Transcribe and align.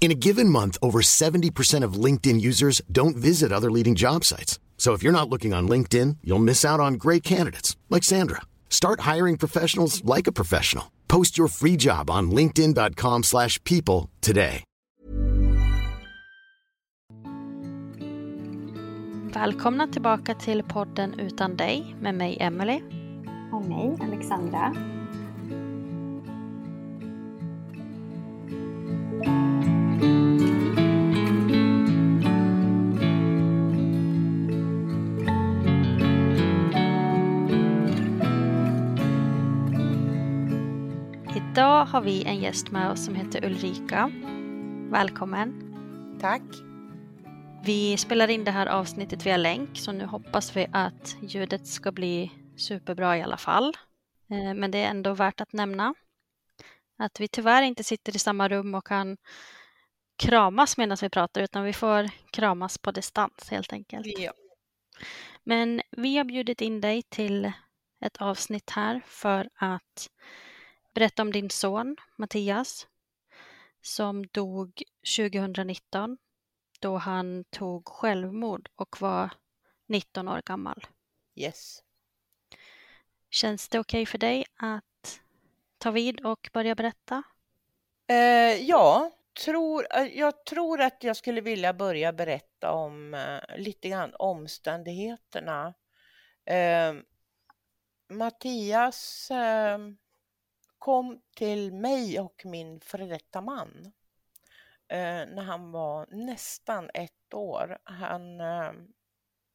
In 0.00 0.10
a 0.10 0.14
given 0.14 0.48
month, 0.48 0.78
over 0.80 1.02
70% 1.02 1.84
of 1.84 2.04
LinkedIn 2.04 2.40
users 2.40 2.80
don't 2.90 3.18
visit 3.18 3.52
other 3.52 3.70
leading 3.70 3.94
job 3.94 4.24
sites. 4.24 4.58
So 4.78 4.94
if 4.94 5.02
you're 5.02 5.12
not 5.12 5.28
looking 5.28 5.52
on 5.52 5.68
LinkedIn, 5.68 6.16
you'll 6.24 6.38
miss 6.38 6.64
out 6.64 6.80
on 6.80 6.94
great 6.94 7.22
candidates 7.22 7.76
like 7.90 8.02
Sandra. 8.02 8.40
Start 8.70 9.00
hiring 9.00 9.36
professionals 9.36 10.02
like 10.04 10.26
a 10.26 10.32
professional. 10.32 10.90
Post 11.06 11.36
your 11.36 11.48
free 11.48 11.76
job 11.76 12.08
on 12.10 12.30
linkedin.com/people 12.30 13.22
slash 13.22 13.58
people 13.64 14.08
today. 14.20 14.64
Välkomna 19.34 19.86
tillbaka 19.86 20.34
till 20.34 20.62
podden 20.62 21.20
Utan 21.20 21.56
dig 21.56 21.96
med 22.00 22.14
mig 22.14 22.36
Emily. 22.40 22.82
Och 23.52 23.64
mig, 23.64 23.96
Alexandra. 24.00 24.74
Idag 41.60 41.84
har 41.84 42.00
vi 42.00 42.24
en 42.24 42.40
gäst 42.40 42.70
med 42.70 42.90
oss 42.90 43.04
som 43.04 43.14
heter 43.14 43.44
Ulrika. 43.44 44.10
Välkommen. 44.90 45.74
Tack. 46.20 46.42
Vi 47.64 47.96
spelar 47.96 48.28
in 48.28 48.44
det 48.44 48.50
här 48.50 48.66
avsnittet 48.66 49.26
via 49.26 49.36
länk 49.36 49.78
så 49.78 49.92
nu 49.92 50.04
hoppas 50.04 50.56
vi 50.56 50.66
att 50.72 51.16
ljudet 51.22 51.66
ska 51.66 51.92
bli 51.92 52.32
superbra 52.56 53.18
i 53.18 53.22
alla 53.22 53.36
fall. 53.36 53.76
Eh, 54.30 54.54
Men 54.54 54.70
det 54.70 54.78
är 54.78 54.90
ändå 54.90 55.14
värt 55.14 55.40
att 55.40 55.52
nämna 55.52 55.94
att 56.98 57.20
vi 57.20 57.28
tyvärr 57.28 57.62
inte 57.62 57.84
sitter 57.84 58.16
i 58.16 58.18
samma 58.18 58.48
rum 58.48 58.74
och 58.74 58.86
kan 58.86 59.16
kramas 60.16 60.76
medan 60.76 60.96
vi 61.00 61.08
pratar 61.08 61.42
utan 61.42 61.64
vi 61.64 61.72
får 61.72 62.10
kramas 62.32 62.78
på 62.78 62.90
distans 62.90 63.50
helt 63.50 63.72
enkelt. 63.72 64.06
Ja. 64.18 64.32
Men 65.44 65.82
vi 65.90 66.16
har 66.16 66.24
bjudit 66.24 66.60
in 66.60 66.80
dig 66.80 67.02
till 67.02 67.52
ett 68.04 68.16
avsnitt 68.16 68.70
här 68.70 69.00
för 69.06 69.48
att 69.54 70.10
berätta 70.94 71.22
om 71.22 71.32
din 71.32 71.50
son 71.50 71.96
Mattias 72.16 72.86
som 73.82 74.26
dog 74.26 74.82
2019 75.16 76.18
då 76.80 76.96
han 76.96 77.44
tog 77.44 77.88
självmord 77.88 78.68
och 78.76 79.00
var 79.00 79.30
19 79.86 80.28
år 80.28 80.42
gammal. 80.46 80.86
Yes. 81.34 81.82
Känns 83.30 83.68
det 83.68 83.78
okej 83.78 84.06
för 84.06 84.18
dig 84.18 84.44
att 84.56 85.20
ta 85.78 85.90
vid 85.90 86.20
och 86.20 86.50
börja 86.52 86.74
berätta? 86.74 87.22
Eh, 88.06 88.62
ja, 88.62 89.10
tror, 89.44 89.86
eh, 89.90 90.18
jag 90.18 90.44
tror 90.44 90.80
att 90.80 91.04
jag 91.04 91.16
skulle 91.16 91.40
vilja 91.40 91.72
börja 91.72 92.12
berätta 92.12 92.72
om 92.72 93.14
eh, 93.14 93.58
lite 93.58 93.88
grann 93.88 94.14
omständigheterna. 94.18 95.74
Eh, 96.44 96.94
Mattias 98.08 99.30
eh, 99.30 99.78
kom 100.80 101.20
till 101.36 101.72
mig 101.72 102.20
och 102.20 102.42
min 102.44 102.80
före 102.80 103.06
detta 103.06 103.40
man 103.40 103.92
eh, 104.88 105.26
när 105.34 105.42
han 105.42 105.72
var 105.72 106.06
nästan 106.10 106.90
ett 106.94 107.34
år. 107.34 107.78
Han 107.84 108.40
eh, 108.40 108.72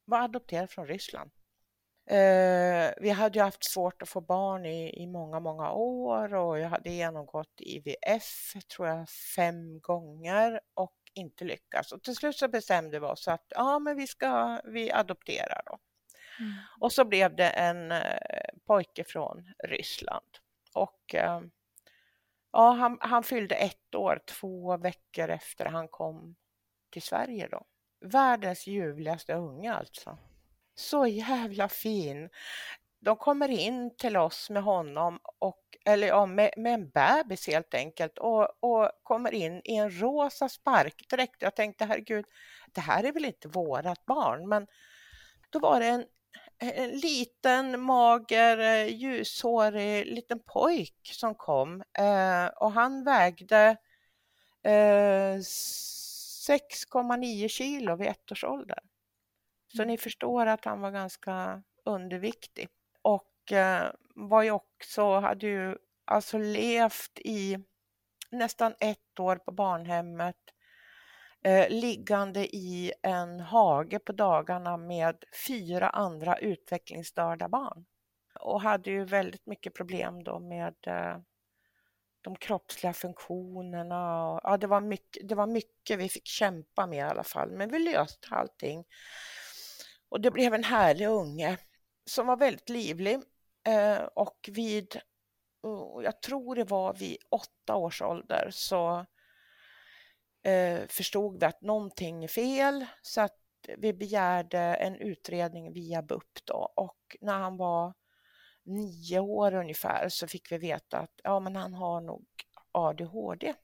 var 0.04 0.20
adopterad 0.20 0.70
från 0.70 0.86
Ryssland. 0.86 1.30
Eh, 2.10 2.90
vi 3.00 3.10
hade 3.10 3.38
ju 3.38 3.44
haft 3.44 3.64
svårt 3.64 4.02
att 4.02 4.08
få 4.08 4.20
barn 4.20 4.66
i, 4.66 5.02
i 5.02 5.06
många, 5.06 5.40
många 5.40 5.72
år 5.72 6.34
och 6.34 6.58
jag 6.58 6.68
hade 6.68 6.90
genomgått 6.90 7.60
IVF, 7.60 8.54
tror 8.76 8.88
jag, 8.88 9.08
fem 9.08 9.80
gånger 9.80 10.60
och 10.74 10.96
inte 11.14 11.44
lyckats. 11.44 11.92
Och 11.92 12.02
till 12.02 12.16
slut 12.16 12.36
så 12.36 12.48
bestämde 12.48 13.00
vi 13.00 13.06
oss 13.06 13.28
att 13.28 13.46
ja, 13.48 13.78
men 13.78 13.96
vi 13.96 14.06
ska 14.06 14.60
vi 14.64 14.92
adopterar 14.92 15.62
då. 15.66 15.78
Och 16.80 16.92
så 16.92 17.04
blev 17.04 17.36
det 17.36 17.48
en 17.48 17.92
pojke 18.66 19.04
från 19.04 19.52
Ryssland. 19.64 20.26
Och 20.76 21.14
eh, 21.14 21.40
ja, 22.52 22.70
han, 22.70 22.98
han 23.00 23.22
fyllde 23.22 23.54
ett 23.54 23.94
år 23.94 24.20
två 24.26 24.76
veckor 24.76 25.28
efter 25.28 25.64
han 25.64 25.88
kom 25.88 26.36
till 26.90 27.02
Sverige 27.02 27.48
då. 27.48 27.66
Världens 28.00 28.66
ljuvligaste 28.66 29.34
unge 29.34 29.74
alltså. 29.74 30.18
Så 30.74 31.06
jävla 31.06 31.68
fin. 31.68 32.30
De 32.98 33.16
kommer 33.16 33.48
in 33.48 33.96
till 33.96 34.16
oss 34.16 34.50
med 34.50 34.62
honom, 34.62 35.18
och, 35.38 35.62
eller 35.84 36.08
ja, 36.08 36.26
med, 36.26 36.50
med 36.56 36.74
en 36.74 36.90
bebis 36.90 37.46
helt 37.46 37.74
enkelt 37.74 38.18
och, 38.18 38.64
och 38.64 38.90
kommer 39.02 39.34
in 39.34 39.60
i 39.64 39.76
en 39.76 40.00
rosa 40.00 40.48
sparkdräkt. 40.48 41.42
Jag 41.42 41.56
tänkte 41.56 41.84
herregud, 41.84 42.24
det 42.74 42.80
här 42.80 43.04
är 43.04 43.12
väl 43.12 43.24
inte 43.24 43.48
vårat 43.48 44.04
barn, 44.04 44.48
men 44.48 44.66
då 45.50 45.58
var 45.58 45.80
det 45.80 45.86
en, 45.86 46.06
en 46.58 46.90
liten 46.90 47.80
mager 47.80 48.58
eh, 48.58 48.86
ljushårig 48.86 50.06
liten 50.06 50.40
pojk 50.46 51.10
som 51.12 51.34
kom 51.34 51.82
eh, 51.98 52.46
och 52.46 52.72
han 52.72 53.04
vägde 53.04 53.76
eh, 54.62 55.36
6,9 56.48 57.48
kilo 57.48 57.96
vid 57.96 58.08
ett 58.08 58.32
års 58.32 58.44
ålder. 58.44 58.78
Så 59.76 59.84
ni 59.84 59.98
förstår 59.98 60.46
att 60.46 60.64
han 60.64 60.80
var 60.80 60.90
ganska 60.90 61.62
underviktig. 61.84 62.68
Och 63.02 63.52
eh, 63.52 63.90
var 64.14 64.42
ju 64.42 64.50
också, 64.50 65.18
hade 65.20 65.46
ju 65.46 65.76
alltså 66.04 66.38
levt 66.38 67.18
i 67.18 67.58
nästan 68.30 68.74
ett 68.80 69.20
år 69.20 69.36
på 69.36 69.52
barnhemmet 69.52 70.36
eh, 71.46 71.68
liggande 71.68 72.56
i 72.56 72.92
en 73.02 73.40
hage 73.40 73.98
på 73.98 74.12
dagarna 74.12 74.76
med 74.76 75.24
fyra 75.46 75.88
andra 75.88 76.38
utvecklingsstörda 76.38 77.48
barn 77.48 77.86
och 78.40 78.60
hade 78.60 78.90
ju 78.90 79.04
väldigt 79.04 79.46
mycket 79.46 79.74
problem 79.74 80.24
då 80.24 80.38
med 80.38 80.74
eh, 80.86 81.18
de 82.20 82.36
kroppsliga 82.36 82.92
funktionerna. 82.92 84.30
Och, 84.30 84.40
ja, 84.42 84.56
det, 84.56 84.66
var 84.66 84.80
mycket, 84.80 85.28
det 85.28 85.34
var 85.34 85.46
mycket 85.46 85.98
vi 85.98 86.08
fick 86.08 86.26
kämpa 86.26 86.86
med 86.86 86.98
i 86.98 87.10
alla 87.10 87.24
fall, 87.24 87.50
men 87.50 87.70
vi 87.70 87.78
löste 87.78 88.28
allting. 88.30 88.84
Och 90.08 90.20
det 90.20 90.30
blev 90.30 90.54
en 90.54 90.64
härlig 90.64 91.08
unge 91.08 91.58
som 92.10 92.26
var 92.26 92.36
väldigt 92.36 92.68
livlig 92.68 93.18
eh, 93.66 93.98
och 93.98 94.48
vid, 94.52 95.00
jag 96.02 96.22
tror 96.22 96.54
det 96.54 96.64
var 96.64 96.94
vid 96.94 97.16
åtta 97.30 97.76
års 97.76 98.02
ålder 98.02 98.48
så 98.52 99.06
Eh, 100.46 100.86
förstod 100.88 101.40
vi 101.40 101.46
att 101.46 101.60
någonting 101.60 102.24
är 102.24 102.28
fel 102.28 102.86
så 103.02 103.20
att 103.20 103.38
vi 103.78 103.92
begärde 103.92 104.58
en 104.58 104.96
utredning 104.96 105.72
via 105.72 106.02
BUP 106.02 106.44
då 106.44 106.72
och 106.76 107.16
när 107.20 107.38
han 107.38 107.56
var 107.56 107.94
nio 108.62 109.18
år 109.18 109.54
ungefär 109.54 110.08
så 110.08 110.26
fick 110.26 110.52
vi 110.52 110.58
veta 110.58 110.98
att 110.98 111.20
ja, 111.22 111.40
men 111.40 111.56
han 111.56 111.74
har 111.74 112.00
nog 112.00 112.26
ADHD. 112.72 113.54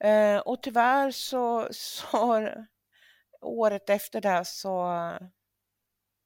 Eh, 0.00 0.38
och 0.38 0.62
tyvärr 0.62 1.10
så, 1.10 1.68
så 1.70 2.48
året 3.40 3.90
efter 3.90 4.20
det 4.20 4.44
så 4.44 5.00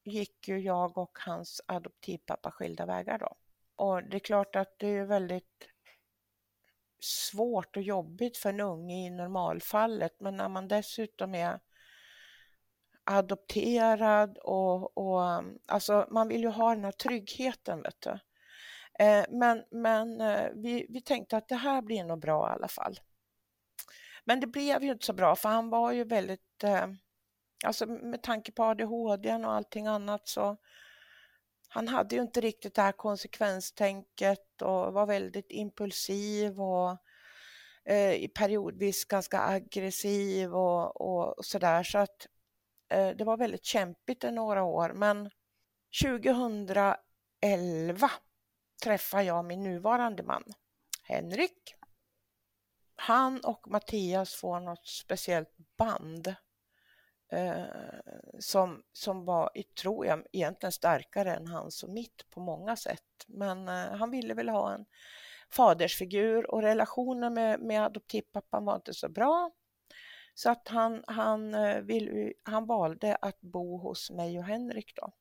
gick 0.05 0.49
ju 0.49 0.59
jag 0.59 0.99
och 0.99 1.19
hans 1.19 1.61
adoptivpappa 1.67 2.51
skilda 2.51 2.87
vägar 2.87 3.19
då. 3.19 3.37
Och 3.77 4.05
det 4.05 4.17
är 4.17 4.21
klart 4.21 4.57
att 4.57 4.79
det 4.79 4.89
är 4.89 5.05
väldigt 5.05 5.69
svårt 7.01 7.77
och 7.77 7.83
jobbigt 7.83 8.37
för 8.37 8.49
en 8.49 8.61
unge 8.61 9.07
i 9.07 9.11
normalfallet, 9.11 10.21
men 10.21 10.37
när 10.37 10.49
man 10.49 10.69
dessutom 10.69 11.35
är 11.35 11.61
adopterad 13.05 14.39
och, 14.39 14.99
och 14.99 15.25
mm, 15.25 15.59
alltså 15.67 16.07
man 16.11 16.29
vill 16.29 16.41
ju 16.41 16.49
ha 16.49 16.75
den 16.75 16.85
här 16.85 16.93
tryggheten. 16.93 17.83
Vet 17.83 18.01
du. 18.01 18.19
Eh, 19.05 19.25
men 19.31 19.65
men 19.71 20.21
eh, 20.21 20.49
vi, 20.55 20.87
vi 20.89 21.01
tänkte 21.01 21.37
att 21.37 21.49
det 21.49 21.57
här 21.57 21.83
blir 21.83 22.05
nog 22.05 22.21
bra 22.21 22.49
i 22.49 22.53
alla 22.53 22.69
fall. 22.69 23.01
Men 24.25 24.41
det 24.41 24.47
blev 24.47 24.83
ju 24.83 24.93
inte 24.93 25.07
så 25.07 25.13
bra 25.13 25.37
för 25.37 25.49
han 25.49 25.71
var 25.71 25.93
ju 25.93 26.05
väldigt, 26.05 26.65
eh, 26.65 26.87
alltså 27.65 27.87
med 27.87 28.23
tanke 28.23 28.53
på 28.53 28.65
ADHD 28.65 29.35
och 29.35 29.53
allting 29.53 29.87
annat 29.87 30.29
så 30.29 30.57
han 31.73 31.89
hade 31.89 32.15
ju 32.15 32.23
inte 32.23 32.41
riktigt 32.41 32.75
det 32.75 32.83
här 32.83 32.93
konsekvenstänket 32.93 34.63
och 34.63 34.93
var 34.93 35.07
väldigt 35.07 35.51
impulsiv 35.51 36.61
och 36.61 36.91
eh, 37.85 38.29
periodvis 38.29 39.05
ganska 39.05 39.41
aggressiv 39.41 40.55
och, 40.55 41.01
och 41.01 41.45
sådär. 41.45 41.83
Så 41.83 41.99
att 41.99 42.27
eh, 42.89 43.09
det 43.09 43.25
var 43.25 43.37
väldigt 43.37 43.65
kämpigt 43.65 44.25
i 44.25 44.31
några 44.31 44.63
år. 44.63 44.93
Men 44.95 45.31
2011 46.03 48.11
träffade 48.83 49.25
jag 49.25 49.45
min 49.45 49.63
nuvarande 49.63 50.23
man 50.23 50.45
Henrik. 51.03 51.75
Han 52.97 53.41
och 53.41 53.71
Mattias 53.71 54.35
får 54.35 54.61
något 54.61 54.87
speciellt 54.87 55.57
band 55.77 56.35
eh, 57.31 57.65
som, 58.39 58.83
som 58.93 59.25
var, 59.25 59.51
tror 59.81 60.07
jag, 60.07 60.23
egentligen 60.33 60.73
starkare 60.73 61.35
än 61.35 61.47
hans 61.47 61.83
och 61.83 61.91
mitt 61.91 62.31
på 62.31 62.41
många 62.41 62.77
sätt. 62.77 63.25
Men 63.27 63.69
eh, 63.69 63.75
han 63.75 64.11
ville 64.11 64.35
väl 64.35 64.49
ha 64.49 64.75
en 64.75 64.85
fadersfigur 65.51 66.51
och 66.51 66.63
relationen 66.63 67.35
med, 67.35 67.61
med 67.61 67.85
adoptivpappan 67.85 68.65
var 68.65 68.77
inte 68.77 68.95
så 68.95 69.09
bra. 69.09 69.51
Så 70.35 70.51
att 70.51 70.69
han, 70.69 71.05
han, 71.07 71.55
eh, 71.55 71.81
vill, 71.81 72.33
han 72.43 72.67
valde 72.67 73.17
att 73.17 73.41
bo 73.41 73.77
hos 73.79 74.11
mig 74.11 74.39
och 74.39 74.45
Henrik 74.45 74.93
då. 74.97 75.13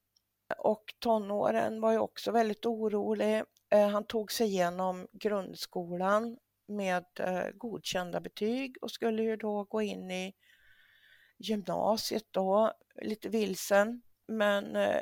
Och 0.57 0.83
tonåren 0.99 1.81
var 1.81 1.91
ju 1.91 1.97
också 1.97 2.31
väldigt 2.31 2.65
orolig. 2.65 3.43
Eh, 3.69 3.87
han 3.87 4.03
tog 4.03 4.31
sig 4.31 4.47
igenom 4.47 5.07
grundskolan 5.11 6.37
med 6.67 7.05
eh, 7.19 7.49
godkända 7.53 8.19
betyg 8.19 8.77
och 8.81 8.91
skulle 8.91 9.23
ju 9.23 9.35
då 9.35 9.63
gå 9.63 9.81
in 9.81 10.11
i 10.11 10.33
gymnasiet 11.39 12.25
då, 12.31 12.73
lite 13.01 13.29
vilsen, 13.29 14.01
men 14.27 14.75
eh, 14.75 15.01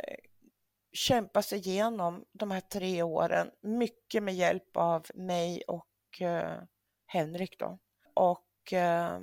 kämpa 0.92 1.42
sig 1.42 1.60
igenom 1.60 2.26
de 2.32 2.52
här 2.52 2.62
tre 2.62 3.04
åren, 3.04 3.52
mycket 3.62 4.24
med 4.24 4.36
hjälp 4.36 4.78
av 4.78 5.06
mig 5.16 5.62
och 5.68 6.22
eh, 6.22 6.62
Henrik 7.06 7.60
då. 7.60 7.80
Och 8.14 8.74
eh, 8.74 9.20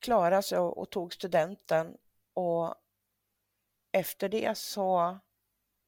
klarade 0.00 0.42
sig 0.42 0.58
och, 0.58 0.78
och, 0.78 0.90
tog 0.90 1.14
studenten 1.14 1.96
och 2.34 2.74
efter 3.92 4.28
det 4.28 4.58
så 4.58 5.18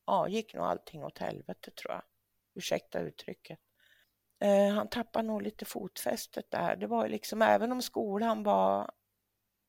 ja, 0.07 0.29
gick 0.29 0.55
nog 0.55 0.65
allting 0.65 1.05
åt 1.05 1.19
helvete 1.19 1.71
tror 1.71 1.93
jag. 1.93 2.03
Ursäkta 2.55 3.01
uttrycket. 3.01 3.59
Eh, 4.41 4.75
han 4.75 4.89
tappade 4.89 5.29
nog 5.29 5.43
lite 5.43 5.65
fotfästet 5.65 6.51
där. 6.51 6.77
Det 6.77 6.87
var 6.87 7.09
liksom, 7.09 7.43
även 7.43 7.73
om 7.73 7.83
skolan 7.83 8.43
var 8.43 8.91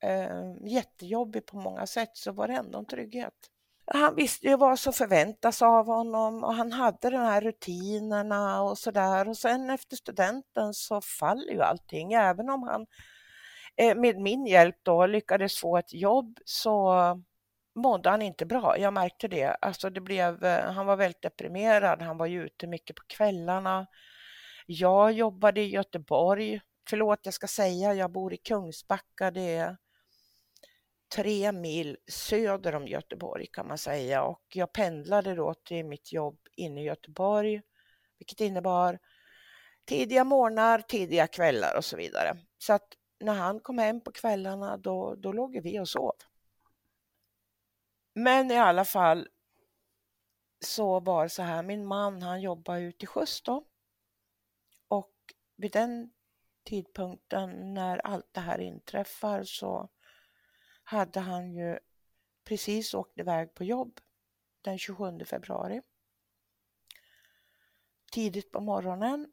eh, 0.05 0.71
jättejobbig 0.71 1.45
på 1.45 1.57
många 1.57 1.87
sätt 1.87 2.11
så 2.13 2.31
var 2.31 2.47
det 2.47 2.53
ändå 2.53 2.79
en 2.79 2.85
trygghet. 2.85 3.33
Han 3.87 4.15
visste 4.15 4.47
ju 4.47 4.57
vad 4.57 4.79
som 4.79 4.93
förväntas 4.93 5.61
av 5.61 5.85
honom 5.85 6.43
och 6.43 6.53
han 6.53 6.71
hade 6.71 7.09
de 7.09 7.17
här 7.17 7.41
rutinerna 7.41 8.61
och 8.61 8.77
sådär 8.77 9.29
och 9.29 9.37
sen 9.37 9.69
efter 9.69 9.95
studenten 9.95 10.73
så 10.73 11.01
faller 11.01 11.53
ju 11.53 11.61
allting. 11.61 12.13
Även 12.13 12.49
om 12.49 12.63
han 12.63 12.85
eh, 13.75 13.95
med 13.95 14.19
min 14.19 14.45
hjälp 14.45 14.75
då 14.83 15.05
lyckades 15.05 15.59
få 15.59 15.77
ett 15.77 15.93
jobb 15.93 16.39
så 16.45 16.95
mådde 17.75 18.09
han 18.09 18.21
inte 18.21 18.45
bra. 18.45 18.77
Jag 18.77 18.93
märkte 18.93 19.27
det. 19.27 19.57
Alltså 19.61 19.89
det 19.89 20.01
blev, 20.01 20.43
eh, 20.43 20.71
han 20.71 20.85
var 20.85 20.95
väldigt 20.95 21.21
deprimerad. 21.21 22.01
Han 22.01 22.17
var 22.17 22.25
ju 22.25 22.45
ute 22.45 22.67
mycket 22.67 22.95
på 22.95 23.03
kvällarna. 23.07 23.87
Jag 24.65 25.11
jobbade 25.11 25.61
i 25.61 25.67
Göteborg. 25.67 26.61
Förlåt, 26.89 27.19
jag 27.23 27.33
ska 27.33 27.47
säga, 27.47 27.93
jag 27.93 28.11
bor 28.11 28.33
i 28.33 28.37
Kungsbacka. 28.37 29.31
Det 29.31 29.55
är 29.55 29.77
tre 31.15 31.51
mil 31.51 31.97
söder 32.07 32.75
om 32.75 32.87
Göteborg 32.87 33.47
kan 33.47 33.67
man 33.67 33.77
säga 33.77 34.23
och 34.23 34.43
jag 34.53 34.73
pendlade 34.73 35.35
då 35.35 35.53
till 35.53 35.85
mitt 35.85 36.13
jobb 36.13 36.39
inne 36.55 36.81
i 36.81 36.85
Göteborg, 36.85 37.61
vilket 38.19 38.41
innebar 38.41 38.99
tidiga 39.85 40.23
morgnar, 40.23 40.79
tidiga 40.79 41.27
kvällar 41.27 41.77
och 41.77 41.85
så 41.85 41.97
vidare. 41.97 42.37
Så 42.57 42.73
att 42.73 42.87
när 43.19 43.33
han 43.33 43.59
kom 43.59 43.77
hem 43.77 44.01
på 44.01 44.11
kvällarna 44.11 44.77
då, 44.77 45.15
då 45.15 45.31
låg 45.31 45.61
vi 45.63 45.79
och 45.79 45.89
sov. 45.89 46.15
Men 48.13 48.51
i 48.51 48.57
alla 48.57 48.85
fall 48.85 49.27
så 50.65 50.99
var 50.99 51.23
det 51.23 51.29
så 51.29 51.41
här, 51.41 51.63
min 51.63 51.85
man 51.85 52.21
han 52.21 52.41
jobbade 52.41 52.81
ute 52.81 53.03
i 53.03 53.07
sjöss 53.07 53.41
då 53.41 53.65
och 54.87 55.13
vid 55.55 55.71
den 55.71 56.13
tidpunkten 56.63 57.73
när 57.73 57.97
allt 57.97 58.29
det 58.31 58.39
här 58.39 58.59
inträffar 58.59 59.43
så 59.43 59.89
hade 60.85 61.19
han 61.19 61.53
ju 61.53 61.79
precis 62.43 62.93
åkt 62.93 63.19
iväg 63.19 63.53
på 63.53 63.63
jobb 63.63 63.99
den 64.61 64.77
27 64.77 65.25
februari. 65.25 65.81
Tidigt 68.11 68.51
på 68.51 68.59
morgonen 68.59 69.31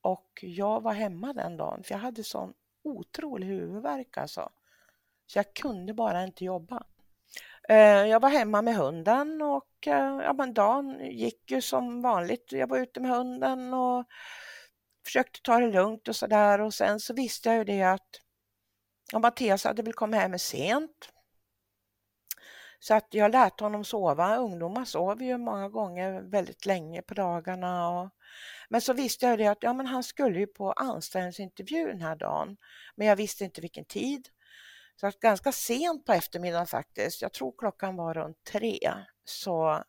och 0.00 0.38
jag 0.42 0.80
var 0.82 0.92
hemma 0.92 1.32
den 1.32 1.56
dagen 1.56 1.82
för 1.82 1.94
jag 1.94 1.98
hade 1.98 2.24
sån 2.24 2.54
otrolig 2.82 3.46
huvudvärk 3.46 4.18
alltså. 4.18 4.50
Så 5.26 5.38
jag 5.38 5.54
kunde 5.54 5.94
bara 5.94 6.24
inte 6.24 6.44
jobba. 6.44 6.84
Eh, 7.68 8.06
jag 8.06 8.20
var 8.20 8.28
hemma 8.28 8.62
med 8.62 8.76
hunden 8.76 9.42
och 9.42 9.86
eh, 9.86 10.20
ja, 10.22 10.32
men 10.32 10.54
dagen 10.54 11.00
gick 11.10 11.50
ju 11.50 11.60
som 11.60 12.02
vanligt. 12.02 12.52
Jag 12.52 12.66
var 12.66 12.78
ute 12.78 13.00
med 13.00 13.10
hunden 13.10 13.74
och 13.74 14.04
försökte 15.04 15.42
ta 15.42 15.58
det 15.58 15.72
lugnt 15.72 16.08
och 16.08 16.16
sådär 16.16 16.60
och 16.60 16.74
sen 16.74 17.00
så 17.00 17.14
visste 17.14 17.48
jag 17.48 17.58
ju 17.58 17.64
det 17.64 17.82
att 17.82 18.20
och 19.14 19.20
Mattias 19.20 19.64
hade 19.64 19.82
väl 19.82 19.92
kommit 19.92 20.20
hem 20.20 20.38
sent. 20.38 21.12
Så 22.80 22.94
att 22.94 23.06
jag 23.10 23.32
lät 23.32 23.60
honom 23.60 23.84
sova. 23.84 24.36
Ungdomar 24.36 24.84
sover 24.84 25.24
ju 25.24 25.38
många 25.38 25.68
gånger 25.68 26.20
väldigt 26.20 26.66
länge 26.66 27.02
på 27.02 27.14
dagarna. 27.14 27.88
Och... 27.88 28.10
Men 28.68 28.80
så 28.80 28.92
visste 28.92 29.26
jag 29.26 29.38
det 29.38 29.46
att 29.46 29.62
ja, 29.62 29.72
men 29.72 29.86
han 29.86 30.02
skulle 30.02 30.38
ju 30.38 30.46
på 30.46 30.72
anställningsintervju 30.72 31.86
den 31.86 32.00
här 32.00 32.16
dagen. 32.16 32.56
Men 32.96 33.06
jag 33.06 33.16
visste 33.16 33.44
inte 33.44 33.60
vilken 33.60 33.84
tid. 33.84 34.28
Så 35.00 35.06
att 35.06 35.20
ganska 35.20 35.52
sent 35.52 36.04
på 36.04 36.12
eftermiddagen 36.12 36.66
faktiskt, 36.66 37.22
jag 37.22 37.32
tror 37.32 37.54
klockan 37.58 37.96
var 37.96 38.14
runt 38.14 38.44
tre, 38.44 38.78
så 39.24 39.84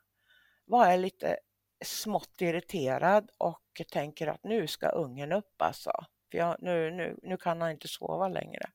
var 0.66 0.88
jag 0.92 1.00
lite 1.00 1.38
smått 1.86 2.42
irriterad 2.42 3.30
och 3.38 3.82
tänker 3.92 4.28
att 4.28 4.44
nu 4.44 4.68
ska 4.68 4.90
ungen 4.90 5.32
upp 5.32 5.62
alltså. 5.62 5.92
För 6.32 6.38
jag, 6.38 6.56
nu, 6.60 6.92
nu, 6.92 7.20
nu 7.24 7.38
kan 7.38 7.62
han 7.62 7.72
inte 7.72 7.88
sova 7.88 8.28
längre 8.28 8.70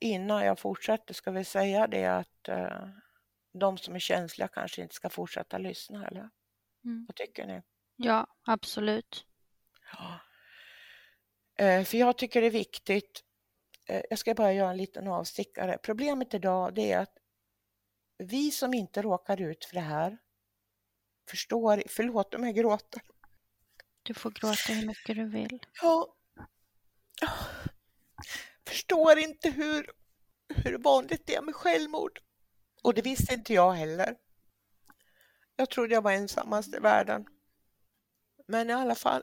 innan 0.00 0.44
jag 0.44 0.58
fortsätter 0.58 1.14
ska 1.14 1.30
vi 1.30 1.44
säga 1.44 1.86
det 1.86 2.06
att 2.06 2.48
eh, 2.48 2.88
de 3.52 3.78
som 3.78 3.94
är 3.94 3.98
känsliga 3.98 4.48
kanske 4.48 4.82
inte 4.82 4.94
ska 4.94 5.10
fortsätta 5.10 5.58
lyssna, 5.58 6.06
eller? 6.06 6.30
Mm. 6.84 7.04
Vad 7.08 7.16
tycker 7.16 7.46
ni? 7.46 7.62
Ja, 7.96 8.26
absolut. 8.44 9.26
Ja. 9.92 10.20
Eh, 11.64 11.84
för 11.84 11.98
jag 11.98 12.18
tycker 12.18 12.40
det 12.40 12.46
är 12.46 12.50
viktigt, 12.50 13.24
eh, 13.88 14.02
jag 14.10 14.18
ska 14.18 14.34
bara 14.34 14.52
göra 14.52 14.70
en 14.70 14.76
liten 14.76 15.08
avstickare. 15.08 15.78
Problemet 15.82 16.34
idag 16.34 16.74
det 16.74 16.92
är 16.92 16.98
att 16.98 17.18
vi 18.18 18.50
som 18.50 18.74
inte 18.74 19.02
råkar 19.02 19.40
ut 19.40 19.64
för 19.64 19.74
det 19.74 19.80
här 19.80 20.18
förstår, 21.30 21.82
förlåt 21.88 22.34
om 22.34 22.44
jag 22.44 22.54
gråter. 22.54 23.02
Du 24.02 24.14
får 24.14 24.30
gråta 24.30 24.72
hur 24.72 24.86
mycket 24.86 25.16
du 25.16 25.28
vill. 25.28 25.66
Ja 25.82 26.16
förstår 28.68 29.18
inte 29.18 29.50
hur, 29.50 29.90
hur 30.48 30.78
vanligt 30.78 31.26
det 31.26 31.34
är 31.34 31.42
med 31.42 31.54
självmord. 31.54 32.20
Och 32.82 32.94
det 32.94 33.02
visste 33.02 33.34
inte 33.34 33.54
jag 33.54 33.72
heller. 33.72 34.16
Jag 35.56 35.70
trodde 35.70 35.94
jag 35.94 36.02
var 36.02 36.12
ensammast 36.12 36.74
i 36.74 36.78
världen. 36.78 37.26
Men 38.46 38.70
i 38.70 38.72
alla 38.72 38.94
fall 38.94 39.22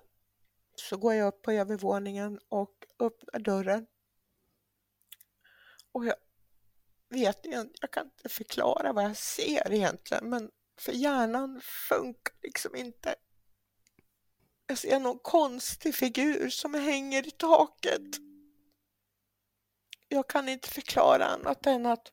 så 0.75 0.97
går 0.97 1.13
jag 1.13 1.27
upp 1.27 1.41
på 1.41 1.51
övervåningen 1.51 2.39
och 2.49 2.85
öppnar 2.99 3.39
dörren. 3.39 3.87
Och 5.91 6.05
jag 6.05 6.15
vet 7.09 7.45
inte, 7.45 7.69
jag 7.81 7.91
kan 7.91 8.05
inte 8.05 8.29
förklara 8.29 8.93
vad 8.93 9.03
jag 9.03 9.17
ser 9.17 9.73
egentligen, 9.73 10.29
men 10.29 10.51
För 10.77 10.91
hjärnan 10.91 11.61
funkar 11.89 12.33
liksom 12.41 12.75
inte. 12.75 13.15
Jag 14.67 14.77
ser 14.77 14.99
någon 14.99 15.19
konstig 15.19 15.95
figur 15.95 16.49
som 16.49 16.73
hänger 16.73 17.27
i 17.27 17.31
taket. 17.31 18.01
Jag 20.07 20.29
kan 20.29 20.49
inte 20.49 20.69
förklara 20.69 21.25
annat 21.25 21.65
än 21.65 21.85
att 21.85 22.11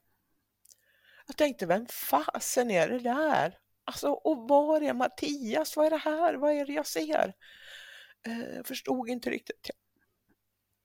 jag 1.27 1.37
tänkte, 1.37 1.67
vem 1.67 1.87
fasen 1.87 2.71
är 2.71 2.89
det 2.89 2.99
där? 2.99 3.59
Alltså, 3.85 4.11
och 4.11 4.49
var 4.49 4.81
är 4.81 4.95
Mattias? 4.95 5.77
Vad 5.77 5.87
är 5.87 5.91
det 5.91 5.97
här? 5.97 6.35
Vad 6.35 6.53
är 6.53 6.67
det 6.67 6.73
jag 6.73 6.87
ser? 6.87 7.35
Eh, 8.27 8.55
jag 8.57 8.67
förstod 8.67 9.09
inte 9.09 9.31
riktigt. 9.31 9.71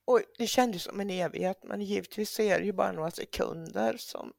Och 0.05 0.21
det 0.37 0.47
kändes 0.47 0.83
som 0.83 0.99
en 0.99 1.09
evighet, 1.09 1.63
men 1.63 1.81
givetvis 1.81 2.29
så 2.29 2.41
är 2.41 2.59
det 2.59 2.65
ju 2.65 2.73
bara 2.73 2.91
några 2.91 3.11
sekunder 3.11 3.97
som 3.97 4.33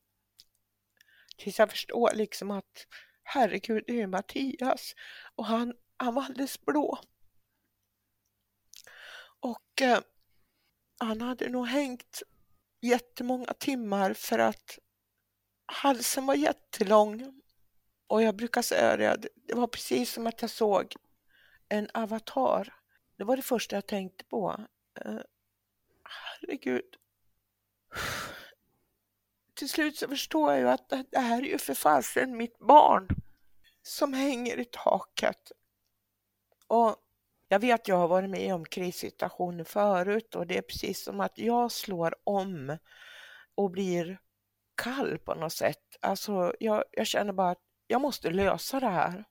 tills 1.37 1.59
jag 1.59 1.71
förstår 1.71 2.11
liksom 2.15 2.51
att 2.51 2.87
herregud, 3.23 3.85
det 3.87 4.01
är 4.01 4.07
Mattias 4.07 4.95
och 5.35 5.47
han, 5.47 5.75
han 5.97 6.15
var 6.15 6.23
alldeles 6.23 6.61
blå. 6.61 6.99
Och 9.41 9.83
eh, 9.83 10.01
han 10.99 11.21
hade 11.21 11.49
nog 11.49 11.67
hängt 11.67 12.23
jättemånga 12.87 13.53
timmar 13.53 14.15
för 14.15 14.39
att 14.39 14.79
halsen 15.67 16.27
var 16.27 16.35
jättelång 16.35 17.43
och 18.07 18.23
jag 18.23 18.37
brukar 18.37 18.63
säga 18.63 18.97
det, 18.97 19.29
det 19.35 19.55
var 19.55 19.67
precis 19.67 20.13
som 20.13 20.27
att 20.27 20.43
jag 20.43 20.51
såg 20.51 20.95
en 21.69 21.89
avatar. 21.95 22.75
Det 23.17 23.25
var 23.25 23.37
det 23.37 23.43
första 23.43 23.77
jag 23.77 23.87
tänkte 23.87 24.25
på. 24.25 24.67
Eh, 25.01 25.21
herregud. 26.05 26.97
Till 29.55 29.69
slut 29.69 29.99
så 29.99 30.09
förstår 30.09 30.53
jag 30.53 30.61
ju 30.61 30.69
att 30.69 30.89
det 30.89 31.19
här 31.19 31.43
är 31.43 31.47
ju 31.47 31.59
för 31.59 31.75
fasen 31.75 32.37
mitt 32.37 32.59
barn 32.59 33.09
som 33.83 34.13
hänger 34.13 34.59
i 34.61 34.65
taket. 34.65 35.53
Och 36.67 36.97
jag 37.49 37.59
vet 37.59 37.81
att 37.81 37.89
jag 37.89 37.97
har 37.97 38.09
varit 38.09 38.31
med 38.31 38.55
om 38.55 38.65
krissituationer 38.65 39.65
förut 39.65 40.35
och 40.35 40.47
det 40.47 40.59
är 40.59 40.63
precis 40.63 41.05
som 41.05 41.21
att 41.21 41.39
jag 41.39 41.73
slår 41.73 42.15
om 42.25 42.79
och 43.55 43.71
blir 43.71 44.19
kall 44.77 45.19
på 45.19 45.35
något 45.35 45.53
sätt. 45.53 45.97
Alltså 46.01 46.55
jag, 46.61 46.85
jag 46.91 47.07
känner 47.07 47.33
bara 47.33 47.51
att 47.51 47.63
jag 47.87 48.01
måste 48.01 48.31
lösa 48.31 48.81
det 48.81 48.89
här. 48.89 49.25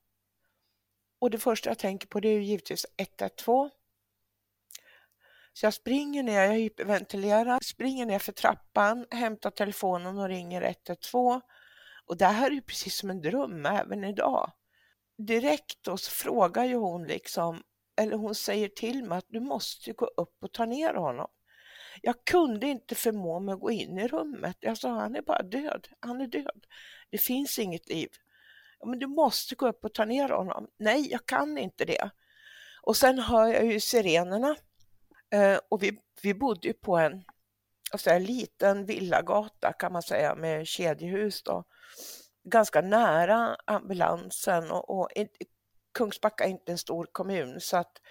Och 1.20 1.30
det 1.30 1.38
första 1.38 1.70
jag 1.70 1.78
tänker 1.78 2.08
på 2.08 2.20
det 2.20 2.30
är 2.30 2.40
givetvis 2.40 2.86
112. 2.98 3.70
Så 5.54 5.66
jag 5.66 5.74
springer 5.74 6.24
ner, 6.24 6.42
jag 6.42 6.54
hyperventilerar, 6.54 7.60
springer 7.64 8.06
ner 8.06 8.20
för 8.20 8.32
trappan, 8.32 9.06
hämtar 9.12 9.50
telefonen 9.50 10.18
och 10.18 10.28
ringer 10.28 10.62
112. 10.62 11.42
Och 12.06 12.18
det 12.18 12.26
här 12.26 12.48
är 12.48 12.56
ju 12.56 12.62
precis 12.62 12.96
som 12.96 13.10
en 13.10 13.22
dröm 13.22 13.66
även 13.66 14.04
idag. 14.04 14.52
Direkt 15.18 15.84
då 15.84 15.98
så 15.98 16.12
frågar 16.12 16.66
ju 16.66 16.76
hon 16.76 17.04
liksom, 17.04 17.64
eller 17.98 18.18
hon 18.18 18.36
säger 18.36 18.68
till 18.68 19.04
mig 19.04 19.18
att 19.18 19.26
du 19.28 19.40
måste 19.40 19.94
gå 19.94 20.06
upp 20.06 20.38
och 20.44 20.52
ta 20.52 20.66
ner 20.66 20.94
honom. 20.94 21.28
Jag 22.02 22.26
kunde 22.26 22.68
inte 22.68 22.96
förmå 22.96 23.40
mig 23.40 23.54
att 23.54 23.60
gå 23.60 23.72
in 23.72 23.98
i 23.98 24.08
rummet. 24.08 24.58
Jag 24.60 24.78
sa, 24.78 24.90
han 24.90 25.16
är 25.16 25.22
bara 25.22 25.44
död, 25.44 25.88
han 26.00 26.22
är 26.22 26.28
död. 26.28 26.66
Det 27.10 27.18
finns 27.18 27.60
inget 27.60 27.90
liv. 27.90 28.10
Men 28.86 29.00
du 29.00 29.08
måste 29.08 29.56
gå 29.56 29.68
upp 29.68 29.86
och 29.86 29.94
ta 29.94 30.06
ner 30.06 30.30
honom. 30.30 30.68
Nej, 30.78 31.12
jag 31.12 31.26
kan 31.26 31.58
inte 31.58 31.86
det. 31.86 32.10
Och 32.82 32.98
sen 32.98 33.20
hör 33.20 33.48
jag 33.48 33.66
ju 33.66 33.80
sirenerna 33.80 34.56
Eh, 35.36 35.60
och 35.70 35.84
vi, 35.84 36.00
vi 36.22 36.34
bodde 36.34 36.68
ju 36.68 36.74
på 36.74 36.98
en, 36.98 37.24
alltså 37.92 38.10
en 38.10 38.24
liten 38.24 38.86
villagata 38.86 39.74
kan 39.74 39.94
man 39.94 40.02
säga 40.02 40.36
med 40.36 40.68
kedjehus 40.68 41.44
då. 41.44 41.64
Ganska 42.44 42.82
nära 42.82 43.58
ambulansen 43.66 44.72
och, 44.72 44.90
och 44.90 45.10
Kungsbacka 45.96 46.44
är 46.44 46.50
inte 46.50 46.72
en 46.72 46.78
stor 46.78 47.08
kommun 47.12 47.62
så 47.62 47.78
att 47.78 48.02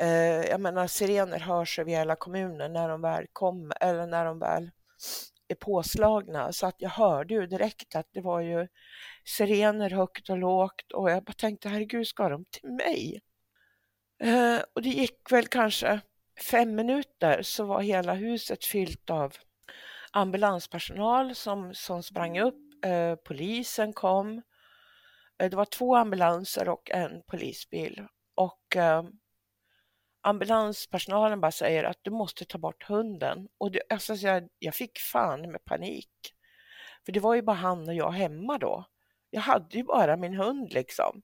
eh, 0.00 0.44
jag 0.50 0.60
menar 0.60 0.86
sirener 0.86 1.38
hörs 1.38 1.78
över 1.78 1.90
hela 1.90 2.16
kommunen 2.16 2.72
när 2.72 2.88
de 2.88 3.00
väl 3.00 3.26
kommer 3.32 3.76
eller 3.80 4.06
när 4.06 4.24
de 4.24 4.38
väl 4.38 4.70
är 5.48 5.54
påslagna 5.54 6.52
så 6.52 6.66
att 6.66 6.74
jag 6.78 6.90
hörde 6.90 7.34
ju 7.34 7.46
direkt 7.46 7.96
att 7.96 8.08
det 8.12 8.20
var 8.20 8.40
ju 8.40 8.68
sirener 9.24 9.90
högt 9.90 10.30
och 10.30 10.38
lågt 10.38 10.92
och 10.92 11.10
jag 11.10 11.24
bara 11.24 11.32
tänkte 11.32 11.68
herregud 11.68 12.06
ska 12.06 12.28
de 12.28 12.44
till 12.44 12.72
mig? 12.72 13.20
Eh, 14.22 14.60
och 14.74 14.82
det 14.82 14.88
gick 14.88 15.32
väl 15.32 15.46
kanske 15.46 16.00
fem 16.50 16.74
minuter 16.74 17.42
så 17.42 17.64
var 17.64 17.80
hela 17.80 18.14
huset 18.14 18.64
fyllt 18.64 19.10
av 19.10 19.34
ambulanspersonal 20.10 21.34
som, 21.34 21.74
som 21.74 22.02
sprang 22.02 22.40
upp. 22.40 22.84
Eh, 22.84 23.14
polisen 23.14 23.92
kom. 23.92 24.42
Eh, 25.38 25.50
det 25.50 25.56
var 25.56 25.64
två 25.64 25.96
ambulanser 25.96 26.68
och 26.68 26.90
en 26.90 27.22
polisbil. 27.22 28.06
Och 28.34 28.76
eh, 28.76 29.02
ambulanspersonalen 30.22 31.40
bara 31.40 31.52
säger 31.52 31.84
att 31.84 31.98
du 32.02 32.10
måste 32.10 32.44
ta 32.44 32.58
bort 32.58 32.84
hunden. 32.88 33.48
Och 33.58 33.70
det, 33.70 33.82
alltså, 33.88 34.14
jag, 34.14 34.48
jag 34.58 34.74
fick 34.74 34.98
fan 34.98 35.52
med 35.52 35.64
panik. 35.64 36.10
För 37.04 37.12
det 37.12 37.20
var 37.20 37.34
ju 37.34 37.42
bara 37.42 37.56
han 37.56 37.88
och 37.88 37.94
jag 37.94 38.10
hemma 38.10 38.58
då. 38.58 38.84
Jag 39.30 39.40
hade 39.40 39.76
ju 39.76 39.84
bara 39.84 40.16
min 40.16 40.34
hund 40.34 40.72
liksom. 40.72 41.22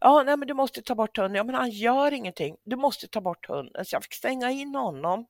Ja, 0.00 0.22
nej, 0.22 0.36
men 0.36 0.48
du 0.48 0.54
måste 0.54 0.82
ta 0.82 0.94
bort 0.94 1.18
hunden. 1.18 1.34
Ja, 1.34 1.44
men 1.44 1.54
han 1.54 1.70
gör 1.70 2.12
ingenting. 2.12 2.56
Du 2.64 2.76
måste 2.76 3.08
ta 3.08 3.20
bort 3.20 3.48
hunden. 3.48 3.84
Så 3.84 3.94
jag 3.94 4.02
fick 4.02 4.14
stänga 4.14 4.50
in 4.50 4.74
honom. 4.74 5.26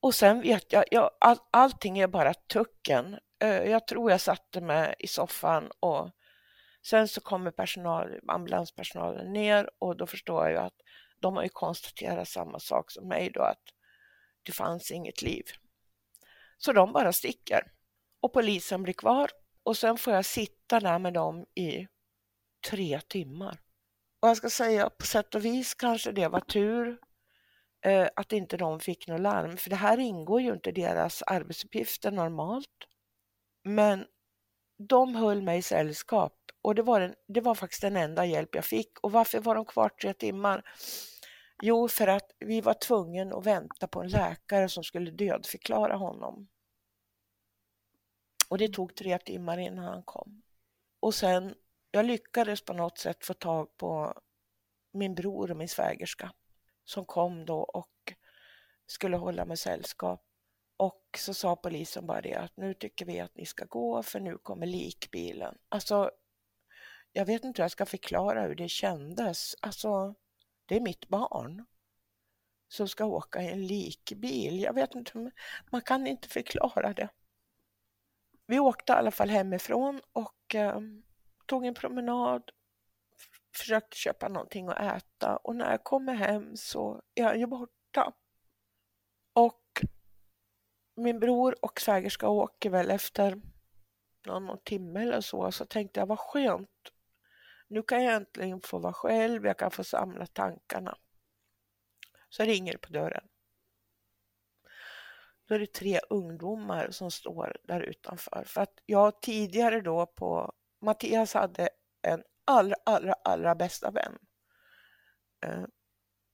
Och 0.00 0.14
sen 0.14 0.40
vet 0.40 0.72
jag, 0.72 0.84
jag 0.90 1.10
all, 1.20 1.38
allting 1.50 1.98
är 1.98 2.06
bara 2.06 2.34
tucken. 2.34 3.18
Eh, 3.42 3.64
jag 3.64 3.86
tror 3.86 4.10
jag 4.10 4.20
satte 4.20 4.60
mig 4.60 4.94
i 4.98 5.06
soffan 5.06 5.70
och 5.80 6.10
sen 6.86 7.08
så 7.08 7.20
kommer 7.20 7.50
personal, 7.50 8.20
ambulanspersonalen 8.28 9.32
ner 9.32 9.70
och 9.78 9.96
då 9.96 10.06
förstår 10.06 10.48
jag 10.48 10.64
att 10.64 10.80
de 11.20 11.36
har 11.36 11.42
ju 11.42 11.48
konstaterat 11.48 12.28
samma 12.28 12.58
sak 12.58 12.90
som 12.90 13.08
mig 13.08 13.30
då 13.34 13.42
att 13.42 13.62
det 14.42 14.52
fanns 14.52 14.90
inget 14.90 15.22
liv. 15.22 15.44
Så 16.58 16.72
de 16.72 16.92
bara 16.92 17.12
sticker 17.12 17.72
och 18.20 18.32
polisen 18.32 18.82
blir 18.82 18.94
kvar 18.94 19.30
och 19.62 19.76
sen 19.76 19.98
får 19.98 20.12
jag 20.12 20.24
sitta 20.24 20.80
där 20.80 20.98
med 20.98 21.12
dem 21.12 21.46
i 21.54 21.86
tre 22.70 23.00
timmar. 23.00 23.60
Och 24.20 24.28
jag 24.28 24.36
ska 24.36 24.50
säga 24.50 24.90
på 24.90 25.06
sätt 25.06 25.34
och 25.34 25.44
vis 25.44 25.74
kanske 25.74 26.12
det 26.12 26.28
var 26.28 26.40
tur 26.40 26.98
eh, 27.84 28.08
att 28.16 28.32
inte 28.32 28.56
de 28.56 28.80
fick 28.80 29.08
något 29.08 29.20
larm, 29.20 29.56
för 29.56 29.70
det 29.70 29.76
här 29.76 29.98
ingår 29.98 30.40
ju 30.40 30.52
inte 30.52 30.70
i 30.70 30.72
deras 30.72 31.22
arbetsuppgifter 31.22 32.10
normalt. 32.10 32.86
Men 33.64 34.06
de 34.88 35.14
höll 35.14 35.42
mig 35.42 35.58
i 35.58 35.62
sällskap 35.62 36.39
och 36.62 36.74
det 36.74 36.82
var, 36.82 37.00
den, 37.00 37.14
det 37.28 37.40
var 37.40 37.54
faktiskt 37.54 37.82
den 37.82 37.96
enda 37.96 38.24
hjälp 38.24 38.54
jag 38.54 38.64
fick. 38.64 38.98
Och 39.00 39.12
varför 39.12 39.40
var 39.40 39.54
de 39.54 39.64
kvar 39.64 39.88
tre 39.88 40.12
timmar? 40.12 40.62
Jo, 41.62 41.88
för 41.88 42.06
att 42.06 42.30
vi 42.38 42.60
var 42.60 42.74
tvungna 42.74 43.36
att 43.36 43.46
vänta 43.46 43.86
på 43.86 44.02
en 44.02 44.08
läkare 44.08 44.68
som 44.68 44.84
skulle 44.84 45.10
dödförklara 45.10 45.96
honom. 45.96 46.48
Och 48.48 48.58
det 48.58 48.68
tog 48.68 48.94
tre 48.94 49.18
timmar 49.18 49.58
innan 49.58 49.84
han 49.84 50.02
kom. 50.02 50.42
Och 51.00 51.14
sen 51.14 51.54
jag 51.90 52.06
lyckades 52.06 52.64
på 52.64 52.72
något 52.72 52.98
sätt 52.98 53.24
få 53.24 53.34
tag 53.34 53.76
på 53.76 54.20
min 54.92 55.14
bror 55.14 55.50
och 55.50 55.56
min 55.56 55.68
svägerska 55.68 56.32
som 56.84 57.04
kom 57.04 57.44
då 57.44 57.58
och 57.58 58.14
skulle 58.86 59.16
hålla 59.16 59.44
mig 59.44 59.56
sällskap. 59.56 60.26
Och 60.76 61.18
så 61.18 61.34
sa 61.34 61.56
polisen 61.56 62.06
bara 62.06 62.20
det 62.20 62.34
att 62.34 62.56
nu 62.56 62.74
tycker 62.74 63.06
vi 63.06 63.20
att 63.20 63.36
ni 63.36 63.46
ska 63.46 63.64
gå 63.64 64.02
för 64.02 64.20
nu 64.20 64.38
kommer 64.38 64.66
likbilen. 64.66 65.58
Alltså, 65.68 66.10
jag 67.12 67.26
vet 67.26 67.44
inte 67.44 67.62
hur 67.62 67.64
jag 67.64 67.70
ska 67.70 67.86
förklara 67.86 68.42
hur 68.42 68.54
det 68.54 68.68
kändes. 68.68 69.54
Alltså, 69.60 70.14
det 70.66 70.76
är 70.76 70.80
mitt 70.80 71.08
barn 71.08 71.66
som 72.68 72.88
ska 72.88 73.04
åka 73.04 73.42
i 73.42 73.48
en 73.48 73.66
likbil. 73.66 74.60
Jag 74.60 74.72
vet 74.72 74.94
inte, 74.94 75.30
man 75.70 75.80
kan 75.80 76.06
inte 76.06 76.28
förklara 76.28 76.92
det. 76.92 77.08
Vi 78.46 78.58
åkte 78.58 78.92
i 78.92 78.96
alla 78.96 79.10
fall 79.10 79.30
hemifrån 79.30 80.00
och 80.12 80.54
eh, 80.54 80.80
tog 81.46 81.66
en 81.66 81.74
promenad, 81.74 82.50
försökte 83.56 83.96
köpa 83.96 84.28
någonting 84.28 84.68
att 84.68 84.96
äta 84.96 85.36
och 85.36 85.56
när 85.56 85.70
jag 85.70 85.84
kommer 85.84 86.14
hem 86.14 86.56
så 86.56 87.02
är 87.14 87.24
han 87.24 87.40
ju 87.40 87.46
borta. 87.46 88.12
Och 89.32 89.84
min 90.96 91.20
bror 91.20 91.64
och 91.64 91.80
svägerska 91.80 92.28
åker 92.28 92.70
väl 92.70 92.90
efter 92.90 93.40
någon, 94.26 94.46
någon 94.46 94.60
timme 94.64 95.02
eller 95.02 95.20
så, 95.20 95.52
så 95.52 95.64
tänkte 95.64 96.00
jag 96.00 96.06
vad 96.06 96.18
skönt. 96.18 96.92
Nu 97.70 97.82
kan 97.82 98.04
jag 98.04 98.14
äntligen 98.14 98.60
få 98.60 98.78
vara 98.78 98.92
själv, 98.92 99.46
jag 99.46 99.58
kan 99.58 99.70
få 99.70 99.84
samla 99.84 100.26
tankarna. 100.26 100.98
Så 102.28 102.42
ringer 102.42 102.72
det 102.72 102.78
på 102.78 102.92
dörren. 102.92 103.28
Då 105.44 105.54
är 105.54 105.58
det 105.58 105.72
tre 105.72 106.00
ungdomar 106.10 106.90
som 106.90 107.10
står 107.10 107.56
där 107.64 107.80
utanför. 107.80 108.44
För 108.46 108.60
att 108.60 108.80
jag 108.86 109.20
tidigare 109.20 109.80
då 109.80 110.06
på 110.06 110.52
Mattias 110.80 111.34
hade 111.34 111.68
en 112.02 112.22
allra, 112.44 112.76
allra, 112.84 113.12
allra 113.12 113.54
bästa 113.54 113.90
vän 113.90 114.18
eh, 115.40 115.64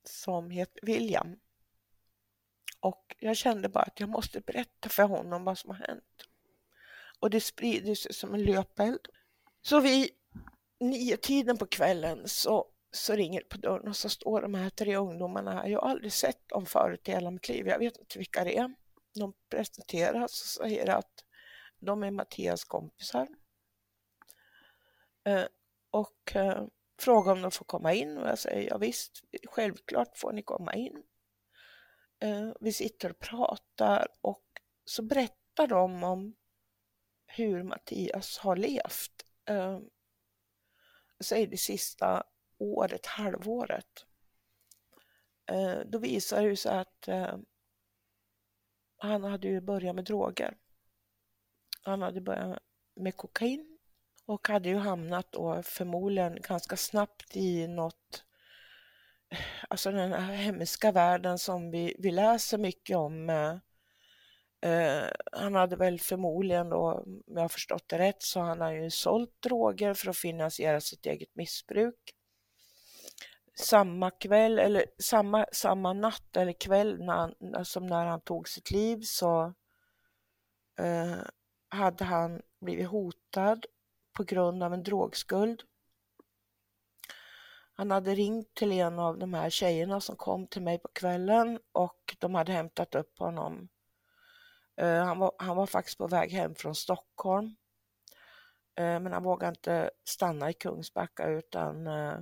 som 0.05 0.50
heter 0.50 0.87
William. 0.87 1.37
Och 2.81 3.16
jag 3.19 3.37
kände 3.37 3.69
bara 3.69 3.85
att 3.85 4.00
jag 4.00 4.09
måste 4.09 4.40
berätta 4.40 4.88
för 4.88 5.02
honom 5.02 5.45
vad 5.45 5.59
som 5.59 5.71
har 5.71 5.87
hänt. 5.88 6.28
Och 7.19 7.31
det 7.31 7.40
sprider 7.40 7.95
sig 7.95 8.14
som 8.14 8.35
en 8.35 8.43
löpeld. 8.43 9.09
Så 9.62 9.81
vi 9.81 10.11
nio 10.80 11.16
tiden 11.16 11.59
på 11.59 11.66
kvällen 11.66 12.28
så, 12.28 12.66
så 12.90 13.12
ringer 13.14 13.40
det 13.40 13.49
på 13.49 13.56
dörren 13.59 13.88
och 13.88 13.97
så 13.97 14.09
står 14.09 14.42
de 14.42 14.54
här 14.54 14.71
tre 14.71 14.97
ungdomarna 14.97 15.52
här. 15.52 15.68
Jag 15.68 15.80
har 15.80 15.90
aldrig 15.90 16.12
sett 16.12 16.49
dem 16.49 16.66
förut 16.66 17.09
i 17.09 17.12
hela 17.12 17.30
mitt 17.30 17.49
liv. 17.49 17.66
Jag 17.66 17.78
vet 17.78 17.99
inte 17.99 18.18
vilka 18.18 18.45
det 18.45 18.59
är. 18.59 18.75
De 19.14 19.33
presenteras 19.50 20.42
och 20.42 20.64
säger 20.68 20.87
att 20.87 21.25
de 21.78 22.02
är 22.02 22.11
Mattias 22.11 22.64
kompisar. 22.64 23.28
Eh, 25.25 25.45
och 25.90 26.37
eh, 26.37 26.66
frågar 26.99 27.33
om 27.33 27.42
de 27.42 27.50
får 27.50 27.64
komma 27.64 27.92
in 27.92 28.18
och 28.18 28.28
jag 28.28 28.38
säger 28.38 28.71
ja, 28.71 28.78
visst, 28.78 29.21
självklart 29.45 30.18
får 30.18 30.33
ni 30.33 30.42
komma 30.42 30.75
in. 30.75 31.02
Eh, 32.21 32.52
vi 32.61 32.73
sitter 32.73 33.11
och 33.11 33.18
pratar 33.18 34.06
och 34.21 34.45
så 34.85 35.02
berättar 35.02 35.66
de 35.66 36.04
om 36.04 36.35
hur 37.26 37.62
Mattias 37.62 38.38
har 38.38 38.56
levt. 38.56 39.25
Eh, 39.45 39.78
Säg 41.20 41.46
det 41.46 41.56
sista 41.56 42.23
året, 42.58 43.06
halvåret. 43.06 44.06
Eh, 45.46 45.78
då 45.87 45.99
visar 45.99 46.42
det 46.42 46.56
sig 46.56 46.78
att 46.78 47.08
eh, 47.08 47.37
han 48.99 49.25
hade 49.25 49.49
ju 49.49 49.61
börjat 49.61 49.94
med 49.94 50.04
droger. 50.04 50.56
Han 51.82 52.02
hade 52.02 52.20
börjat 52.20 52.62
med 52.96 53.16
kokain 53.16 53.78
och 54.26 54.49
hade 54.49 54.68
ju 54.68 54.76
hamnat 54.76 55.32
då 55.32 55.62
förmodligen 55.62 56.38
ganska 56.40 56.76
snabbt 56.76 57.37
i 57.37 57.68
något, 57.68 58.25
alltså 59.68 59.90
den 59.90 60.12
här 60.12 60.35
hemska 60.35 60.92
världen 60.92 61.38
som 61.38 61.70
vi, 61.70 61.96
vi 61.99 62.11
läser 62.11 62.58
mycket 62.58 62.96
om. 62.96 63.30
Eh, 64.61 65.09
han 65.33 65.55
hade 65.55 65.77
väl 65.77 66.01
förmodligen 66.01 66.69
då, 66.69 66.93
om 66.93 67.23
jag 67.27 67.41
har 67.43 67.49
förstått 67.49 67.89
det 67.89 67.99
rätt, 67.99 68.23
så 68.23 68.41
han 68.41 68.61
har 68.61 68.73
ju 68.73 68.91
sålt 68.91 69.43
droger 69.43 69.95
för 69.95 70.11
att 70.11 70.17
finansiera 70.17 70.81
sitt 70.81 71.07
eget 71.07 71.35
missbruk. 71.35 72.15
Samma 73.55 74.11
kväll, 74.11 74.59
eller 74.59 74.85
samma, 74.99 75.47
samma 75.53 75.93
natt 75.93 76.37
eller 76.37 76.53
kväll 76.53 76.99
när 76.99 77.13
han, 77.15 77.65
som 77.65 77.87
när 77.87 78.07
han 78.07 78.21
tog 78.21 78.49
sitt 78.49 78.71
liv 78.71 79.01
så 79.03 79.55
eh, 80.79 81.17
hade 81.69 82.05
han 82.05 82.43
blivit 82.61 82.89
hotad 82.89 83.67
på 84.13 84.25
grund 84.25 84.63
av 84.63 84.75
en 84.75 84.83
drogskuld. 84.83 85.63
Han 87.75 87.91
hade 87.91 88.15
ringt 88.15 88.55
till 88.55 88.73
en 88.73 88.99
av 88.99 89.19
de 89.19 89.35
här 89.35 89.51
tjejerna 89.51 90.01
som 90.01 90.17
kom 90.17 90.47
till 90.47 90.63
mig 90.63 90.79
på 90.79 90.89
kvällen 90.89 91.59
och 91.73 92.17
de 92.19 92.35
hade 92.35 92.53
hämtat 92.53 92.95
upp 92.95 93.19
honom. 93.19 93.69
Eh, 94.76 95.04
han, 95.04 95.18
var, 95.18 95.33
han 95.38 95.56
var 95.56 95.66
faktiskt 95.66 95.99
på 95.99 96.06
väg 96.06 96.33
hem 96.33 96.54
från 96.54 96.75
Stockholm. 96.75 97.56
Eh, 98.75 99.00
men 99.00 99.12
han 99.12 99.23
vågade 99.23 99.49
inte 99.49 99.90
stanna 100.04 100.50
i 100.50 100.54
Kungsbacka 100.54 101.28
utan 101.28 101.87
eh, 101.87 102.18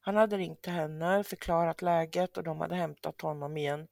han 0.00 0.16
hade 0.16 0.36
ringt 0.36 0.62
till 0.62 0.72
henne, 0.72 1.24
förklarat 1.24 1.82
läget 1.82 2.36
och 2.36 2.44
de 2.44 2.60
hade 2.60 2.74
hämtat 2.74 3.20
honom 3.20 3.56
i 3.56 3.66
en 3.66 3.88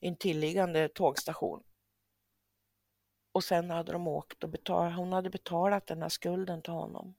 intilliggande 0.00 0.88
tågstation. 0.88 1.62
Och 3.32 3.44
sen 3.44 3.70
hade 3.70 3.92
de 3.92 4.08
åkt 4.08 4.44
och 4.44 4.50
betalat, 4.50 4.96
hon 4.96 5.12
hade 5.12 5.30
betalat 5.30 5.86
den 5.86 6.02
här 6.02 6.08
skulden 6.08 6.62
till 6.62 6.72
honom. 6.72 7.14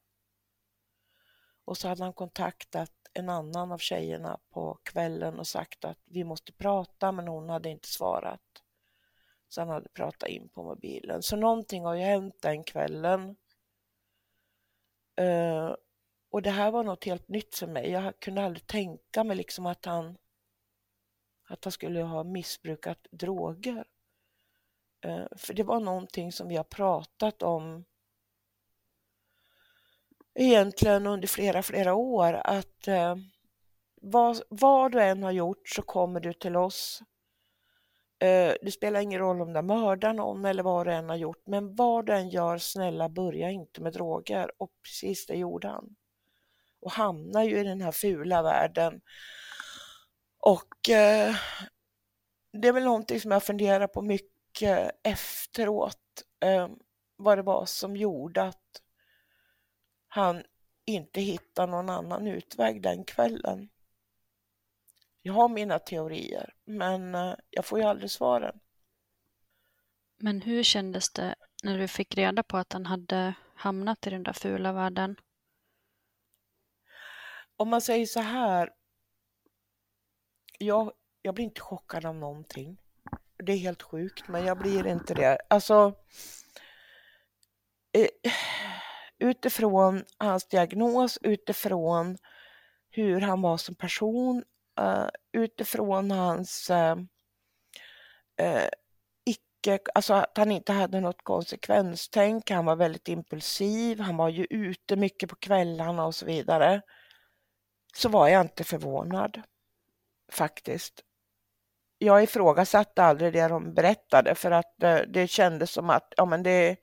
Och 1.66 1.78
så 1.78 1.88
hade 1.88 2.04
han 2.04 2.14
kontaktat 2.14 2.92
en 3.14 3.30
annan 3.30 3.72
av 3.72 3.78
tjejerna 3.78 4.40
på 4.50 4.80
kvällen 4.84 5.40
och 5.40 5.48
sagt 5.48 5.86
att 5.86 6.00
vi 6.06 6.24
måste 6.24 6.54
prata 6.54 7.12
men 7.12 7.28
hon 7.28 7.50
hade 7.50 7.70
inte 7.70 7.88
svarat. 7.88 8.42
Så 9.52 9.62
han 9.62 9.70
hade 9.70 9.90
pratat 9.90 10.30
in 10.30 10.50
på 10.50 10.64
mobilen. 10.64 11.24
Så 11.24 11.36
någonting 11.36 11.86
har 11.86 11.96
ju 11.96 12.02
hänt 12.02 12.42
den 12.42 12.64
kvällen. 12.64 13.36
Uh, 15.22 15.76
och 16.30 16.42
det 16.42 16.50
här 16.50 16.72
var 16.72 16.84
något 16.84 17.04
helt 17.04 17.28
nytt 17.28 17.56
för 17.56 17.68
mig. 17.68 17.92
Jag 17.92 18.20
kunde 18.20 18.44
aldrig 18.44 18.68
tänka 18.68 19.24
mig 19.24 19.38
liksom 19.38 19.66
att 19.66 19.86
han 19.86 20.18
att 21.44 21.64
han 21.64 21.72
skulle 21.72 22.02
ha 22.02 22.24
missbrukat 22.24 23.08
droger. 23.12 23.86
Uh, 25.06 25.28
för 25.36 25.54
det 25.54 25.64
var 25.64 25.80
någonting 25.80 26.32
som 26.32 26.48
vi 26.48 26.56
har 26.56 26.64
pratat 26.64 27.44
om 27.44 27.86
egentligen 30.34 31.08
under 31.08 31.28
flera, 31.28 31.64
flera 31.64 31.94
år 31.94 32.34
att 32.34 32.88
uh, 32.88 33.16
vad, 34.02 34.42
vad 34.50 34.92
du 34.92 35.02
än 35.02 35.24
har 35.24 35.32
gjort 35.32 35.70
så 35.70 35.82
kommer 35.82 36.20
du 36.20 36.34
till 36.34 36.56
oss. 36.56 37.04
Eh, 38.22 38.54
det 38.62 38.72
spelar 38.72 39.02
ingen 39.02 39.20
roll 39.20 39.42
om 39.42 39.54
du 39.54 39.62
mördar 39.62 40.14
någon 40.14 40.46
eller 40.46 40.64
vad 40.64 40.88
du 40.88 40.94
än 40.94 41.10
har 41.10 41.16
gjort, 41.16 41.48
men 41.48 41.76
vad 41.76 42.06
du 42.06 42.14
än 42.14 42.30
gör, 42.30 42.58
snälla 42.58 43.10
börja 43.10 43.50
inte 43.52 43.82
med 43.82 43.94
droger. 43.94 44.52
Och 44.58 44.72
precis 44.84 45.26
det 45.26 45.38
gjorde 45.38 45.68
han. 45.68 45.96
Och 46.82 46.92
hamnar 46.92 47.44
ju 47.44 47.60
i 47.60 47.64
den 47.64 47.82
här 47.82 47.92
fula 47.92 48.42
världen. 48.42 49.02
Och 50.40 50.90
eh, 50.90 51.36
det 52.54 52.68
är 52.68 52.74
väl 52.74 52.84
någonting 52.84 53.20
som 53.20 53.32
jag 53.32 53.44
funderar 53.44 53.88
på 53.88 54.02
mycket 54.02 54.32
mycket 54.52 54.92
efteråt 55.04 55.98
eh, 56.44 56.68
vad 57.18 57.38
det 57.38 57.42
var 57.42 57.66
som 57.66 57.96
gjorde 57.96 58.44
att 58.44 58.82
han 60.08 60.44
inte 60.86 61.22
hittade 61.22 61.72
någon 61.72 61.90
annan 61.90 62.28
utväg 62.28 62.82
den 62.82 63.04
kvällen. 63.04 63.70
Jag 65.22 65.34
har 65.34 65.50
mina 65.50 65.80
teorier, 65.80 66.54
men 66.66 67.16
eh, 67.16 67.36
jag 67.50 67.66
får 67.66 67.80
ju 67.80 67.86
aldrig 67.86 68.12
svaren. 68.12 68.60
Men 70.18 70.42
hur 70.42 70.64
kändes 70.64 71.14
det 71.14 71.36
när 71.64 71.78
du 71.78 71.88
fick 71.88 72.18
reda 72.18 72.44
på 72.44 72.58
att 72.58 72.74
han 72.74 72.86
hade 72.86 73.34
hamnat 73.56 74.08
i 74.08 74.10
den 74.10 74.24
där 74.24 74.34
fula 74.34 74.74
världen? 74.74 75.16
Om 77.58 77.70
man 77.70 77.82
säger 77.82 78.06
så 78.06 78.20
här. 78.20 78.70
Jag, 80.60 80.92
jag 81.22 81.36
blir 81.36 81.46
inte 81.46 81.62
chockad 81.62 82.06
av 82.06 82.16
någonting 82.16 82.78
det 83.44 83.52
är 83.52 83.58
helt 83.58 83.82
sjukt, 83.82 84.28
men 84.28 84.46
jag 84.46 84.58
blir 84.58 84.88
inte 84.88 85.14
det. 85.14 85.38
Alltså, 85.50 85.94
eh, 87.92 88.32
utifrån 89.20 90.06
hans 90.18 90.48
diagnos, 90.48 91.18
utifrån 91.22 92.18
hur 92.90 93.22
han 93.22 93.42
var 93.42 93.58
som 93.58 93.76
person, 93.76 94.44
uh, 94.82 95.10
utifrån 95.34 96.12
hans 96.12 96.70
uh, 96.70 96.96
uh, 98.42 98.70
icke, 99.26 99.80
alltså 99.96 100.14
att 100.14 100.38
han 100.38 100.52
inte 100.52 100.74
hade 100.74 101.00
något 101.00 101.24
konsekvenstänk, 101.24 102.50
han 102.50 102.66
var 102.66 102.76
väldigt 102.76 103.08
impulsiv, 103.08 104.00
han 104.00 104.18
var 104.18 104.30
ju 104.30 104.48
ute 104.50 104.96
mycket 104.96 105.30
på 105.30 105.36
kvällarna 105.36 106.06
och 106.06 106.16
så 106.16 106.26
vidare, 106.26 106.82
så 107.96 108.10
var 108.10 108.28
jag 108.28 108.42
inte 108.42 108.64
förvånad 108.64 109.42
faktiskt. 110.32 111.02
Jag 111.98 112.24
ifrågasatte 112.24 113.04
aldrig 113.04 113.34
det 113.34 113.48
de 113.48 113.74
berättade 113.74 114.36
för 114.36 114.52
att 114.52 114.74
det 115.08 115.30
kändes 115.30 115.72
som 115.72 115.90
att 115.90 116.14
ja, 116.18 116.26
men 116.26 116.44
det, 116.44 116.78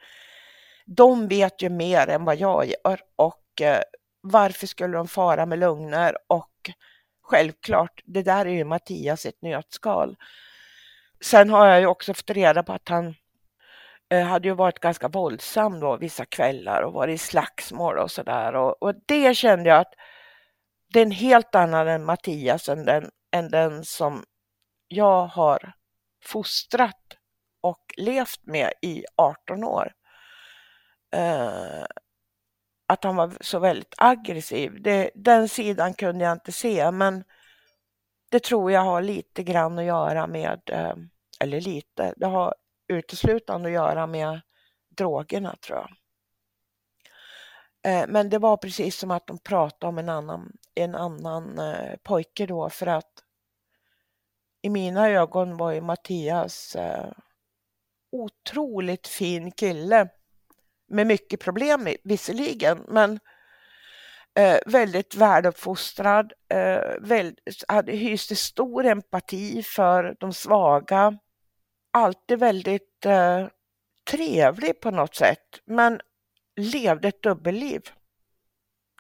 de 0.87 1.29
vet 1.29 1.63
ju 1.63 1.69
mer 1.69 2.09
än 2.09 2.25
vad 2.25 2.37
jag 2.37 2.67
gör. 2.67 3.01
Och 3.17 3.63
eh, 3.63 3.83
varför 4.21 4.67
skulle 4.67 4.97
de 4.97 5.09
fara 5.09 5.47
med 5.47 5.59
lögner? 5.59 6.17
Och 6.27 6.71
självklart, 7.29 8.03
det 8.05 8.23
där 8.23 8.47
är 8.47 8.51
ju 8.51 8.65
Mattias 8.65 9.27
ett 9.27 9.43
nötskal. 9.43 10.17
Sen 11.21 11.51
har 11.51 11.67
jag 11.67 11.81
ju 11.81 11.87
också 11.87 12.15
fått 12.15 12.31
reda 12.31 12.63
på 12.63 12.73
att 12.73 12.89
han 12.89 13.15
eh, 14.11 14.27
hade 14.27 14.49
ju 14.49 14.55
varit 14.55 14.79
ganska 14.79 15.09
våldsam 15.09 15.81
då 15.81 15.97
vissa 15.97 16.25
kvällar 16.25 16.83
och 16.83 16.93
varit 16.93 17.15
i 17.15 17.19
slagsmål 17.19 17.99
och 17.99 18.11
sådär 18.11 18.55
och, 18.55 18.83
och 18.83 18.95
det 19.07 19.35
kände 19.37 19.69
jag 19.69 19.81
att 19.81 19.95
det 20.93 21.01
är 21.01 21.05
en 21.07 21.11
helt 21.11 21.55
annan 21.55 21.89
än 21.89 22.05
Mattias 22.05 22.69
än 22.69 22.85
den, 22.85 23.11
än 23.33 23.51
den 23.51 23.85
som 23.85 24.25
jag 24.89 25.27
har 25.27 25.73
fostrat 26.25 27.17
och 27.61 27.95
levt 27.97 28.41
med 28.47 28.73
i 28.83 29.05
18 29.17 29.65
år. 29.65 29.93
Uh, 31.17 31.85
att 32.89 33.05
han 33.05 33.17
var 33.17 33.37
så 33.41 33.59
väldigt 33.59 33.95
aggressiv. 33.97 34.83
Det, 34.83 35.11
den 35.15 35.49
sidan 35.49 35.95
kunde 35.95 36.25
jag 36.25 36.33
inte 36.33 36.53
se, 36.53 36.91
men 36.91 37.25
det 38.31 38.43
tror 38.43 38.73
jag 38.73 38.81
har 38.81 39.03
lite 39.03 39.43
grann 39.43 39.79
att 39.79 39.85
göra 39.85 40.27
med, 40.27 40.61
ehm, 40.73 41.11
eller 41.41 41.61
lite, 41.61 42.15
det 42.17 42.27
har 42.27 42.55
uteslutande 42.89 43.69
att 43.69 43.75
göra 43.75 44.07
med 44.07 44.41
drogerna 44.89 45.57
tror 45.67 45.79
jag. 45.79 45.91
Eh, 47.83 48.07
men 48.09 48.31
det 48.31 48.39
var 48.39 48.57
precis 48.57 48.99
som 48.99 49.11
att 49.11 49.27
de 49.27 49.39
pratade 49.39 49.89
om 49.89 49.99
en 49.99 50.09
annan, 50.09 50.53
en 50.75 50.95
annan 50.95 51.59
eh, 51.59 51.97
pojke 52.03 52.47
då 52.47 52.71
för 52.71 52.87
att 52.87 53.25
i 54.63 54.71
mina 54.71 55.09
ögon 55.09 55.57
var 55.57 55.73
ju 55.73 55.81
Mattias 55.81 56.77
eh, 56.77 57.13
otroligt 58.13 59.07
fin 59.07 59.53
kille. 59.53 60.09
Med 60.89 61.07
mycket 61.07 61.41
problem 61.41 61.89
visserligen, 62.05 62.85
men 62.89 63.21
eh, 64.35 64.59
väldigt 64.67 65.15
väluppfostrad, 65.15 66.33
eh, 66.49 66.95
väldigt, 67.01 67.65
hade, 67.69 67.93
hyste 67.93 68.37
stor 68.37 68.87
empati 68.87 69.63
för 69.63 70.17
de 70.21 70.33
svaga. 70.33 71.19
Alltid 71.91 72.39
väldigt 72.39 73.07
eh, 73.07 73.47
trevlig 74.11 74.81
på 74.81 74.91
något 74.91 75.15
sätt, 75.15 75.61
men 75.65 76.01
levde 76.57 77.09
ett 77.09 77.23
dubbelliv. 77.23 77.81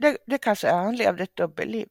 Det, 0.01 0.18
det 0.27 0.38
kan 0.38 0.51
jag 0.51 0.59
säga, 0.59 0.74
han 0.74 0.96
levde 0.96 1.22
ett 1.22 1.37
dubbelliv. 1.37 1.88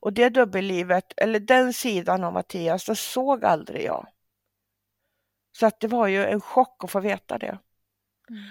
Och 0.00 0.12
det 0.12 0.28
dubbellivet, 0.28 1.12
eller 1.16 1.40
den 1.40 1.72
sidan 1.72 2.24
av 2.24 2.32
Mattias, 2.32 2.84
det 2.84 2.96
såg 2.96 3.44
aldrig 3.44 3.84
jag. 3.84 4.06
Så 5.52 5.66
att 5.66 5.80
det 5.80 5.88
var 5.88 6.06
ju 6.06 6.24
en 6.24 6.40
chock 6.40 6.84
att 6.84 6.90
få 6.90 7.00
veta 7.00 7.38
det. 7.38 7.58
Mm. 8.30 8.42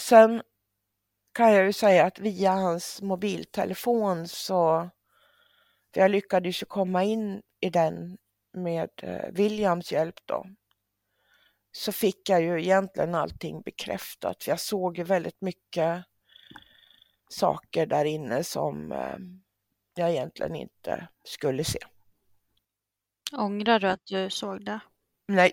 Sen 0.00 0.42
kan 1.32 1.52
jag 1.52 1.64
ju 1.64 1.72
säga 1.72 2.06
att 2.06 2.18
via 2.18 2.50
hans 2.50 3.02
mobiltelefon 3.02 4.28
så, 4.28 4.90
för 5.94 6.00
jag 6.00 6.10
lyckades 6.10 6.62
ju 6.62 6.66
komma 6.66 7.04
in 7.04 7.42
i 7.60 7.70
den 7.70 8.18
med 8.52 8.90
eh, 9.02 9.32
Williams 9.32 9.92
hjälp 9.92 10.20
då, 10.24 10.46
så 11.72 11.92
fick 11.92 12.28
jag 12.28 12.42
ju 12.42 12.62
egentligen 12.62 13.14
allting 13.14 13.62
bekräftat. 13.62 14.44
För 14.44 14.50
jag 14.50 14.60
såg 14.60 14.98
ju 14.98 15.04
väldigt 15.04 15.40
mycket 15.40 16.04
saker 17.28 17.86
där 17.86 18.04
inne 18.04 18.44
som 18.44 18.92
eh, 18.92 19.16
jag 19.94 20.10
egentligen 20.10 20.54
inte 20.54 21.08
skulle 21.24 21.64
se. 21.64 21.78
Ångrar 23.36 23.80
du 23.80 23.88
att 23.88 24.06
du 24.06 24.30
såg 24.30 24.64
det? 24.64 24.80
Nej, 25.28 25.52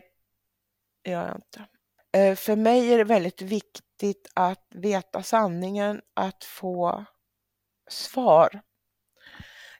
det 1.01 1.11
gör 1.11 1.27
jag 1.27 1.35
inte. 1.35 1.67
Eh, 2.17 2.35
för 2.35 2.55
mig 2.55 2.93
är 2.93 2.97
det 2.97 3.03
väldigt 3.03 3.41
viktigt 3.41 3.90
att 4.33 4.67
veta 4.69 5.23
sanningen, 5.23 6.01
att 6.13 6.43
få 6.43 7.05
svar. 7.89 8.61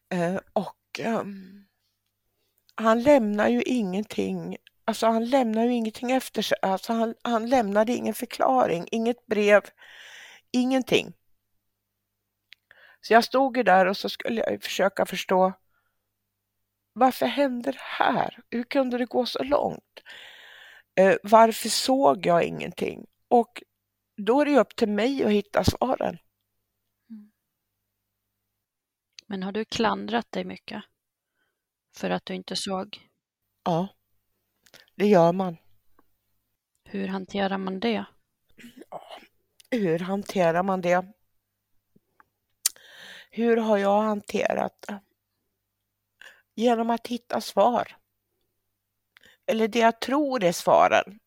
Eh, 0.09 0.39
och 0.53 0.99
ehm, 0.99 1.65
han 2.75 3.03
lämnar 3.03 3.47
ju 3.47 3.61
ingenting, 3.61 4.57
alltså 4.85 5.07
han 5.07 5.25
lämnar 5.25 5.65
ju 5.65 5.73
ingenting 5.73 6.11
efter 6.11 6.41
sig. 6.41 6.57
Alltså 6.61 6.93
han, 6.93 7.15
han 7.23 7.49
lämnade 7.49 7.93
ingen 7.93 8.13
förklaring, 8.13 8.87
inget 8.91 9.25
brev, 9.25 9.61
ingenting. 10.51 11.13
Så 13.01 13.13
jag 13.13 13.23
stod 13.23 13.57
ju 13.57 13.63
där 13.63 13.85
och 13.85 13.97
så 13.97 14.09
skulle 14.09 14.41
jag 14.41 14.63
försöka 14.63 15.05
förstå 15.05 15.53
varför 16.93 17.25
hände 17.25 17.71
det 17.71 17.81
här? 17.81 18.39
Hur 18.49 18.63
kunde 18.63 18.97
det 18.97 19.05
gå 19.05 19.25
så 19.25 19.43
långt? 19.43 19.99
Eh, 20.95 21.15
varför 21.23 21.69
såg 21.69 22.25
jag 22.25 22.43
ingenting? 22.43 23.05
Och 23.27 23.63
då 24.25 24.41
är 24.41 24.45
det 24.45 24.59
upp 24.59 24.75
till 24.75 24.89
mig 24.89 25.23
att 25.23 25.31
hitta 25.31 25.63
svaren. 25.63 26.17
Mm. 27.09 27.31
Men 29.25 29.43
har 29.43 29.51
du 29.51 29.65
klandrat 29.65 30.31
dig 30.31 30.43
mycket 30.43 30.83
för 31.95 32.09
att 32.09 32.25
du 32.25 32.33
inte 32.33 32.55
såg? 32.55 33.09
Ja, 33.63 33.87
det 34.95 35.05
gör 35.05 35.33
man. 35.33 35.57
Hur 36.83 37.07
hanterar 37.07 37.57
man 37.57 37.79
det? 37.79 38.05
Ja, 38.89 39.03
hur 39.71 39.99
hanterar 39.99 40.63
man 40.63 40.81
det? 40.81 41.05
Hur 43.29 43.57
har 43.57 43.77
jag 43.77 44.01
hanterat 44.01 44.85
det? 44.87 45.01
Genom 46.55 46.89
att 46.89 47.07
hitta 47.07 47.41
svar. 47.41 47.97
Eller 49.45 49.67
det 49.67 49.79
jag 49.79 50.01
tror 50.01 50.43
är 50.43 50.51
svaren. 50.51 51.19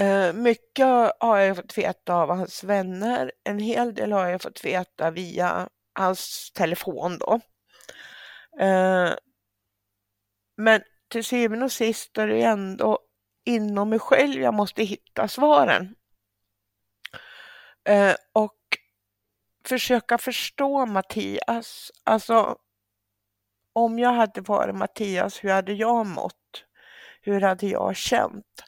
Eh, 0.00 0.32
mycket 0.32 1.12
har 1.20 1.38
jag 1.38 1.56
fått 1.56 1.78
veta 1.78 2.14
av 2.14 2.28
hans 2.28 2.64
vänner. 2.64 3.32
En 3.44 3.58
hel 3.58 3.94
del 3.94 4.12
har 4.12 4.28
jag 4.28 4.42
fått 4.42 4.64
veta 4.64 5.10
via 5.10 5.68
hans 5.94 6.52
telefon 6.52 7.18
då. 7.18 7.40
Eh, 8.64 9.12
men 10.56 10.82
till 11.08 11.24
syvende 11.24 11.64
och 11.64 11.72
sist 11.72 12.18
är 12.18 12.26
det 12.26 12.42
ändå 12.42 12.98
inom 13.44 13.88
mig 13.88 13.98
själv 13.98 14.42
jag 14.42 14.54
måste 14.54 14.82
hitta 14.82 15.28
svaren. 15.28 15.94
Eh, 17.88 18.14
och 18.32 18.58
försöka 19.66 20.18
förstå 20.18 20.86
Mattias. 20.86 21.92
Alltså, 22.04 22.56
om 23.72 23.98
jag 23.98 24.12
hade 24.12 24.40
varit 24.40 24.74
Mattias, 24.74 25.44
hur 25.44 25.50
hade 25.50 25.72
jag 25.72 26.06
mått? 26.06 26.64
Hur 27.30 27.40
hade 27.40 27.66
jag 27.66 27.96
känt? 27.96 28.64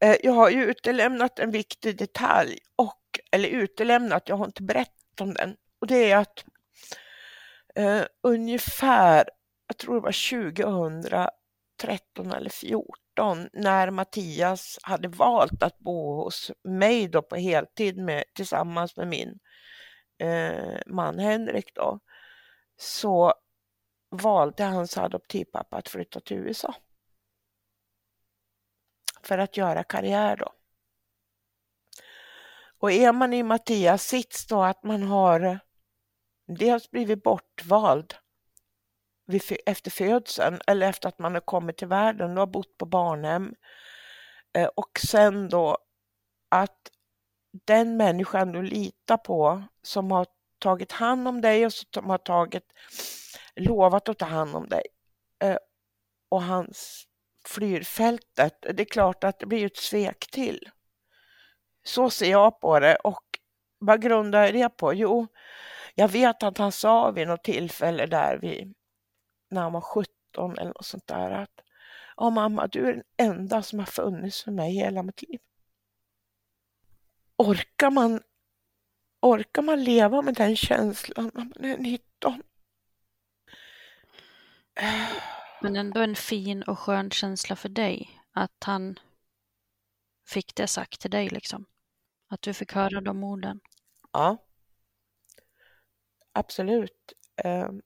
Eh, 0.00 0.16
jag 0.22 0.32
har 0.32 0.50
ju 0.50 0.64
utelämnat 0.64 1.38
en 1.38 1.50
viktig 1.50 1.96
detalj 1.98 2.58
och, 2.76 3.20
eller 3.32 3.48
utelämnat, 3.48 4.28
jag 4.28 4.36
har 4.36 4.44
inte 4.44 4.62
berättat 4.62 5.20
om 5.20 5.34
den. 5.34 5.56
Och 5.80 5.86
det 5.86 6.10
är 6.10 6.16
att 6.16 6.44
eh, 7.74 8.02
ungefär, 8.22 9.24
jag 9.66 9.76
tror 9.76 9.94
det 9.94 10.00
var 10.00 10.30
2013 11.76 12.32
eller 12.32 12.50
2014, 12.50 13.48
när 13.52 13.90
Mattias 13.90 14.78
hade 14.82 15.08
valt 15.08 15.62
att 15.62 15.78
bo 15.78 16.24
hos 16.24 16.50
mig 16.64 17.08
då 17.08 17.22
på 17.22 17.36
heltid 17.36 17.96
med, 17.96 18.24
tillsammans 18.34 18.96
med 18.96 19.08
min 19.08 19.38
eh, 20.18 20.78
man 20.86 21.18
Henrik 21.18 21.74
då, 21.74 22.00
så 22.76 23.34
valde 24.10 24.64
hans 24.64 24.98
adoptivpappa 24.98 25.76
att 25.76 25.88
flytta 25.88 26.20
till 26.20 26.36
USA. 26.36 26.74
För 29.22 29.38
att 29.38 29.56
göra 29.56 29.84
karriär 29.84 30.36
då. 30.36 30.52
Och 32.78 32.92
är 32.92 33.12
man 33.12 33.32
i 33.32 33.42
Mattias 33.42 34.02
sits 34.02 34.46
då 34.46 34.62
att 34.62 34.82
man 34.82 35.02
har 35.02 35.58
dels 36.46 36.90
blivit 36.90 37.22
bortvald 37.22 38.14
efter 39.66 39.90
födseln 39.90 40.60
eller 40.66 40.88
efter 40.88 41.08
att 41.08 41.18
man 41.18 41.34
har 41.34 41.40
kommit 41.40 41.76
till 41.76 41.88
världen 41.88 42.30
och 42.30 42.38
har 42.38 42.46
bott 42.46 42.78
på 42.78 42.86
barnhem. 42.86 43.54
Eh, 44.52 44.66
och 44.66 45.00
sen 45.08 45.48
då 45.48 45.78
att 46.48 46.90
den 47.50 47.96
människan 47.96 48.52
du 48.52 48.62
litar 48.62 49.16
på 49.16 49.62
som 49.82 50.10
har 50.10 50.26
tagit 50.58 50.92
hand 50.92 51.28
om 51.28 51.40
dig 51.40 51.66
och 51.66 51.72
som 51.72 52.10
har 52.10 52.18
tagit, 52.18 52.72
lovat 53.56 54.08
att 54.08 54.18
ta 54.18 54.26
hand 54.26 54.56
om 54.56 54.68
dig 54.68 54.82
eh, 55.38 55.56
och 56.28 56.42
hans 56.42 57.06
flyr 57.44 57.82
fältet, 57.82 58.56
det 58.60 58.82
är 58.82 58.84
klart 58.84 59.24
att 59.24 59.38
det 59.38 59.46
blir 59.46 59.66
ett 59.66 59.76
svek 59.76 60.30
till. 60.30 60.70
Så 61.84 62.10
ser 62.10 62.30
jag 62.30 62.60
på 62.60 62.80
det 62.80 62.96
och 62.96 63.24
vad 63.78 64.02
grundar 64.02 64.44
jag 64.44 64.54
det 64.54 64.68
på? 64.68 64.94
Jo, 64.94 65.26
jag 65.94 66.08
vet 66.08 66.42
att 66.42 66.58
han 66.58 66.72
sa 66.72 67.10
vid 67.10 67.28
något 67.28 67.44
tillfälle 67.44 68.06
där 68.06 68.38
vi, 68.42 68.74
när 69.50 69.62
han 69.62 69.72
var 69.72 69.80
17 69.80 70.58
eller 70.58 70.64
något 70.64 70.86
sånt 70.86 71.06
där 71.06 71.30
att 71.30 71.60
Ja 72.16 72.30
mamma, 72.30 72.66
du 72.66 72.88
är 72.88 72.92
den 72.92 73.02
enda 73.16 73.62
som 73.62 73.78
har 73.78 73.86
funnits 73.86 74.42
för 74.42 74.50
mig 74.50 74.72
hela 74.72 75.02
mitt 75.02 75.22
liv 75.22 75.40
orkar 77.40 77.90
man, 77.90 78.20
orkar 79.20 79.62
man 79.62 79.84
leva 79.84 80.22
med 80.22 80.34
den 80.34 80.56
känslan 80.56 81.30
när 81.34 81.44
man 81.44 81.64
är 81.64 81.78
19? 81.78 82.42
Men 85.62 85.76
ändå 85.76 86.00
en 86.00 86.16
fin 86.16 86.62
och 86.62 86.78
skön 86.78 87.10
känsla 87.10 87.56
för 87.56 87.68
dig 87.68 88.20
att 88.32 88.64
han 88.64 88.98
fick 90.26 90.54
det 90.54 90.66
sagt 90.66 91.00
till 91.00 91.10
dig 91.10 91.28
liksom. 91.28 91.64
Att 92.28 92.42
du 92.42 92.54
fick 92.54 92.72
höra 92.72 93.00
de 93.00 93.24
orden. 93.24 93.60
Ja. 94.12 94.36
Absolut. 96.32 97.12
Ehm, 97.44 97.80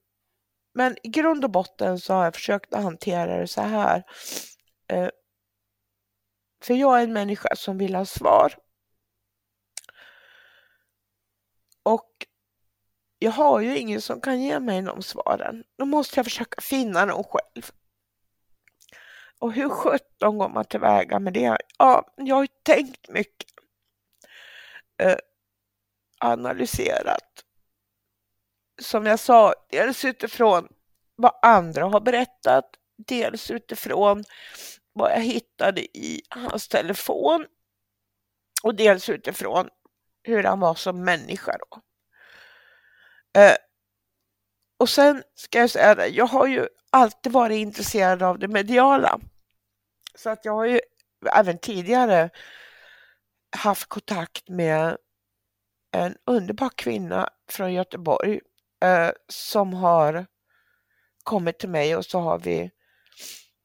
men 0.73 0.95
i 1.03 1.09
grund 1.09 1.43
och 1.45 1.51
botten 1.51 1.99
så 1.99 2.13
har 2.13 2.23
jag 2.23 2.35
försökt 2.35 2.73
att 2.73 2.83
hantera 2.83 3.37
det 3.37 3.47
så 3.47 3.61
här. 3.61 4.03
Ehm, 4.87 5.11
för 6.63 6.73
jag 6.73 6.99
är 6.99 7.03
en 7.03 7.13
människa 7.13 7.55
som 7.55 7.77
vill 7.77 7.95
ha 7.95 8.05
svar. 8.05 8.53
Och 11.83 12.27
jag 13.19 13.31
har 13.31 13.59
ju 13.59 13.77
ingen 13.77 14.01
som 14.01 14.21
kan 14.21 14.41
ge 14.41 14.59
mig 14.59 14.81
de 14.81 15.01
svaren. 15.01 15.63
Då 15.77 15.85
måste 15.85 16.19
jag 16.19 16.25
försöka 16.25 16.61
finna 16.61 17.05
dem 17.05 17.23
själv. 17.23 17.71
Och 19.39 19.53
hur 19.53 19.69
sjutton 19.69 20.37
går 20.37 20.49
man 20.49 20.65
tillväga 20.65 21.19
med 21.19 21.33
det? 21.33 21.57
Ja, 21.77 22.13
jag 22.15 22.35
har 22.35 22.47
tänkt 22.63 23.09
mycket. 23.09 23.49
Eh, 25.01 25.17
analyserat. 26.19 27.43
Som 28.81 29.05
jag 29.05 29.19
sa, 29.19 29.53
dels 29.69 30.05
utifrån 30.05 30.67
vad 31.15 31.39
andra 31.41 31.85
har 31.85 31.99
berättat, 31.99 32.65
dels 32.97 33.51
utifrån 33.51 34.23
vad 34.93 35.11
jag 35.11 35.21
hittade 35.21 35.81
i 35.81 36.21
hans 36.29 36.67
telefon 36.67 37.45
och 38.63 38.75
dels 38.75 39.09
utifrån 39.09 39.69
hur 40.23 40.43
han 40.43 40.59
var 40.59 40.75
som 40.75 41.03
människa 41.03 41.57
då. 41.57 41.81
Eh, 43.35 43.55
och 44.79 44.89
sen 44.89 45.23
ska 45.35 45.59
jag 45.59 45.69
säga 45.69 45.95
det, 45.95 46.07
jag 46.07 46.25
har 46.25 46.47
ju 46.47 46.67
alltid 46.89 47.31
varit 47.31 47.57
intresserad 47.57 48.23
av 48.23 48.39
det 48.39 48.47
mediala. 48.47 49.19
Så 50.15 50.29
att 50.29 50.45
jag 50.45 50.53
har 50.53 50.65
ju 50.65 50.79
även 51.33 51.57
tidigare 51.57 52.29
haft 53.57 53.89
kontakt 53.89 54.49
med 54.49 54.97
en 55.91 56.15
underbar 56.25 56.69
kvinna 56.75 57.29
från 57.49 57.73
Göteborg 57.73 58.39
eh, 58.83 59.11
som 59.27 59.73
har 59.73 60.25
kommit 61.23 61.59
till 61.59 61.69
mig 61.69 61.95
och 61.95 62.05
så 62.05 62.19
har 62.19 62.39
vi 62.39 62.71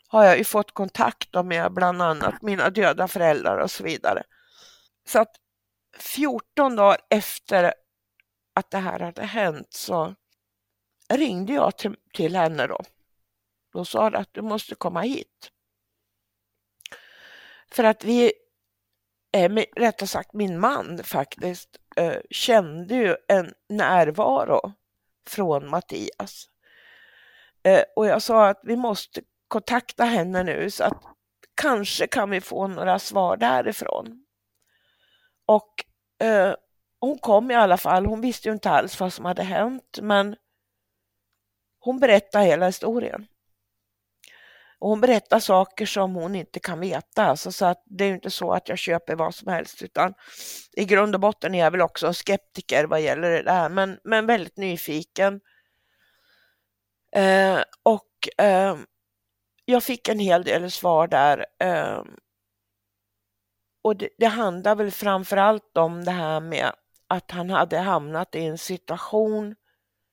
har 0.09 0.25
jag 0.25 0.39
ju 0.39 0.45
fått 0.45 0.75
kontakt 0.75 1.35
med 1.45 1.73
bland 1.73 2.03
annat 2.03 2.43
mina 2.43 2.71
döda 2.71 3.09
föräldrar 3.09 3.59
och 3.59 3.71
så 3.71 3.85
vidare. 3.85 4.23
Så 5.07 5.19
att 5.19 5.37
14 5.99 6.77
dagar 6.77 6.99
efter 7.11 7.75
att 8.61 8.71
det 8.71 8.79
här 8.79 9.01
hade 9.01 9.23
hänt 9.23 9.73
så 9.73 10.15
ringde 11.09 11.53
jag 11.53 11.77
till, 11.77 11.97
till 12.13 12.37
henne 12.37 12.67
då. 12.67 12.81
Då 13.73 13.85
sa 13.85 14.11
det 14.11 14.19
att 14.19 14.35
du 14.35 14.43
måste 14.43 14.75
komma 14.75 15.01
hit. 15.01 15.51
För 17.71 17.85
att 17.85 18.05
vi, 18.05 18.33
eh, 19.33 19.53
rättare 19.77 20.07
sagt 20.07 20.33
min 20.33 20.61
man 20.61 21.05
faktiskt, 21.05 21.77
eh, 21.97 22.19
kände 22.31 22.95
ju 22.95 23.17
en 23.29 23.55
närvaro 23.69 24.73
från 25.27 25.71
Mattias. 25.71 26.49
Eh, 27.63 27.83
och 27.97 28.07
jag 28.07 28.23
sa 28.23 28.49
att 28.49 28.61
vi 28.63 28.77
måste 28.77 29.23
kontakta 29.49 30.05
henne 30.05 30.43
nu 30.43 30.71
så 30.71 30.85
att 30.85 31.03
kanske 31.55 32.07
kan 32.07 32.31
vi 32.31 32.41
få 32.41 32.67
några 32.67 32.99
svar 32.99 33.37
därifrån. 33.37 34.25
Och 35.47 35.85
eh, 36.27 36.55
hon 37.01 37.19
kom 37.19 37.51
i 37.51 37.55
alla 37.55 37.77
fall, 37.77 38.07
hon 38.07 38.21
visste 38.21 38.49
ju 38.49 38.53
inte 38.53 38.71
alls 38.71 39.01
vad 39.01 39.13
som 39.13 39.25
hade 39.25 39.43
hänt 39.43 39.99
men 40.03 40.37
hon 41.81 42.01
berättade 42.01 42.45
hela 42.45 42.67
historien. 42.67 43.27
Och 44.79 44.89
hon 44.89 45.01
berättar 45.01 45.41
saker 45.41 45.87
som 45.87 46.15
hon 46.15 46.35
inte 46.35 46.61
kan 46.61 46.81
veta, 46.81 47.25
alltså, 47.25 47.53
så 47.53 47.67
att 47.67 47.83
det 47.87 48.05
är 48.05 48.15
inte 48.15 48.31
så 48.31 48.53
att 48.53 48.69
jag 48.69 48.79
köper 48.79 49.17
vad 49.17 49.35
som 49.35 49.49
helst 49.53 49.83
utan 49.83 50.15
i 50.73 50.85
grund 50.85 51.15
och 51.15 51.21
botten 51.21 51.55
är 51.55 51.59
jag 51.59 51.71
väl 51.71 51.81
också 51.81 52.13
skeptiker 52.13 52.85
vad 52.85 53.01
gäller 53.01 53.31
det 53.31 53.43
där 53.43 53.69
men, 53.69 53.99
men 54.05 54.27
väldigt 54.27 54.57
nyfiken. 54.57 55.41
Eh, 57.17 57.63
och 57.83 58.45
eh, 58.45 58.77
jag 59.65 59.83
fick 59.83 60.09
en 60.09 60.19
hel 60.19 60.45
del 60.45 60.71
svar 60.71 61.09
där. 61.09 61.47
Eh, 61.59 62.03
och 63.83 63.97
det, 63.97 64.09
det 64.19 64.27
handlar 64.27 64.75
väl 64.75 64.91
framförallt 64.91 65.77
om 65.77 66.05
det 66.05 66.11
här 66.11 66.41
med 66.41 66.73
att 67.11 67.31
han 67.31 67.51
hade 67.51 67.79
hamnat 67.79 68.35
i 68.35 68.45
en 68.45 68.59
situation 68.59 69.55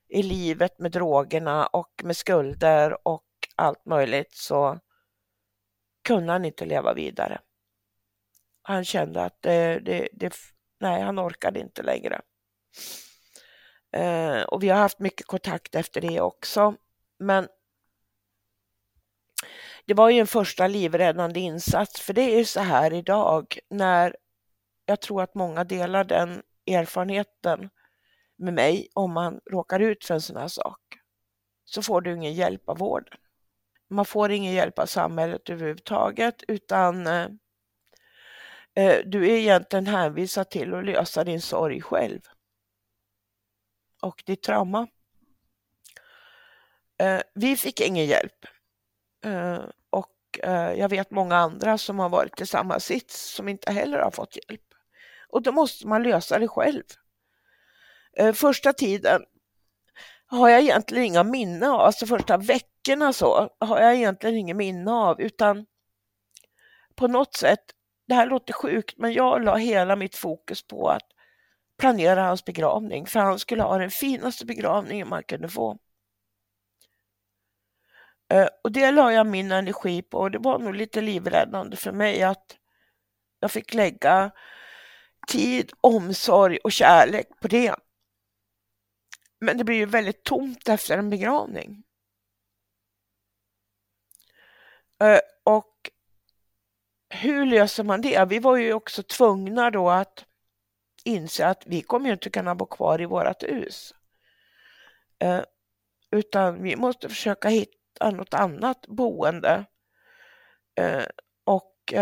i 0.08 0.22
livet 0.22 0.78
med 0.78 0.92
drogerna 0.92 1.66
och 1.66 2.02
med 2.04 2.16
skulder 2.16 3.08
och 3.08 3.24
allt 3.56 3.86
möjligt 3.86 4.32
så 4.32 4.78
kunde 6.04 6.32
han 6.32 6.44
inte 6.44 6.64
leva 6.64 6.94
vidare. 6.94 7.40
Han 8.62 8.84
kände 8.84 9.24
att 9.24 9.42
det, 9.42 9.78
det, 9.78 10.08
det 10.12 10.34
nej, 10.80 11.02
han 11.02 11.18
orkade 11.18 11.60
inte 11.60 11.82
längre. 11.82 12.20
Eh, 13.92 14.42
och 14.42 14.62
vi 14.62 14.68
har 14.68 14.78
haft 14.78 14.98
mycket 14.98 15.26
kontakt 15.26 15.74
efter 15.74 16.00
det 16.00 16.20
också. 16.20 16.74
Men 17.18 17.48
det 19.84 19.94
var 19.94 20.10
ju 20.10 20.20
en 20.20 20.26
första 20.26 20.66
livräddande 20.66 21.40
insats, 21.40 22.00
för 22.00 22.12
det 22.12 22.22
är 22.22 22.38
ju 22.38 22.44
så 22.44 22.60
här 22.60 22.92
idag 22.92 23.58
när 23.70 24.16
jag 24.86 25.00
tror 25.00 25.22
att 25.22 25.34
många 25.34 25.64
delar 25.64 26.04
den 26.04 26.42
erfarenheten 26.74 27.70
med 28.36 28.54
mig 28.54 28.88
om 28.94 29.12
man 29.12 29.40
råkar 29.50 29.80
ut 29.80 30.04
för 30.04 30.14
en 30.14 30.20
sån 30.20 30.36
här 30.36 30.48
sak. 30.48 30.80
Så 31.64 31.82
får 31.82 32.00
du 32.00 32.14
ingen 32.14 32.32
hjälp 32.32 32.68
av 32.68 32.78
vården. 32.78 33.18
Man 33.90 34.04
får 34.04 34.30
ingen 34.30 34.52
hjälp 34.52 34.78
av 34.78 34.86
samhället 34.86 35.50
överhuvudtaget 35.50 36.42
utan 36.48 37.06
eh, 37.06 37.26
eh, 38.74 38.98
du 39.06 39.24
är 39.26 39.36
egentligen 39.36 39.86
hänvisad 39.86 40.50
till 40.50 40.74
att 40.74 40.84
lösa 40.84 41.24
din 41.24 41.40
sorg 41.40 41.82
själv. 41.82 42.20
Och 44.02 44.22
ditt 44.26 44.42
trauma. 44.42 44.86
Eh, 46.98 47.20
vi 47.34 47.56
fick 47.56 47.80
ingen 47.80 48.06
hjälp. 48.06 48.46
Eh, 49.24 49.60
och 49.90 50.14
eh, 50.42 50.72
jag 50.72 50.88
vet 50.88 51.10
många 51.10 51.36
andra 51.36 51.78
som 51.78 51.98
har 51.98 52.08
varit 52.08 52.40
i 52.40 52.46
samma 52.46 52.80
sits 52.80 53.34
som 53.34 53.48
inte 53.48 53.72
heller 53.72 53.98
har 53.98 54.10
fått 54.10 54.36
hjälp. 54.36 54.67
Och 55.28 55.42
då 55.42 55.52
måste 55.52 55.86
man 55.86 56.02
lösa 56.02 56.38
det 56.38 56.48
själv. 56.48 56.82
Eh, 58.16 58.32
första 58.32 58.72
tiden 58.72 59.22
har 60.26 60.48
jag 60.48 60.60
egentligen 60.60 61.04
inga 61.04 61.24
minnen 61.24 61.70
av, 61.70 61.80
alltså 61.80 62.06
första 62.06 62.36
veckorna 62.36 63.12
så 63.12 63.50
har 63.60 63.80
jag 63.80 63.94
egentligen 63.94 64.36
inga 64.36 64.54
minne 64.54 64.90
av 64.90 65.20
utan 65.20 65.66
på 66.94 67.08
något 67.08 67.34
sätt, 67.34 67.60
det 68.06 68.14
här 68.14 68.26
låter 68.26 68.52
sjukt, 68.52 68.98
men 68.98 69.12
jag 69.12 69.44
la 69.44 69.56
hela 69.56 69.96
mitt 69.96 70.16
fokus 70.16 70.66
på 70.66 70.88
att 70.88 71.06
planera 71.78 72.22
hans 72.22 72.44
begravning 72.44 73.06
för 73.06 73.20
han 73.20 73.38
skulle 73.38 73.62
ha 73.62 73.78
den 73.78 73.90
finaste 73.90 74.46
begravningen 74.46 75.08
man 75.08 75.22
kunde 75.22 75.48
få. 75.48 75.78
Eh, 78.32 78.48
och 78.64 78.72
det 78.72 78.90
la 78.90 79.12
jag 79.12 79.26
min 79.26 79.52
energi 79.52 80.02
på 80.02 80.18
och 80.18 80.30
det 80.30 80.38
var 80.38 80.58
nog 80.58 80.74
lite 80.74 81.00
livräddande 81.00 81.76
för 81.76 81.92
mig 81.92 82.22
att 82.22 82.56
jag 83.40 83.50
fick 83.50 83.74
lägga 83.74 84.30
tid, 85.28 85.72
omsorg 85.80 86.58
och 86.64 86.72
kärlek 86.72 87.28
på 87.40 87.48
det. 87.48 87.74
Men 89.40 89.58
det 89.58 89.64
blir 89.64 89.76
ju 89.76 89.86
väldigt 89.86 90.24
tomt 90.24 90.68
efter 90.68 90.98
en 90.98 91.10
begravning. 91.10 91.82
Eh, 95.00 95.20
och 95.44 95.90
hur 97.10 97.46
löser 97.46 97.84
man 97.84 98.00
det? 98.00 98.24
Vi 98.28 98.38
var 98.38 98.56
ju 98.56 98.72
också 98.72 99.02
tvungna 99.02 99.70
då 99.70 99.90
att 99.90 100.24
inse 101.04 101.46
att 101.46 101.62
vi 101.66 101.82
kommer 101.82 102.06
ju 102.06 102.12
inte 102.12 102.30
kunna 102.30 102.54
bo 102.54 102.66
kvar 102.66 103.00
i 103.00 103.06
vårt 103.06 103.42
hus. 103.42 103.94
Eh, 105.18 105.42
utan 106.10 106.62
vi 106.62 106.76
måste 106.76 107.08
försöka 107.08 107.48
hitta 107.48 108.10
något 108.10 108.34
annat 108.34 108.86
boende 108.86 109.64
eh, 110.74 111.04
och 111.44 111.94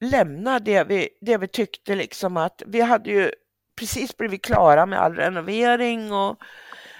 lämna 0.00 0.58
det 0.58 0.84
vi, 0.84 1.08
det 1.20 1.36
vi 1.36 1.48
tyckte 1.48 1.94
liksom 1.94 2.36
att 2.36 2.62
vi 2.66 2.80
hade 2.80 3.10
ju 3.10 3.32
precis 3.78 4.16
blivit 4.16 4.44
klara 4.44 4.86
med 4.86 5.00
all 5.00 5.14
renovering 5.14 6.12
och 6.12 6.42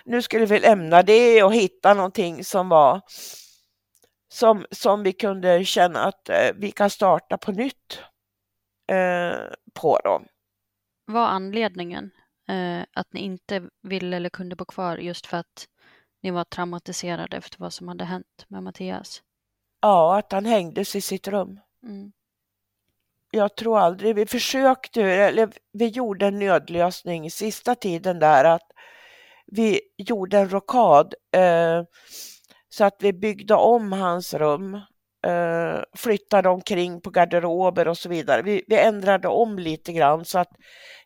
nu 0.04 0.22
skulle 0.22 0.46
vi 0.46 0.60
lämna 0.60 1.02
det 1.02 1.42
och 1.42 1.54
hitta 1.54 1.94
någonting 1.94 2.44
som 2.44 2.68
var 2.68 3.00
som, 4.28 4.66
som 4.70 5.02
vi 5.02 5.12
kunde 5.12 5.64
känna 5.64 6.04
att 6.04 6.28
eh, 6.28 6.50
vi 6.56 6.70
kan 6.70 6.90
starta 6.90 7.38
på 7.38 7.52
nytt 7.52 8.02
eh, 8.92 9.38
på 9.74 9.98
dem. 10.04 10.26
Var 11.06 11.26
anledningen 11.26 12.10
eh, 12.48 12.84
att 12.94 13.12
ni 13.12 13.20
inte 13.20 13.68
ville 13.82 14.16
eller 14.16 14.30
kunde 14.30 14.56
bo 14.56 14.64
kvar 14.64 14.96
just 14.96 15.26
för 15.26 15.36
att 15.36 15.68
ni 16.22 16.30
var 16.30 16.44
traumatiserade 16.44 17.36
efter 17.36 17.58
vad 17.58 17.72
som 17.72 17.88
hade 17.88 18.04
hänt 18.04 18.44
med 18.48 18.62
Mattias? 18.62 19.22
Ja, 19.80 20.18
att 20.18 20.32
han 20.32 20.44
hängdes 20.44 20.96
i 20.96 21.00
sitt 21.00 21.28
rum. 21.28 21.60
Mm 21.82 22.12
jag 23.30 23.56
tror 23.56 23.78
aldrig, 23.78 24.14
vi 24.14 24.26
försökte, 24.26 25.02
eller 25.02 25.48
vi 25.72 25.86
gjorde 25.86 26.26
en 26.26 26.38
nödlösning 26.38 27.30
sista 27.30 27.74
tiden 27.74 28.18
där 28.18 28.44
att 28.44 28.66
vi 29.46 29.80
gjorde 29.96 30.38
en 30.38 30.48
rockad 30.48 31.14
eh, 31.34 31.82
så 32.68 32.84
att 32.84 32.96
vi 33.00 33.12
byggde 33.12 33.54
om 33.54 33.92
hans 33.92 34.34
rum, 34.34 34.74
eh, 35.26 35.80
flyttade 35.96 36.48
omkring 36.48 37.00
på 37.00 37.10
garderober 37.10 37.88
och 37.88 37.98
så 37.98 38.08
vidare. 38.08 38.42
Vi, 38.42 38.64
vi, 38.66 38.78
ändrade 38.78 39.28
om 39.28 39.58
lite 39.58 39.92
grann 39.92 40.24
så 40.24 40.38
att 40.38 40.50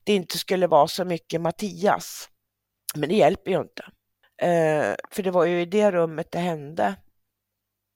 det 0.04 0.14
inte 0.14 0.38
skulle 0.38 0.66
vara 0.66 0.88
så 0.88 1.04
mycket 1.04 1.40
Mattias. 1.40 2.28
Men 2.94 3.08
det 3.08 3.14
hjälper 3.14 3.50
ju 3.50 3.60
inte. 3.60 3.82
Eh, 4.42 4.94
för 5.10 5.22
det 5.22 5.30
var 5.30 5.44
ju 5.44 5.60
i 5.60 5.66
det 5.66 5.90
rummet 5.90 6.30
det 6.30 6.38
hände. 6.38 6.94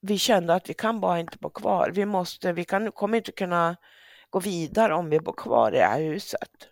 Vi 0.00 0.18
kände 0.18 0.54
att 0.54 0.70
vi 0.70 0.74
kan 0.74 1.00
bara 1.00 1.20
inte 1.20 1.38
bo 1.38 1.50
kvar. 1.50 1.90
Vi 1.94 2.06
måste, 2.06 2.52
vi 2.52 2.64
kan, 2.64 2.92
kommer 2.92 3.18
inte 3.18 3.32
kunna 3.32 3.76
gå 4.30 4.40
vidare 4.40 4.94
om 4.94 5.10
vi 5.10 5.20
bor 5.20 5.32
kvar 5.32 5.72
i 5.72 5.78
det 5.78 5.84
här 5.84 6.00
huset. 6.00 6.68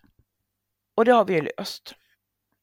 Och 0.97 1.05
det 1.05 1.12
har 1.12 1.25
vi 1.25 1.40
löst. 1.40 1.95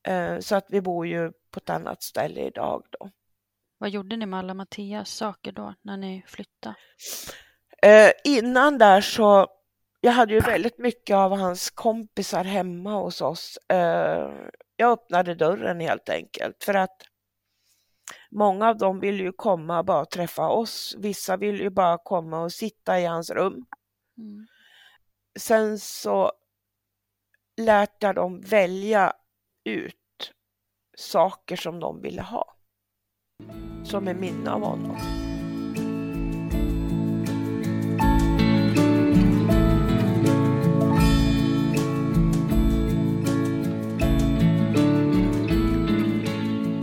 Eh, 0.07 0.39
så 0.39 0.55
att 0.55 0.65
vi 0.69 0.81
bor 0.81 1.07
ju 1.07 1.31
på 1.31 1.57
ett 1.57 1.69
annat 1.69 2.03
ställe 2.03 2.41
idag 2.41 2.83
då. 2.99 3.09
Vad 3.77 3.89
gjorde 3.89 4.17
ni 4.17 4.25
med 4.25 4.39
alla 4.39 4.53
Mattias 4.53 5.09
saker 5.09 5.51
då 5.51 5.73
när 5.81 5.97
ni 5.97 6.23
flyttade? 6.27 6.75
Eh, 7.83 8.11
innan 8.23 8.77
där 8.77 9.01
så, 9.01 9.47
jag 10.01 10.11
hade 10.11 10.33
ju 10.33 10.39
väldigt 10.39 10.77
mycket 10.77 11.15
av 11.15 11.31
hans 11.37 11.69
kompisar 11.71 12.43
hemma 12.43 12.93
hos 12.93 13.21
oss. 13.21 13.57
Eh, 13.69 14.31
jag 14.75 14.91
öppnade 14.91 15.35
dörren 15.35 15.79
helt 15.79 16.09
enkelt 16.09 16.63
för 16.63 16.73
att 16.73 16.97
många 18.31 18.69
av 18.69 18.77
dem 18.77 18.99
ville 18.99 19.23
ju 19.23 19.31
komma 19.31 19.79
och 19.79 19.85
bara 19.85 20.05
träffa 20.05 20.49
oss. 20.49 20.95
Vissa 20.97 21.37
ville 21.37 21.63
ju 21.63 21.69
bara 21.69 21.97
komma 21.97 22.43
och 22.43 22.51
sitta 22.51 22.99
i 22.99 23.05
hans 23.05 23.29
rum. 23.29 23.65
Mm 24.17 24.47
sen 25.39 25.79
så 25.79 26.31
lät 27.57 27.95
jag 27.99 28.15
dem 28.15 28.41
välja 28.41 29.13
ut 29.63 30.33
saker 30.97 31.55
som 31.55 31.79
de 31.79 32.01
ville 32.01 32.21
ha. 32.21 32.55
Som 33.83 34.07
är 34.07 34.13
minne 34.13 34.51
av 34.51 34.61
honom. 34.61 34.97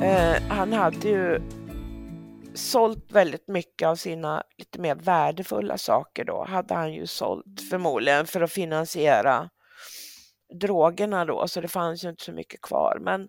Eh, 0.02 0.42
han 0.48 0.72
hade 0.72 1.08
ju 1.08 1.40
sålt 2.61 3.12
väldigt 3.12 3.49
mycket 3.49 3.88
av 3.88 3.96
sina 3.96 4.42
lite 4.59 4.81
mer 4.81 4.94
värdefulla 4.94 5.79
saker 5.79 6.25
då, 6.25 6.44
hade 6.44 6.75
han 6.75 6.92
ju 6.92 7.07
sålt 7.07 7.61
förmodligen 7.70 8.27
för 8.27 8.40
att 8.40 8.53
finansiera 8.53 9.51
drogerna 10.61 11.25
då, 11.25 11.49
så 11.49 11.61
det 11.61 11.68
fanns 11.68 12.05
ju 12.05 12.09
inte 12.09 12.25
så 12.25 12.33
mycket 12.33 12.61
kvar. 12.61 12.99
Men 13.01 13.29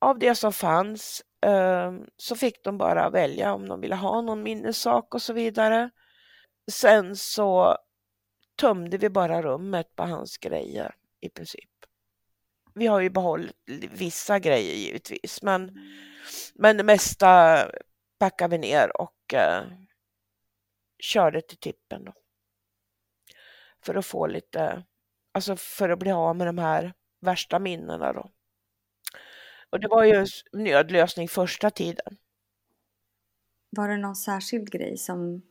av 0.00 0.18
det 0.18 0.34
som 0.34 0.52
fanns 0.52 1.22
eh, 1.46 1.92
så 2.16 2.36
fick 2.36 2.64
de 2.64 2.78
bara 2.78 3.10
välja 3.10 3.54
om 3.54 3.68
de 3.68 3.80
ville 3.80 3.94
ha 3.94 4.20
någon 4.20 4.42
minnessak 4.42 5.14
och 5.14 5.22
så 5.22 5.32
vidare. 5.32 5.90
Sen 6.70 7.16
så 7.16 7.76
tömde 8.60 8.98
vi 8.98 9.10
bara 9.10 9.42
rummet 9.42 9.96
på 9.96 10.02
hans 10.02 10.38
grejer 10.38 10.94
i 11.20 11.28
princip. 11.28 11.70
Vi 12.74 12.86
har 12.86 13.00
ju 13.00 13.10
behållit 13.10 13.56
vissa 13.92 14.38
grejer 14.38 14.74
givetvis, 14.74 15.42
men, 15.42 15.70
men 16.54 16.76
det 16.76 16.84
mesta 16.84 17.58
packade 18.22 18.56
vi 18.56 18.58
ner 18.58 19.00
och 19.00 19.34
eh, 19.34 19.64
körde 20.98 21.40
till 21.40 21.58
tippen. 21.58 22.04
Då. 22.04 22.12
För 23.80 23.94
att 23.94 24.06
få 24.06 24.26
lite, 24.26 24.84
alltså 25.32 25.56
för 25.56 25.88
att 25.88 25.98
bli 25.98 26.12
av 26.12 26.36
med 26.36 26.46
de 26.46 26.58
här 26.58 26.94
värsta 27.20 27.58
minnena 27.58 28.12
då. 28.12 28.30
Och 29.70 29.80
det 29.80 29.88
var 29.88 30.04
ju 30.04 30.26
nödlösning 30.52 31.28
första 31.28 31.70
tiden. 31.70 32.16
Var 33.70 33.88
det 33.88 33.96
någon 33.96 34.16
särskild 34.16 34.70
grej 34.70 34.96
som 34.96 35.42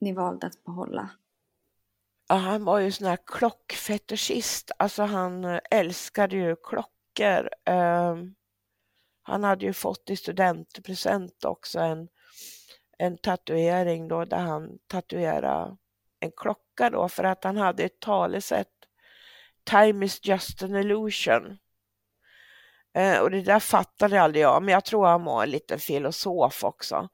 ni 0.00 0.12
valde 0.12 0.46
att 0.46 0.64
behålla? 0.64 1.10
Ja, 2.28 2.34
han 2.34 2.64
var 2.64 2.78
ju 2.78 2.92
sån 2.92 3.06
här 3.06 3.18
klockfetischist, 3.26 4.70
alltså 4.78 5.02
han 5.02 5.60
älskade 5.70 6.36
ju 6.36 6.56
klockor. 6.56 7.50
Um, 7.70 8.34
han 9.22 9.44
hade 9.44 9.66
ju 9.66 9.72
fått 9.72 10.10
i 10.10 10.16
studentpresent 10.16 11.44
också 11.44 11.80
en, 11.80 12.08
en 12.98 13.18
tatuering 13.18 14.08
då 14.08 14.24
där 14.24 14.38
han 14.38 14.78
tatuerade 14.86 15.76
en 16.20 16.32
klocka 16.36 16.90
då 16.90 17.08
för 17.08 17.24
att 17.24 17.44
han 17.44 17.56
hade 17.56 17.84
ett 17.84 18.00
talesätt 18.00 18.68
Time 19.64 20.06
is 20.06 20.20
just 20.26 20.62
an 20.62 20.76
illusion. 20.76 21.58
Eh, 22.94 23.20
och 23.20 23.30
det 23.30 23.42
där 23.42 23.60
fattade 23.60 24.22
aldrig 24.22 24.44
jag, 24.44 24.62
men 24.62 24.72
jag 24.72 24.84
tror 24.84 25.06
han 25.06 25.24
var 25.24 25.42
en 25.42 25.50
liten 25.50 25.78
filosof 25.78 26.64
också. 26.64 27.08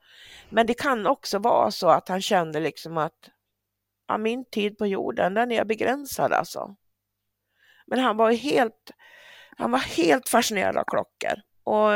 Men 0.50 0.66
det 0.66 0.74
kan 0.74 1.06
också 1.06 1.38
vara 1.38 1.70
så 1.70 1.88
att 1.88 2.08
han 2.08 2.22
kände 2.22 2.60
liksom 2.60 2.98
att 2.98 3.30
ja, 4.08 4.18
min 4.18 4.44
tid 4.44 4.78
på 4.78 4.86
jorden, 4.86 5.34
den 5.34 5.52
är 5.52 5.64
begränsad 5.64 6.32
alltså. 6.32 6.76
Men 7.86 7.98
han 7.98 8.16
var 8.16 8.32
helt, 8.32 8.90
han 9.56 9.70
var 9.70 9.78
helt 9.78 10.28
fascinerad 10.28 10.76
av 10.76 10.84
klockor. 10.84 11.42
Och 11.64 11.92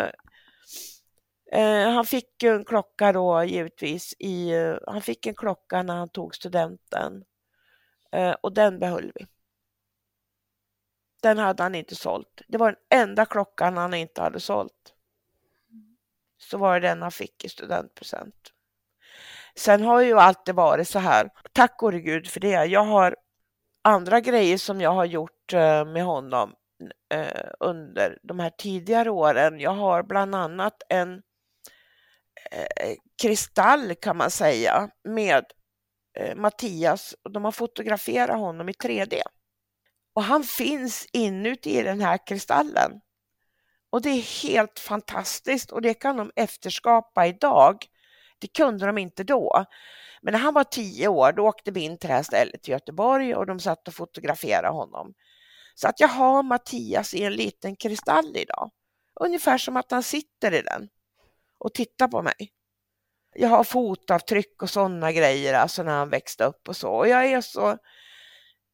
eh, 1.53 1.91
han 1.91 2.05
fick 2.05 2.43
en 2.43 2.65
klocka 2.65 3.13
då 3.13 3.45
givetvis 3.45 4.15
i, 4.19 4.51
eh, 4.51 4.77
han 4.87 5.03
fick 5.03 5.27
en 5.27 5.35
klocka 5.35 5.83
när 5.83 5.97
han 5.97 6.09
tog 6.09 6.35
studenten. 6.35 7.25
Eh, 8.13 8.35
och 8.41 8.53
den 8.53 8.79
behöll 8.79 9.13
vi. 9.15 9.27
Den 11.23 11.39
hade 11.39 11.63
han 11.63 11.75
inte 11.75 11.95
sålt. 11.95 12.43
Det 12.49 12.59
var 12.59 12.77
den 12.89 13.01
enda 13.01 13.27
klockan 13.27 13.77
han 13.77 13.95
inte 13.95 14.23
hade 14.23 14.41
sålt. 14.41 14.95
Så 16.39 16.59
var 16.59 16.81
det 16.81 16.89
den 16.89 17.03
han 17.03 17.11
fick 17.11 17.45
i 17.45 17.49
studentpresent. 17.49 18.53
Sen 19.55 19.83
har 19.83 20.01
ju 20.01 20.19
alltid 20.19 20.55
varit 20.55 20.89
så 20.89 20.99
här, 20.99 21.31
tack 21.53 21.79
gode 21.79 22.01
gud 22.01 22.27
för 22.29 22.41
det. 22.41 22.65
Jag 22.65 22.85
har 22.85 23.17
andra 23.83 24.21
grejer 24.21 24.59
som 24.59 24.81
jag 24.81 24.93
har 24.93 25.05
gjort 25.05 25.53
eh, 25.53 25.85
med 25.85 26.05
honom 26.05 26.55
eh, 27.15 27.51
under 27.61 28.19
de 28.23 28.39
här 28.39 28.51
tidigare 28.51 29.11
åren. 29.11 29.61
Jag 29.61 29.71
har 29.71 30.03
bland 30.03 30.35
annat 30.35 30.83
en 30.89 31.23
eh, 32.51 32.95
kristall 33.23 33.95
kan 33.95 34.17
man 34.17 34.31
säga 34.31 34.91
med 35.05 35.45
eh, 36.19 36.37
Mattias 36.37 37.15
och 37.25 37.33
de 37.33 37.45
har 37.45 37.53
fotograferat 37.53 38.39
honom 38.39 38.69
i 38.69 38.73
3D. 38.73 39.21
Och 40.15 40.23
han 40.23 40.45
finns 40.45 41.07
inuti 41.13 41.83
den 41.83 42.01
här 42.01 42.27
kristallen. 42.27 43.01
Och 43.91 44.03
det 44.03 44.09
är 44.09 44.43
helt 44.43 44.79
fantastiskt 44.79 45.71
och 45.71 45.83
det 45.83 45.95
kan 45.95 46.17
de 46.17 46.33
efterskapa 46.37 47.27
idag. 47.27 47.87
Det 48.39 48.49
kunde 48.49 48.87
de 48.87 48.99
inte 48.99 49.25
då. 49.25 49.65
Men 50.23 50.33
när 50.33 50.41
han 50.41 50.55
var 50.55 50.65
tio 50.65 51.09
år, 51.09 51.33
då 51.33 51.47
åkte 51.49 51.71
vi 51.71 51.81
in 51.81 51.99
till 51.99 52.09
det 52.09 52.15
här 52.15 52.23
stället 52.23 52.69
i 52.69 52.71
Göteborg 52.71 53.35
och 53.35 53.47
de 53.47 53.61
satt 53.61 53.89
och 53.89 53.95
fotograferade 53.95 54.69
honom. 54.69 55.15
Så 55.75 55.89
att 55.89 56.01
jag 56.01 56.09
har 56.09 56.43
Mattias 56.43 57.15
i 57.15 57.23
en 57.23 57.33
liten 57.33 57.77
kristall 57.77 58.37
idag. 58.37 58.71
Ungefär 59.21 59.59
som 59.59 59.77
att 59.77 59.91
han 59.91 60.03
sitter 60.03 60.55
i 60.55 60.63
den 60.63 60.89
och 61.59 61.75
titta 61.75 62.09
på 62.09 62.23
mig. 62.23 62.53
Jag 63.35 63.49
har 63.49 63.65
fotavtryck 63.65 64.63
och 64.63 64.71
sådana 64.71 65.13
grejer, 65.13 65.55
alltså 65.55 65.83
när 65.83 65.93
han 65.93 66.11
växte 66.11 66.45
upp 66.45 66.69
och 66.69 66.77
så. 66.77 66.91
Och 66.91 67.09
jag 67.09 67.27
är 67.27 67.41
så 67.41 67.79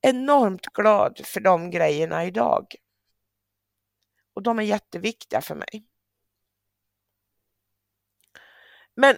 enormt 0.01 0.67
glad 0.67 1.21
för 1.25 1.41
de 1.41 1.71
grejerna 1.71 2.25
idag. 2.25 2.75
Och 4.35 4.43
de 4.43 4.59
är 4.59 4.63
jätteviktiga 4.63 5.41
för 5.41 5.55
mig. 5.55 5.87
Men 8.95 9.17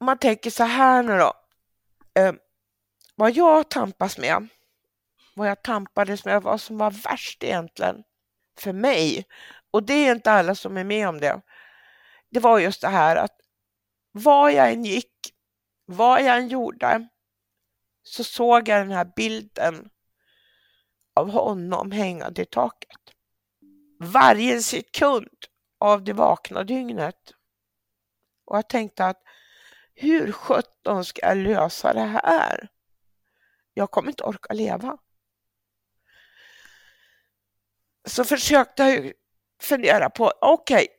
om 0.00 0.06
man 0.06 0.18
tänker 0.18 0.50
så 0.50 0.64
här 0.64 1.02
nu 1.02 1.18
då. 1.18 1.32
Eh, 2.20 2.32
vad 3.14 3.30
jag 3.30 3.70
tampas 3.70 4.18
med, 4.18 4.48
vad 5.34 5.48
jag 5.48 5.62
tampades 5.62 6.24
med, 6.24 6.42
vad 6.42 6.60
som 6.60 6.78
var 6.78 6.90
värst 6.90 7.44
egentligen 7.44 8.02
för 8.58 8.72
mig, 8.72 9.24
och 9.70 9.82
det 9.82 9.94
är 9.94 10.12
inte 10.12 10.30
alla 10.30 10.54
som 10.54 10.76
är 10.76 10.84
med 10.84 11.08
om 11.08 11.20
det, 11.20 11.40
det 12.30 12.40
var 12.40 12.58
just 12.58 12.80
det 12.80 12.88
här 12.88 13.16
att 13.16 13.40
var 14.12 14.50
jag 14.50 14.72
än 14.72 14.84
gick, 14.84 15.12
vad 15.84 16.22
jag 16.22 16.36
än 16.36 16.48
gjorde, 16.48 17.08
så 18.02 18.24
såg 18.24 18.68
jag 18.68 18.80
den 18.80 18.90
här 18.90 19.12
bilden 19.16 19.90
av 21.14 21.30
honom 21.30 21.90
hängande 21.90 22.42
i 22.42 22.46
taket. 22.46 23.00
Varje 24.00 24.62
sekund 24.62 25.36
av 25.78 26.04
det 26.04 26.12
vakna 26.12 26.64
dygnet. 26.64 27.32
Och 28.44 28.56
jag 28.56 28.68
tänkte 28.68 29.06
att 29.06 29.22
hur 29.94 30.32
sjutton 30.32 31.04
ska 31.04 31.26
jag 31.26 31.36
lösa 31.36 31.92
det 31.92 32.20
här? 32.24 32.68
Jag 33.74 33.90
kommer 33.90 34.08
inte 34.08 34.24
orka 34.24 34.54
leva. 34.54 34.98
Så 38.04 38.24
försökte 38.24 38.82
jag 38.82 39.12
fundera 39.60 40.10
på, 40.10 40.32
okej, 40.40 40.84
okay, 40.84 40.95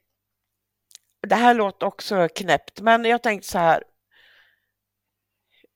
det 1.28 1.36
här 1.36 1.54
låter 1.54 1.86
också 1.86 2.28
knäppt, 2.36 2.82
men 2.82 3.06
jag 3.06 3.24
tänkte 3.24 3.48
så 3.48 3.58
här. 3.58 3.84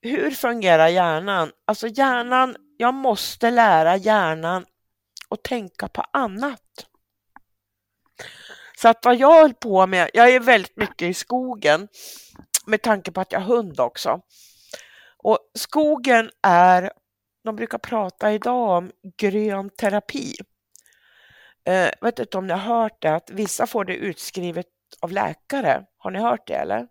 Hur 0.01 0.31
fungerar 0.31 0.87
hjärnan? 0.87 1.51
Alltså 1.65 1.87
hjärnan 1.87 2.55
jag 2.77 2.93
måste 2.93 3.51
lära 3.51 3.97
hjärnan 3.97 4.65
att 5.29 5.43
tänka 5.43 5.87
på 5.87 6.01
annat. 6.13 6.87
Så 8.77 8.87
att 8.87 9.05
vad 9.05 9.15
jag 9.15 9.41
höll 9.41 9.53
på 9.53 9.87
med, 9.87 10.09
jag 10.13 10.29
är 10.29 10.39
väldigt 10.39 10.77
mycket 10.77 11.01
i 11.01 11.13
skogen 11.13 11.87
med 12.65 12.81
tanke 12.81 13.11
på 13.11 13.21
att 13.21 13.31
jag 13.31 13.39
har 13.39 13.55
hund 13.55 13.79
också. 13.79 14.21
Och 15.17 15.39
skogen 15.53 16.31
är, 16.43 16.91
de 17.43 17.55
brukar 17.55 17.77
prata 17.77 18.31
idag 18.31 18.77
om 18.77 18.91
grön 19.17 19.69
terapi. 19.69 20.35
Jag 21.63 21.85
eh, 21.85 21.91
vet 22.01 22.19
inte 22.19 22.37
om 22.37 22.47
ni 22.47 22.53
har 22.53 22.75
hört 22.79 23.01
det, 23.01 23.15
att 23.15 23.29
vissa 23.29 23.67
får 23.67 23.85
det 23.85 23.95
utskrivet 23.95 24.67
av 24.99 25.11
läkare. 25.11 25.85
Har 25.97 26.11
ni 26.11 26.19
hört 26.19 26.47
det 26.47 26.55
eller? 26.55 26.87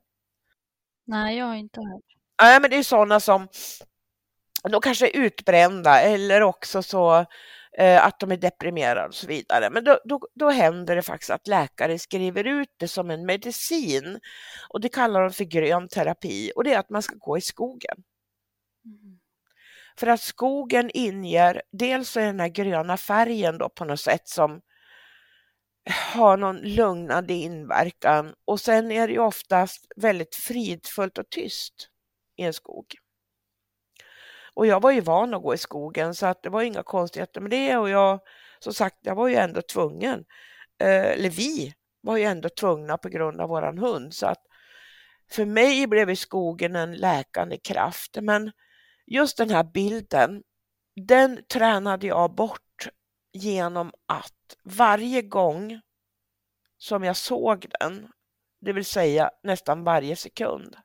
Nej, 1.06 1.38
jag 1.38 1.46
har 1.46 1.54
inte 1.54 1.80
hört. 1.80 2.04
Nej, 2.42 2.60
men 2.60 2.70
det 2.70 2.76
är 2.76 2.82
sådana 2.82 3.20
som 3.20 3.48
de 4.62 4.80
kanske 4.80 5.08
är 5.08 5.16
utbrända 5.16 6.00
eller 6.00 6.40
också 6.40 6.82
så 6.82 7.26
eh, 7.78 8.06
att 8.06 8.20
de 8.20 8.32
är 8.32 8.36
deprimerade 8.36 9.08
och 9.08 9.14
så 9.14 9.26
vidare. 9.26 9.70
Men 9.70 9.84
då, 9.84 9.98
då, 10.04 10.20
då 10.34 10.50
händer 10.50 10.96
det 10.96 11.02
faktiskt 11.02 11.30
att 11.30 11.46
läkare 11.46 11.98
skriver 11.98 12.44
ut 12.44 12.68
det 12.76 12.88
som 12.88 13.10
en 13.10 13.26
medicin 13.26 14.20
och 14.68 14.80
det 14.80 14.88
kallar 14.88 15.22
de 15.22 15.32
för 15.32 15.44
grön 15.44 15.88
terapi 15.88 16.52
och 16.56 16.64
det 16.64 16.74
är 16.74 16.78
att 16.78 16.90
man 16.90 17.02
ska 17.02 17.14
gå 17.14 17.38
i 17.38 17.40
skogen. 17.40 17.96
Mm. 18.84 19.18
För 19.96 20.06
att 20.06 20.20
skogen 20.20 20.90
inger, 20.94 21.62
dels 21.72 22.14
den 22.14 22.40
här 22.40 22.48
gröna 22.48 22.96
färgen 22.96 23.58
då 23.58 23.68
på 23.68 23.84
något 23.84 24.00
sätt 24.00 24.28
som 24.28 24.60
har 26.14 26.36
någon 26.36 26.56
lugnande 26.56 27.34
inverkan 27.34 28.34
och 28.44 28.60
sen 28.60 28.92
är 28.92 29.06
det 29.06 29.12
ju 29.12 29.20
oftast 29.20 29.86
väldigt 29.96 30.34
fridfullt 30.34 31.18
och 31.18 31.30
tyst 31.30 31.88
i 32.36 32.42
en 32.42 32.52
skog. 32.52 32.86
Och 34.54 34.66
jag 34.66 34.82
var 34.82 34.90
ju 34.90 35.00
van 35.00 35.34
att 35.34 35.42
gå 35.42 35.54
i 35.54 35.58
skogen 35.58 36.14
så 36.14 36.26
att 36.26 36.42
det 36.42 36.48
var 36.48 36.62
inga 36.62 36.82
konstigheter 36.82 37.40
med 37.40 37.50
det 37.50 37.76
och 37.76 37.90
jag, 37.90 38.20
som 38.58 38.74
sagt, 38.74 38.96
jag 39.00 39.14
var 39.14 39.28
ju 39.28 39.34
ändå 39.34 39.62
tvungen, 39.62 40.24
eh, 40.80 41.06
eller 41.06 41.30
vi 41.30 41.74
var 42.00 42.16
ju 42.16 42.24
ändå 42.24 42.48
tvungna 42.48 42.98
på 42.98 43.08
grund 43.08 43.40
av 43.40 43.48
våran 43.48 43.78
hund 43.78 44.14
så 44.14 44.26
att 44.26 44.42
för 45.30 45.44
mig 45.44 45.86
blev 45.86 46.14
skogen 46.14 46.76
en 46.76 46.94
läkande 46.94 47.56
kraft. 47.56 48.18
Men 48.20 48.52
just 49.06 49.36
den 49.36 49.50
här 49.50 49.64
bilden, 49.64 50.42
den 51.06 51.44
tränade 51.52 52.06
jag 52.06 52.34
bort 52.34 52.69
genom 53.32 53.92
att 54.06 54.56
varje 54.64 55.22
gång 55.22 55.80
som 56.78 57.04
jag 57.04 57.16
såg 57.16 57.66
den, 57.80 58.08
det 58.60 58.72
vill 58.72 58.84
säga 58.84 59.30
nästan 59.42 59.84
varje 59.84 60.16
sekund, 60.16 60.76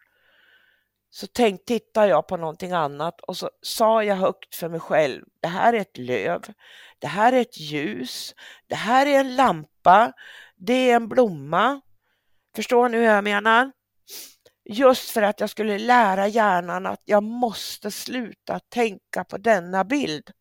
så 1.09 1.27
tänk, 1.27 1.65
tittade 1.65 2.07
jag 2.07 2.27
på 2.27 2.37
någonting 2.37 2.71
annat 2.71 3.21
och 3.21 3.37
så 3.37 3.49
sa 3.61 4.03
jag 4.03 4.15
högt 4.15 4.55
för 4.55 4.69
mig 4.69 4.79
själv, 4.79 5.25
det 5.41 5.47
här 5.47 5.73
är 5.73 5.77
ett 5.77 5.97
löv, 5.97 6.41
det 6.99 7.07
här 7.07 7.33
är 7.33 7.41
ett 7.41 7.59
ljus, 7.59 8.35
det 8.67 8.75
här 8.75 9.05
är 9.05 9.19
en 9.19 9.35
lampa, 9.35 10.13
det 10.55 10.91
är 10.91 10.95
en 10.95 11.07
blomma. 11.07 11.81
Förstår 12.55 12.89
ni 12.89 12.97
hur 12.97 13.03
jag 13.03 13.23
menar? 13.23 13.71
Just 14.69 15.09
för 15.09 15.21
att 15.21 15.39
jag 15.39 15.49
skulle 15.49 15.79
lära 15.79 16.27
hjärnan 16.27 16.85
att 16.85 17.01
jag 17.05 17.23
måste 17.23 17.91
sluta 17.91 18.59
tänka 18.59 19.23
på 19.23 19.37
denna 19.37 19.83
bild. 19.83 20.31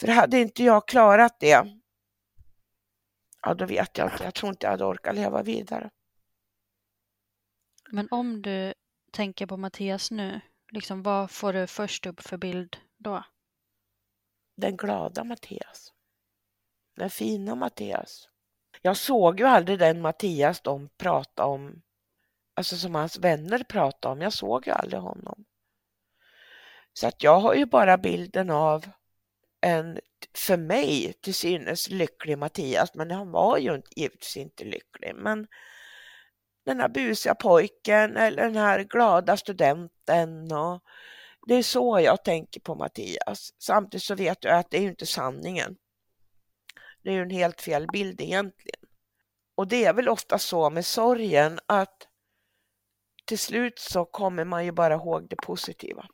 För 0.00 0.08
hade 0.08 0.40
inte 0.40 0.64
jag 0.64 0.88
klarat 0.88 1.40
det, 1.40 1.66
ja 3.42 3.54
då 3.54 3.66
vet 3.66 3.98
jag 3.98 4.12
inte, 4.12 4.24
jag 4.24 4.34
tror 4.34 4.50
inte 4.50 4.66
jag 4.66 4.70
hade 4.70 4.84
orkat 4.84 5.14
leva 5.14 5.42
vidare. 5.42 5.90
Men 7.90 8.08
om 8.10 8.42
du 8.42 8.74
tänker 9.12 9.46
på 9.46 9.56
Mattias 9.56 10.10
nu, 10.10 10.40
liksom, 10.72 11.02
vad 11.02 11.30
får 11.30 11.52
du 11.52 11.66
först 11.66 12.06
upp 12.06 12.20
för 12.20 12.36
bild 12.36 12.76
då? 12.98 13.24
Den 14.56 14.76
glada 14.76 15.24
Mattias. 15.24 15.92
Den 16.96 17.10
fina 17.10 17.54
Mattias. 17.54 18.28
Jag 18.82 18.96
såg 18.96 19.40
ju 19.40 19.46
aldrig 19.46 19.78
den 19.78 20.00
Mattias 20.00 20.60
de 20.60 20.88
pratade 20.88 21.48
om, 21.48 21.82
alltså 22.54 22.76
som 22.76 22.94
hans 22.94 23.18
vänner 23.18 23.64
pratade 23.64 24.12
om. 24.12 24.20
Jag 24.20 24.32
såg 24.32 24.66
ju 24.66 24.72
aldrig 24.72 25.02
honom. 25.02 25.44
Så 26.92 27.06
att 27.06 27.22
jag 27.22 27.40
har 27.40 27.54
ju 27.54 27.66
bara 27.66 27.98
bilden 27.98 28.50
av 28.50 28.86
en, 29.60 29.98
för 30.34 30.56
mig, 30.56 31.12
till 31.12 31.34
synes 31.34 31.90
lycklig 31.90 32.38
Mattias, 32.38 32.94
men 32.94 33.10
han 33.10 33.30
var 33.30 33.58
ju 33.58 33.82
givetvis 33.96 34.36
inte 34.36 34.64
lycklig. 34.64 35.14
Men 35.14 35.46
den 36.64 36.80
här 36.80 36.88
busiga 36.88 37.34
pojken 37.34 38.16
eller 38.16 38.42
den 38.42 38.56
här 38.56 38.84
glada 38.84 39.36
studenten. 39.36 40.52
Och 40.52 40.82
det 41.46 41.54
är 41.54 41.62
så 41.62 42.00
jag 42.00 42.24
tänker 42.24 42.60
på 42.60 42.74
Mattias. 42.74 43.54
Samtidigt 43.58 44.04
så 44.04 44.14
vet 44.14 44.44
jag 44.44 44.58
att 44.58 44.70
det 44.70 44.78
är 44.78 44.82
inte 44.82 45.06
sanningen. 45.06 45.76
Det 47.02 47.10
är 47.10 47.14
ju 47.14 47.22
en 47.22 47.30
helt 47.30 47.60
fel 47.60 47.86
bild 47.92 48.20
egentligen. 48.20 48.80
Och 49.54 49.68
det 49.68 49.84
är 49.84 49.92
väl 49.92 50.08
ofta 50.08 50.38
så 50.38 50.70
med 50.70 50.86
sorgen 50.86 51.58
att 51.66 52.08
till 53.24 53.38
slut 53.38 53.78
så 53.78 54.04
kommer 54.04 54.44
man 54.44 54.64
ju 54.64 54.72
bara 54.72 54.94
ihåg 54.94 55.28
det 55.28 55.36
positiva. 55.36 56.06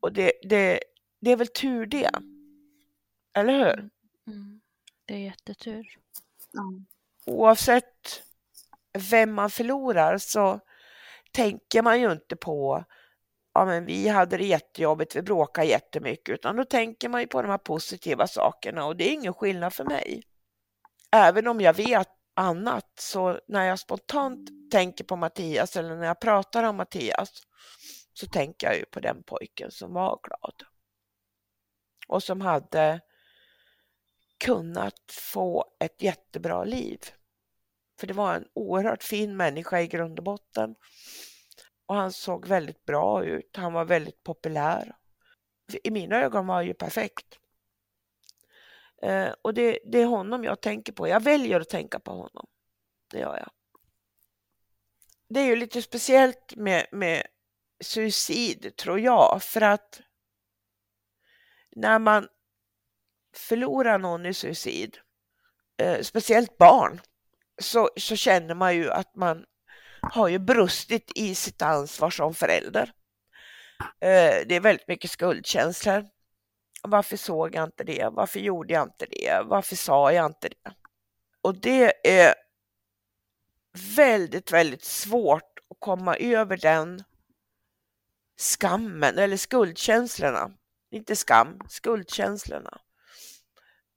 Och 0.00 0.12
det, 0.12 0.32
det, 0.42 0.80
det 1.20 1.30
är 1.30 1.36
väl 1.36 1.48
tur 1.48 1.86
det. 1.86 2.10
Eller 3.34 3.52
hur? 3.52 3.90
Mm. 4.26 4.60
Det 5.04 5.14
är 5.14 5.18
jättetur. 5.18 5.98
Ja. 6.52 6.62
Oavsett 7.26 8.22
vem 9.10 9.32
man 9.32 9.50
förlorar 9.50 10.18
så 10.18 10.60
tänker 11.32 11.82
man 11.82 12.00
ju 12.00 12.12
inte 12.12 12.36
på 12.36 12.84
ja 13.54 13.64
men 13.64 13.84
vi 13.84 14.08
hade 14.08 14.36
det 14.36 14.44
jättejobbigt, 14.44 15.16
vi 15.16 15.22
bråkade 15.22 15.66
jättemycket, 15.66 16.34
utan 16.34 16.56
då 16.56 16.64
tänker 16.64 17.08
man 17.08 17.20
ju 17.20 17.26
på 17.26 17.42
de 17.42 17.50
här 17.50 17.58
positiva 17.58 18.26
sakerna 18.26 18.84
och 18.84 18.96
det 18.96 19.08
är 19.08 19.12
ingen 19.12 19.34
skillnad 19.34 19.72
för 19.72 19.84
mig. 19.84 20.22
Även 21.12 21.46
om 21.46 21.60
jag 21.60 21.74
vet 21.74 22.08
annat 22.34 22.92
så 22.98 23.40
när 23.48 23.64
jag 23.64 23.78
spontant 23.78 24.70
tänker 24.70 25.04
på 25.04 25.16
Mattias 25.16 25.76
eller 25.76 25.96
när 25.96 26.06
jag 26.06 26.20
pratar 26.20 26.62
om 26.62 26.76
Mattias 26.76 27.30
så 28.12 28.26
tänker 28.26 28.66
jag 28.66 28.76
ju 28.76 28.84
på 28.84 29.00
den 29.00 29.22
pojken 29.22 29.70
som 29.70 29.92
var 29.92 30.18
glad 30.22 30.75
och 32.06 32.22
som 32.22 32.40
hade 32.40 33.00
kunnat 34.38 35.12
få 35.12 35.64
ett 35.78 36.02
jättebra 36.02 36.64
liv. 36.64 36.98
För 37.98 38.06
det 38.06 38.14
var 38.14 38.34
en 38.34 38.48
oerhört 38.52 39.02
fin 39.02 39.36
människa 39.36 39.80
i 39.80 39.86
grund 39.86 40.18
och 40.18 40.24
botten. 40.24 40.74
Och 41.86 41.94
han 41.94 42.12
såg 42.12 42.46
väldigt 42.46 42.84
bra 42.84 43.24
ut. 43.24 43.56
Han 43.56 43.72
var 43.72 43.84
väldigt 43.84 44.22
populär. 44.22 44.96
I 45.84 45.90
mina 45.90 46.22
ögon 46.22 46.46
var 46.46 46.54
han 46.54 46.66
ju 46.66 46.74
perfekt. 46.74 47.38
Eh, 49.02 49.28
och 49.42 49.54
det, 49.54 49.78
det, 49.84 49.98
är 49.98 50.06
honom 50.06 50.44
jag 50.44 50.60
tänker 50.60 50.92
på. 50.92 51.08
Jag 51.08 51.22
väljer 51.22 51.60
att 51.60 51.68
tänka 51.68 52.00
på 52.00 52.10
honom. 52.10 52.46
Det 53.10 53.18
gör 53.18 53.36
jag. 53.36 53.50
Det 55.28 55.40
är 55.40 55.44
ju 55.44 55.56
lite 55.56 55.82
speciellt 55.82 56.56
med, 56.56 56.86
med 56.92 57.26
suicid 57.80 58.76
tror 58.76 59.00
jag. 59.00 59.42
För 59.42 59.60
att 59.60 60.00
när 61.76 61.98
man 61.98 62.28
förlorar 63.36 63.98
någon 63.98 64.26
i 64.26 64.34
suicid, 64.34 64.98
eh, 65.82 66.00
speciellt 66.00 66.58
barn, 66.58 67.00
så, 67.62 67.90
så 67.96 68.16
känner 68.16 68.54
man 68.54 68.76
ju 68.76 68.90
att 68.90 69.16
man 69.16 69.44
har 70.00 70.28
ju 70.28 70.38
brustit 70.38 71.12
i 71.14 71.34
sitt 71.34 71.62
ansvar 71.62 72.10
som 72.10 72.34
förälder. 72.34 72.92
Eh, 73.80 74.46
det 74.46 74.54
är 74.54 74.60
väldigt 74.60 74.88
mycket 74.88 75.10
skuldkänslor. 75.10 76.06
Varför 76.82 77.16
såg 77.16 77.54
jag 77.54 77.64
inte 77.64 77.84
det? 77.84 78.08
Varför 78.12 78.40
gjorde 78.40 78.74
jag 78.74 78.82
inte 78.82 79.06
det? 79.10 79.42
Varför 79.44 79.76
sa 79.76 80.12
jag 80.12 80.26
inte 80.26 80.48
det? 80.48 80.74
Och 81.40 81.54
det 81.54 82.08
är 82.08 82.34
väldigt, 83.96 84.52
väldigt 84.52 84.84
svårt 84.84 85.58
att 85.70 85.76
komma 85.80 86.16
över 86.16 86.56
den 86.56 87.04
skammen 88.38 89.18
eller 89.18 89.36
skuldkänslorna. 89.36 90.50
Inte 90.96 91.16
skam, 91.16 91.60
skuldkänslorna. 91.68 92.80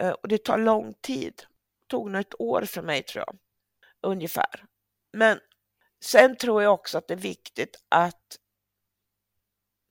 Eh, 0.03 0.11
och 0.11 0.27
det 0.27 0.43
tar 0.43 0.57
lång 0.57 0.93
tid. 1.01 1.33
Det 1.37 1.87
tog 1.87 2.11
nog 2.11 2.21
ett 2.21 2.41
år 2.41 2.61
för 2.61 2.81
mig 2.81 3.03
tror 3.03 3.23
jag 3.27 3.37
ungefär. 4.01 4.65
Men 5.13 5.39
sen 6.03 6.35
tror 6.35 6.63
jag 6.63 6.73
också 6.73 6.97
att 6.97 7.07
det 7.07 7.13
är 7.13 7.17
viktigt 7.17 7.83
att 7.89 8.37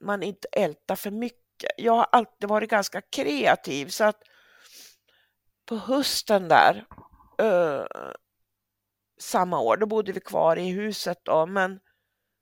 man 0.05 0.23
inte 0.23 0.49
ältar 0.53 0.97
för 0.97 1.11
mycket. 1.11 1.71
Jag 1.77 1.93
har 1.93 2.07
alltid 2.13 2.49
varit 2.49 2.71
ganska 2.71 3.01
kreativ 3.01 3.87
så 3.87 4.05
att 4.05 4.23
på 5.67 5.77
hösten 5.77 6.49
där 6.49 6.87
uh, 7.43 7.87
samma 9.21 9.61
år, 9.61 9.77
då 9.77 9.87
bodde 9.87 10.13
vi 10.13 10.21
kvar 10.21 10.57
i 10.57 10.71
huset 10.71 11.19
då, 11.25 11.47
men 11.47 11.81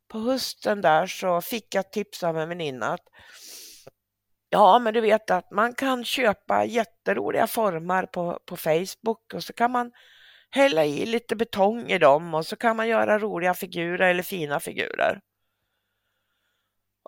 på 0.08 0.18
hösten 0.18 0.80
där 0.80 1.06
så 1.06 1.40
fick 1.40 1.74
jag 1.74 1.92
tips 1.92 2.22
av 2.22 2.38
en 2.38 2.48
väninna 2.48 2.86
att 2.86 3.08
ja, 4.50 4.78
men 4.78 4.94
du 4.94 5.00
vet 5.00 5.30
att 5.30 5.50
man 5.50 5.74
kan 5.74 6.04
köpa 6.04 6.64
jätteroliga 6.64 7.46
formar 7.46 8.06
på, 8.06 8.40
på 8.46 8.56
Facebook 8.56 9.34
och 9.34 9.44
så 9.44 9.52
kan 9.52 9.70
man 9.70 9.92
hälla 10.50 10.84
i 10.84 11.06
lite 11.06 11.36
betong 11.36 11.90
i 11.90 11.98
dem 11.98 12.34
och 12.34 12.46
så 12.46 12.56
kan 12.56 12.76
man 12.76 12.88
göra 12.88 13.18
roliga 13.18 13.54
figurer 13.54 14.10
eller 14.10 14.22
fina 14.22 14.60
figurer. 14.60 15.20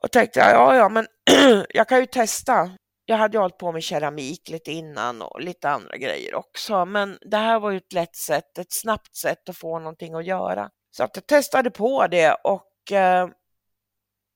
Och 0.03 0.12
tänkte 0.12 0.41
jag, 0.41 0.51
ja, 0.51 0.76
ja, 0.76 0.89
men 0.89 1.07
jag 1.68 1.89
kan 1.89 2.01
ju 2.01 2.07
testa. 2.07 2.70
Jag 3.05 3.16
hade 3.16 3.36
ju 3.36 3.41
hållit 3.41 3.59
på 3.59 3.72
med 3.72 3.82
keramik 3.82 4.49
lite 4.49 4.72
innan 4.72 5.22
och 5.22 5.41
lite 5.41 5.70
andra 5.70 5.97
grejer 5.97 6.34
också, 6.34 6.84
men 6.84 7.18
det 7.20 7.36
här 7.36 7.61
var 7.61 7.70
ju 7.70 7.76
ett 7.76 7.93
lätt 7.93 8.16
sätt, 8.16 8.59
ett 8.59 8.72
snabbt 8.72 9.16
sätt 9.16 9.49
att 9.49 9.57
få 9.57 9.78
någonting 9.78 10.14
att 10.14 10.26
göra. 10.26 10.70
Så 10.91 11.05
att 11.05 11.16
jag 11.16 11.26
testade 11.26 11.70
på 11.70 12.07
det 12.07 12.32
och 12.45 12.93
eh, 12.93 13.28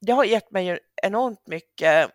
det 0.01 0.13
har 0.13 0.25
gett 0.25 0.51
mig 0.51 0.79
enormt 1.03 1.47
mycket 1.47 2.11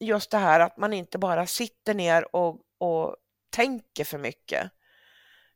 just 0.00 0.30
det 0.30 0.38
här 0.38 0.60
att 0.60 0.76
man 0.76 0.92
inte 0.92 1.18
bara 1.18 1.46
sitter 1.46 1.94
ner 1.94 2.36
och, 2.36 2.60
och 2.78 3.16
tänker 3.50 4.04
för 4.04 4.18
mycket 4.18 4.70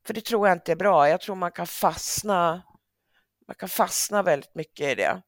för 0.07 0.15
det 0.15 0.21
tror 0.21 0.49
jag 0.49 0.57
inte 0.57 0.73
är 0.73 0.77
bra. 0.77 1.09
Jag 1.09 1.21
tror 1.21 1.37
man 1.37 1.53
kan 1.53 1.67
fastna, 1.67 2.63
man 3.47 3.55
kan 3.55 3.69
fastna 3.69 4.23
väldigt 4.23 4.55
mycket 4.55 4.93
i 4.93 4.95
det. 4.95 5.23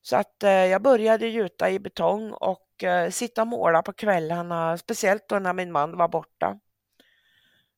Så 0.00 0.16
att 0.16 0.42
eh, 0.42 0.50
jag 0.50 0.82
började 0.82 1.28
gjuta 1.28 1.70
i 1.70 1.78
betong 1.78 2.32
och 2.32 2.84
eh, 2.84 3.10
sitta 3.10 3.42
och 3.42 3.48
måla 3.48 3.82
på 3.82 3.92
kvällarna, 3.92 4.78
speciellt 4.78 5.28
då 5.28 5.38
när 5.38 5.52
min 5.52 5.72
man 5.72 5.96
var 5.96 6.08
borta. 6.08 6.58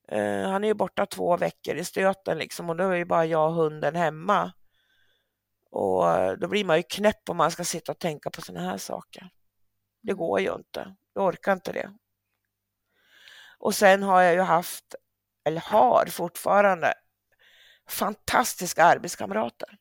Eh, 0.08 0.42
han 0.42 0.64
är 0.64 0.68
ju 0.68 0.74
borta 0.74 1.06
två 1.06 1.36
veckor 1.36 1.76
i 1.76 1.84
stöten 1.84 2.38
liksom 2.38 2.70
och 2.70 2.76
då 2.76 2.88
är 2.88 2.96
ju 2.96 3.04
bara 3.04 3.26
jag 3.26 3.48
och 3.48 3.54
hunden 3.54 3.96
hemma. 3.96 4.52
Och 5.70 6.10
eh, 6.10 6.32
då 6.32 6.48
blir 6.48 6.64
man 6.64 6.76
ju 6.76 6.82
knäpp 6.82 7.30
om 7.30 7.36
man 7.36 7.50
ska 7.50 7.64
sitta 7.64 7.92
och 7.92 7.98
tänka 7.98 8.30
på 8.30 8.42
sådana 8.42 8.70
här 8.70 8.78
saker. 8.78 9.30
Det 10.02 10.12
går 10.12 10.40
ju 10.40 10.54
inte. 10.54 10.94
Jag 11.14 11.24
orkar 11.24 11.52
inte 11.52 11.72
det. 11.72 11.92
Och 13.58 13.74
sen 13.74 14.02
har 14.02 14.22
jag 14.22 14.34
ju 14.34 14.40
haft 14.40 14.94
eller 15.44 15.60
har 15.60 16.06
fortfarande, 16.06 16.94
fantastiska 17.88 18.84
arbetskamrater 18.84 19.78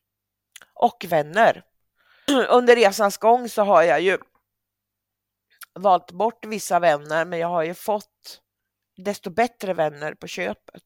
och 0.74 1.06
vänner. 1.08 1.64
Under 2.48 2.76
resans 2.76 3.16
gång 3.16 3.48
så 3.48 3.62
har 3.62 3.82
jag 3.82 4.00
ju 4.00 4.18
valt 5.74 6.12
bort 6.12 6.44
vissa 6.44 6.78
vänner, 6.78 7.24
men 7.24 7.38
jag 7.38 7.48
har 7.48 7.62
ju 7.62 7.74
fått 7.74 8.40
desto 8.96 9.30
bättre 9.30 9.74
vänner 9.74 10.14
på 10.14 10.26
köpet. 10.26 10.84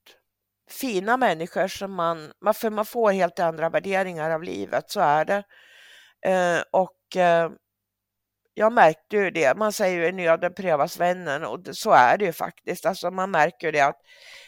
Fina 0.71 1.17
människor 1.17 1.69
som 1.69 1.95
man, 1.95 2.33
för 2.55 2.71
man 2.71 2.87
får 2.87 3.13
helt 3.13 3.39
andra 3.39 3.71
värderingar 3.71 4.31
av 4.31 4.43
livet, 4.43 4.91
så 4.91 5.01
är 5.01 5.25
det. 5.25 5.45
Eh, 6.27 6.63
och 6.71 7.17
eh, 7.17 7.51
jag 8.55 8.73
märkte 8.73 9.17
ju 9.17 9.31
det, 9.31 9.57
man 9.57 9.73
säger 9.73 10.01
ju 10.01 10.07
i 10.09 10.13
nöden 10.13 10.55
prövas 10.55 11.01
vännen 11.01 11.45
och 11.45 11.61
så 11.73 11.91
är 11.93 12.19
det 12.19 12.25
ju 12.25 12.33
faktiskt. 12.33 12.87
Alltså 12.87 13.11
man 13.11 13.31
märker 13.31 13.67
ju 13.67 13.73
det 13.73 13.81
att 13.81 14.01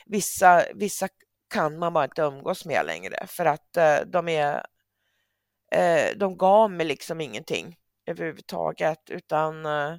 vissa, 0.07 0.65
vissa 0.75 1.09
kan 1.51 1.79
man 1.79 1.93
bara 1.93 2.05
inte 2.05 2.23
umgås 2.23 2.65
med 2.65 2.87
längre 2.87 3.27
för 3.27 3.45
att 3.45 3.77
eh, 3.77 3.99
de 4.07 4.29
är 4.29 4.67
eh, 5.73 6.17
de 6.17 6.37
gav 6.37 6.71
mig 6.71 6.87
liksom 6.87 7.21
ingenting 7.21 7.77
överhuvudtaget 8.07 9.11
utan 9.11 9.67
eh, 9.67 9.97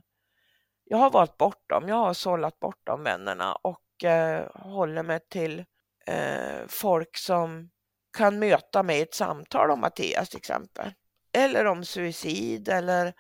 jag 0.84 0.98
har 0.98 1.12
valt 1.12 1.38
bort 1.38 1.70
dem. 1.70 1.88
Jag 1.88 1.96
har 1.96 2.14
sållat 2.14 2.60
bort 2.60 2.82
de 2.84 3.04
vännerna 3.04 3.56
och 3.56 4.04
eh, 4.04 4.46
håller 4.56 5.04
mig 5.04 5.20
till 5.30 5.66
eh, 6.06 6.68
folk 6.68 7.18
som 7.18 7.70
kan 8.18 8.40
möta 8.40 8.84
mig 8.84 9.00
i 9.00 9.02
ett 9.02 9.14
samtal 9.14 9.72
om 9.72 9.80
Mattias 9.80 10.30
till 10.30 10.38
exempel. 10.38 10.94
Eller 11.34 11.66
om 11.66 11.86
suicid 11.86 12.70
eller 12.70 13.14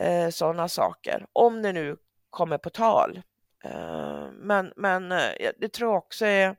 eh, 0.00 0.28
sådana 0.30 0.68
saker. 0.68 1.26
Om 1.32 1.62
det 1.62 1.72
nu 1.72 1.96
kommer 2.30 2.58
på 2.58 2.70
tal. 2.70 3.22
Eh, 3.64 4.28
men 4.32 4.72
men 4.76 5.12
eh, 5.12 5.50
det 5.58 5.68
tror 5.68 5.90
jag 5.90 5.98
också 5.98 6.26
är 6.26 6.56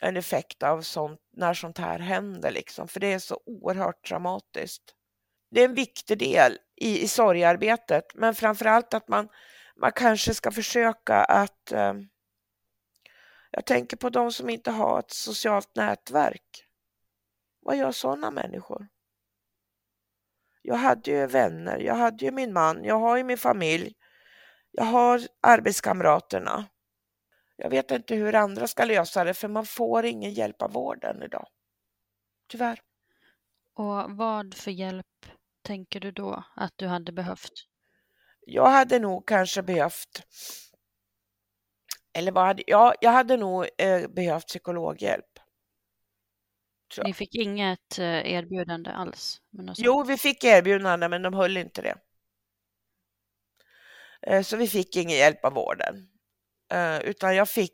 en 0.00 0.16
effekt 0.16 0.62
av 0.62 0.80
sånt, 0.80 1.20
när 1.32 1.54
sånt 1.54 1.78
här 1.78 1.98
händer 1.98 2.50
liksom. 2.50 2.88
För 2.88 3.00
det 3.00 3.12
är 3.12 3.18
så 3.18 3.40
oerhört 3.46 4.08
dramatiskt. 4.08 4.82
Det 5.50 5.60
är 5.60 5.64
en 5.64 5.74
viktig 5.74 6.18
del 6.18 6.58
i, 6.76 7.02
i 7.02 7.08
sorgarbetet, 7.08 8.04
men 8.14 8.34
framförallt 8.34 8.94
att 8.94 9.08
man, 9.08 9.28
man 9.76 9.92
kanske 9.92 10.34
ska 10.34 10.50
försöka 10.50 11.14
att 11.14 11.72
eh, 11.72 11.94
jag 13.50 13.66
tänker 13.66 13.96
på 13.96 14.10
de 14.10 14.32
som 14.32 14.50
inte 14.50 14.70
har 14.70 14.98
ett 14.98 15.10
socialt 15.10 15.76
nätverk. 15.76 16.66
Vad 17.60 17.76
gör 17.76 17.92
sådana 17.92 18.30
människor? 18.30 18.88
Jag 20.68 20.76
hade 20.76 21.10
ju 21.10 21.26
vänner, 21.26 21.78
jag 21.78 21.94
hade 21.94 22.24
ju 22.24 22.30
min 22.30 22.52
man, 22.52 22.84
jag 22.84 22.98
har 22.98 23.16
ju 23.16 23.24
min 23.24 23.38
familj, 23.38 23.94
jag 24.70 24.84
har 24.84 25.20
arbetskamraterna. 25.42 26.66
Jag 27.56 27.70
vet 27.70 27.90
inte 27.90 28.14
hur 28.14 28.34
andra 28.34 28.66
ska 28.66 28.84
lösa 28.84 29.24
det 29.24 29.34
för 29.34 29.48
man 29.48 29.66
får 29.66 30.04
ingen 30.04 30.32
hjälp 30.32 30.62
av 30.62 30.72
vården 30.72 31.22
idag. 31.22 31.46
Tyvärr. 32.48 32.80
Och 33.74 34.16
vad 34.16 34.54
för 34.54 34.70
hjälp 34.70 35.26
tänker 35.62 36.00
du 36.00 36.12
då 36.12 36.44
att 36.56 36.72
du 36.76 36.86
hade 36.86 37.12
behövt? 37.12 37.52
Jag 38.40 38.70
hade 38.70 38.98
nog 38.98 39.26
kanske 39.28 39.62
behövt 39.62 40.22
eller 42.16 42.32
vad 42.32 42.44
hade, 42.46 42.62
ja, 42.66 42.94
jag 43.00 43.10
hade 43.10 43.36
nog 43.36 43.68
eh, 43.78 44.08
behövt 44.08 44.46
psykologhjälp. 44.46 45.38
Ni 47.04 47.14
fick 47.14 47.34
inget 47.34 47.98
eh, 47.98 48.32
erbjudande 48.32 48.90
alls? 48.90 49.40
Jo, 49.76 50.02
vi 50.02 50.16
fick 50.16 50.44
erbjudande 50.44 51.08
men 51.08 51.22
de 51.22 51.34
höll 51.34 51.56
inte 51.56 51.82
det. 51.82 51.94
Eh, 54.22 54.42
så 54.42 54.56
vi 54.56 54.68
fick 54.68 54.96
ingen 54.96 55.16
hjälp 55.18 55.44
av 55.44 55.52
vården. 55.52 56.08
Eh, 56.72 56.98
utan 56.98 57.36
jag 57.36 57.48
fick 57.48 57.72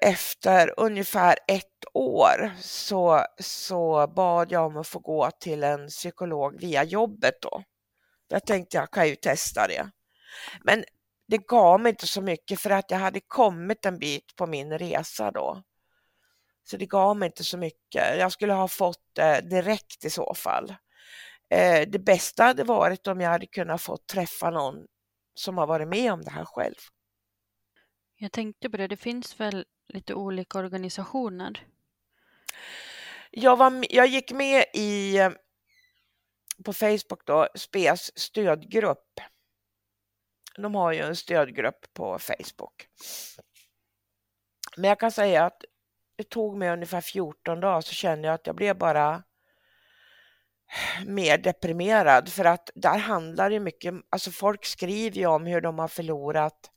efter 0.00 0.74
ungefär 0.76 1.38
ett 1.48 1.84
år 1.94 2.52
så, 2.60 3.24
så 3.38 4.06
bad 4.16 4.52
jag 4.52 4.66
om 4.66 4.76
att 4.76 4.88
få 4.88 4.98
gå 4.98 5.30
till 5.30 5.64
en 5.64 5.88
psykolog 5.88 6.60
via 6.60 6.84
jobbet 6.84 7.34
då. 7.42 7.62
Jag 8.28 8.46
tänkte 8.46 8.76
jag 8.76 8.90
kan 8.90 9.08
ju 9.08 9.16
testa 9.16 9.66
det. 9.66 9.90
Men 10.64 10.84
det 11.28 11.46
gav 11.46 11.80
mig 11.80 11.90
inte 11.90 12.06
så 12.06 12.22
mycket 12.22 12.60
för 12.60 12.70
att 12.70 12.90
jag 12.90 12.98
hade 12.98 13.20
kommit 13.20 13.86
en 13.86 13.98
bit 13.98 14.36
på 14.36 14.46
min 14.46 14.78
resa 14.78 15.30
då. 15.30 15.62
Så 16.70 16.76
det 16.76 16.86
gav 16.86 17.16
mig 17.16 17.26
inte 17.26 17.44
så 17.44 17.58
mycket. 17.58 18.18
Jag 18.18 18.32
skulle 18.32 18.52
ha 18.52 18.68
fått 18.68 19.14
det 19.14 19.40
direkt 19.40 20.04
i 20.04 20.10
så 20.10 20.34
fall. 20.34 20.74
Eh, 21.50 21.88
det 21.88 21.98
bästa 21.98 22.44
hade 22.44 22.64
varit 22.64 23.06
om 23.06 23.20
jag 23.20 23.30
hade 23.30 23.46
kunnat 23.46 23.82
få 23.82 23.96
träffa 23.96 24.50
någon 24.50 24.86
som 25.34 25.58
har 25.58 25.66
varit 25.66 25.88
med 25.88 26.12
om 26.12 26.22
det 26.22 26.30
här 26.30 26.44
själv. 26.44 26.74
Jag 28.16 28.32
tänkte 28.32 28.70
på 28.70 28.76
det, 28.76 28.86
det 28.86 28.96
finns 28.96 29.40
väl 29.40 29.64
lite 29.88 30.14
olika 30.14 30.58
organisationer? 30.58 31.66
Jag, 33.30 33.56
var, 33.56 33.86
jag 33.90 34.06
gick 34.06 34.32
med 34.32 34.64
i 34.74 35.18
på 36.64 36.72
Facebook 36.72 37.26
då, 37.26 37.48
SPES 37.54 38.18
stödgrupp 38.18 39.20
de 40.62 40.74
har 40.74 40.92
ju 40.92 41.00
en 41.00 41.16
stödgrupp 41.16 41.92
på 41.92 42.18
Facebook. 42.18 42.88
Men 44.76 44.88
jag 44.88 45.00
kan 45.00 45.12
säga 45.12 45.44
att 45.44 45.64
det 46.18 46.24
tog 46.24 46.56
mig 46.56 46.70
ungefär 46.70 47.00
14 47.00 47.60
dagar 47.60 47.80
så 47.80 47.94
kände 47.94 48.28
jag 48.28 48.34
att 48.34 48.46
jag 48.46 48.56
blev 48.56 48.78
bara 48.78 49.22
mer 51.06 51.38
deprimerad 51.38 52.28
för 52.28 52.44
att 52.44 52.70
där 52.74 52.98
handlar 52.98 53.50
det 53.50 53.60
mycket, 53.60 53.94
alltså 54.10 54.30
folk 54.30 54.64
skriver 54.64 55.16
ju 55.16 55.26
om 55.26 55.46
hur 55.46 55.60
de 55.60 55.78
har 55.78 55.88
förlorat 55.88 56.70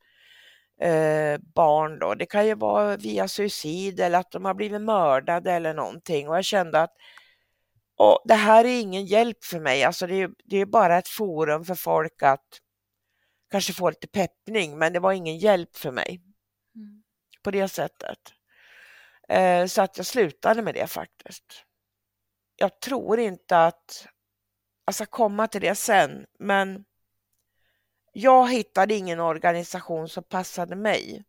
eh, 0.82 1.38
barn 1.56 2.00
då. 2.00 2.16
Det 2.16 2.26
kan 2.26 2.48
ju 2.48 2.56
vara 2.56 2.98
via 2.98 3.28
suicid 3.28 4.00
eller 4.00 4.20
att 4.20 4.32
de 4.32 4.46
har 4.46 4.54
blivit 4.54 4.82
mördade 4.82 5.52
eller 5.52 5.74
någonting 5.74 6.30
och 6.30 6.38
jag 6.38 6.46
kände 6.46 6.82
att 6.82 6.94
och 7.96 8.22
det 8.26 8.34
här 8.34 8.66
är 8.66 8.82
ingen 8.82 9.06
hjälp 9.06 9.44
för 9.44 9.60
mig, 9.60 9.84
alltså 9.84 10.08
det 10.08 10.22
är, 10.22 10.32
det 10.46 10.58
är 10.58 10.66
bara 10.66 10.98
ett 10.98 11.08
forum 11.08 11.66
för 11.66 11.76
folk 11.76 12.24
att 12.24 12.48
kanske 13.52 13.74
få 13.74 13.90
lite 13.90 14.08
peppning, 14.08 14.78
men 14.78 14.94
det 14.94 15.00
var 15.00 15.14
ingen 15.14 15.38
hjälp 15.38 15.76
för 15.76 15.92
mig 15.92 16.22
mm. 16.76 17.04
på 17.44 17.52
det 17.52 17.68
sättet. 17.68 18.20
Eh, 19.30 19.66
så 19.66 19.82
att 19.82 19.98
jag 19.98 20.06
slutade 20.06 20.62
med 20.62 20.74
det 20.74 20.88
faktiskt. 20.88 21.66
Jag 22.56 22.80
tror 22.80 23.20
inte 23.20 23.66
att 23.66 24.08
jag 24.86 24.96
ska 24.96 25.06
komma 25.06 25.48
till 25.48 25.62
det 25.62 25.76
sen, 25.76 26.26
men 26.40 26.86
jag 28.14 28.52
hittade 28.52 28.94
ingen 28.94 29.20
organisation 29.20 30.10
som 30.10 30.24
passade 30.24 30.76
mig 30.76 31.24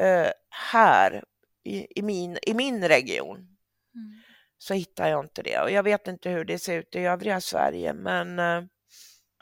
eh, 0.00 0.28
här 0.48 1.24
i, 1.64 1.98
i, 1.98 2.02
min, 2.02 2.38
i 2.42 2.54
min 2.54 2.88
region. 2.88 3.36
Mm. 3.38 4.22
Så 4.58 4.74
hittade 4.74 5.08
jag 5.08 5.24
inte 5.24 5.42
det 5.42 5.60
och 5.60 5.70
jag 5.70 5.82
vet 5.82 6.08
inte 6.08 6.30
hur 6.30 6.44
det 6.44 6.58
ser 6.58 6.78
ut 6.78 6.94
i 6.94 6.98
övriga 6.98 7.40
Sverige, 7.40 7.92
men 7.92 8.38
eh, 8.38 8.62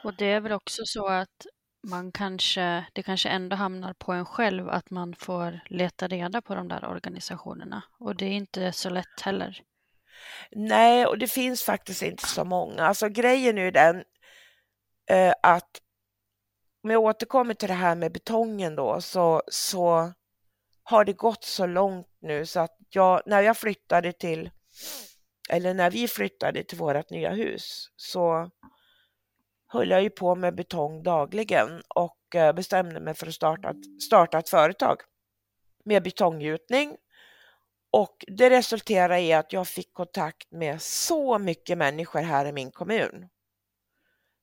och 0.03 0.15
det 0.17 0.25
är 0.25 0.39
väl 0.39 0.51
också 0.51 0.81
så 0.85 1.07
att 1.07 1.45
man 1.83 2.11
kanske, 2.11 2.85
det 2.93 3.03
kanske 3.03 3.29
ändå 3.29 3.55
hamnar 3.55 3.93
på 3.93 4.11
en 4.11 4.25
själv 4.25 4.69
att 4.69 4.89
man 4.89 5.15
får 5.15 5.59
leta 5.65 6.07
reda 6.07 6.41
på 6.41 6.55
de 6.55 6.67
där 6.67 6.85
organisationerna 6.85 7.83
och 7.99 8.15
det 8.15 8.25
är 8.25 8.31
inte 8.31 8.71
så 8.71 8.89
lätt 8.89 9.21
heller. 9.21 9.61
Nej, 10.51 11.05
och 11.05 11.17
det 11.17 11.27
finns 11.27 11.63
faktiskt 11.63 12.01
inte 12.01 12.27
så 12.27 12.43
många. 12.43 12.83
Alltså 12.83 13.09
grejen 13.09 13.57
är 13.57 13.61
ju 13.61 13.71
den 13.71 14.03
eh, 15.09 15.33
att 15.43 15.81
om 16.83 16.89
jag 16.89 17.01
återkommer 17.01 17.53
till 17.53 17.67
det 17.67 17.73
här 17.73 17.95
med 17.95 18.11
betongen 18.11 18.75
då 18.75 19.01
så, 19.01 19.41
så 19.47 20.13
har 20.83 21.05
det 21.05 21.13
gått 21.13 21.43
så 21.43 21.65
långt 21.65 22.07
nu 22.21 22.45
så 22.45 22.59
att 22.59 22.77
jag, 22.89 23.21
när 23.25 23.41
jag 23.41 23.57
flyttade 23.57 24.13
till, 24.13 24.49
eller 25.49 25.73
när 25.73 25.91
vi 25.91 26.07
flyttade 26.07 26.63
till 26.63 26.77
vårt 26.77 27.09
nya 27.09 27.31
hus 27.31 27.89
så 27.95 28.49
höll 29.73 29.89
jag 29.89 30.03
ju 30.03 30.09
på 30.09 30.35
med 30.35 30.55
betong 30.55 31.03
dagligen 31.03 31.81
och 31.95 32.35
eh, 32.35 32.53
bestämde 32.53 32.99
mig 32.99 33.13
för 33.13 33.27
att 33.27 33.33
starta, 33.33 33.73
starta 34.07 34.39
ett 34.39 34.49
företag 34.49 34.97
med 35.85 36.03
betonggjutning. 36.03 36.97
Och 37.91 38.25
det 38.27 38.49
resulterade 38.49 39.19
i 39.19 39.33
att 39.33 39.53
jag 39.53 39.67
fick 39.67 39.93
kontakt 39.93 40.51
med 40.51 40.81
så 40.81 41.39
mycket 41.39 41.77
människor 41.77 42.19
här 42.21 42.45
i 42.45 42.51
min 42.51 42.71
kommun 42.71 43.29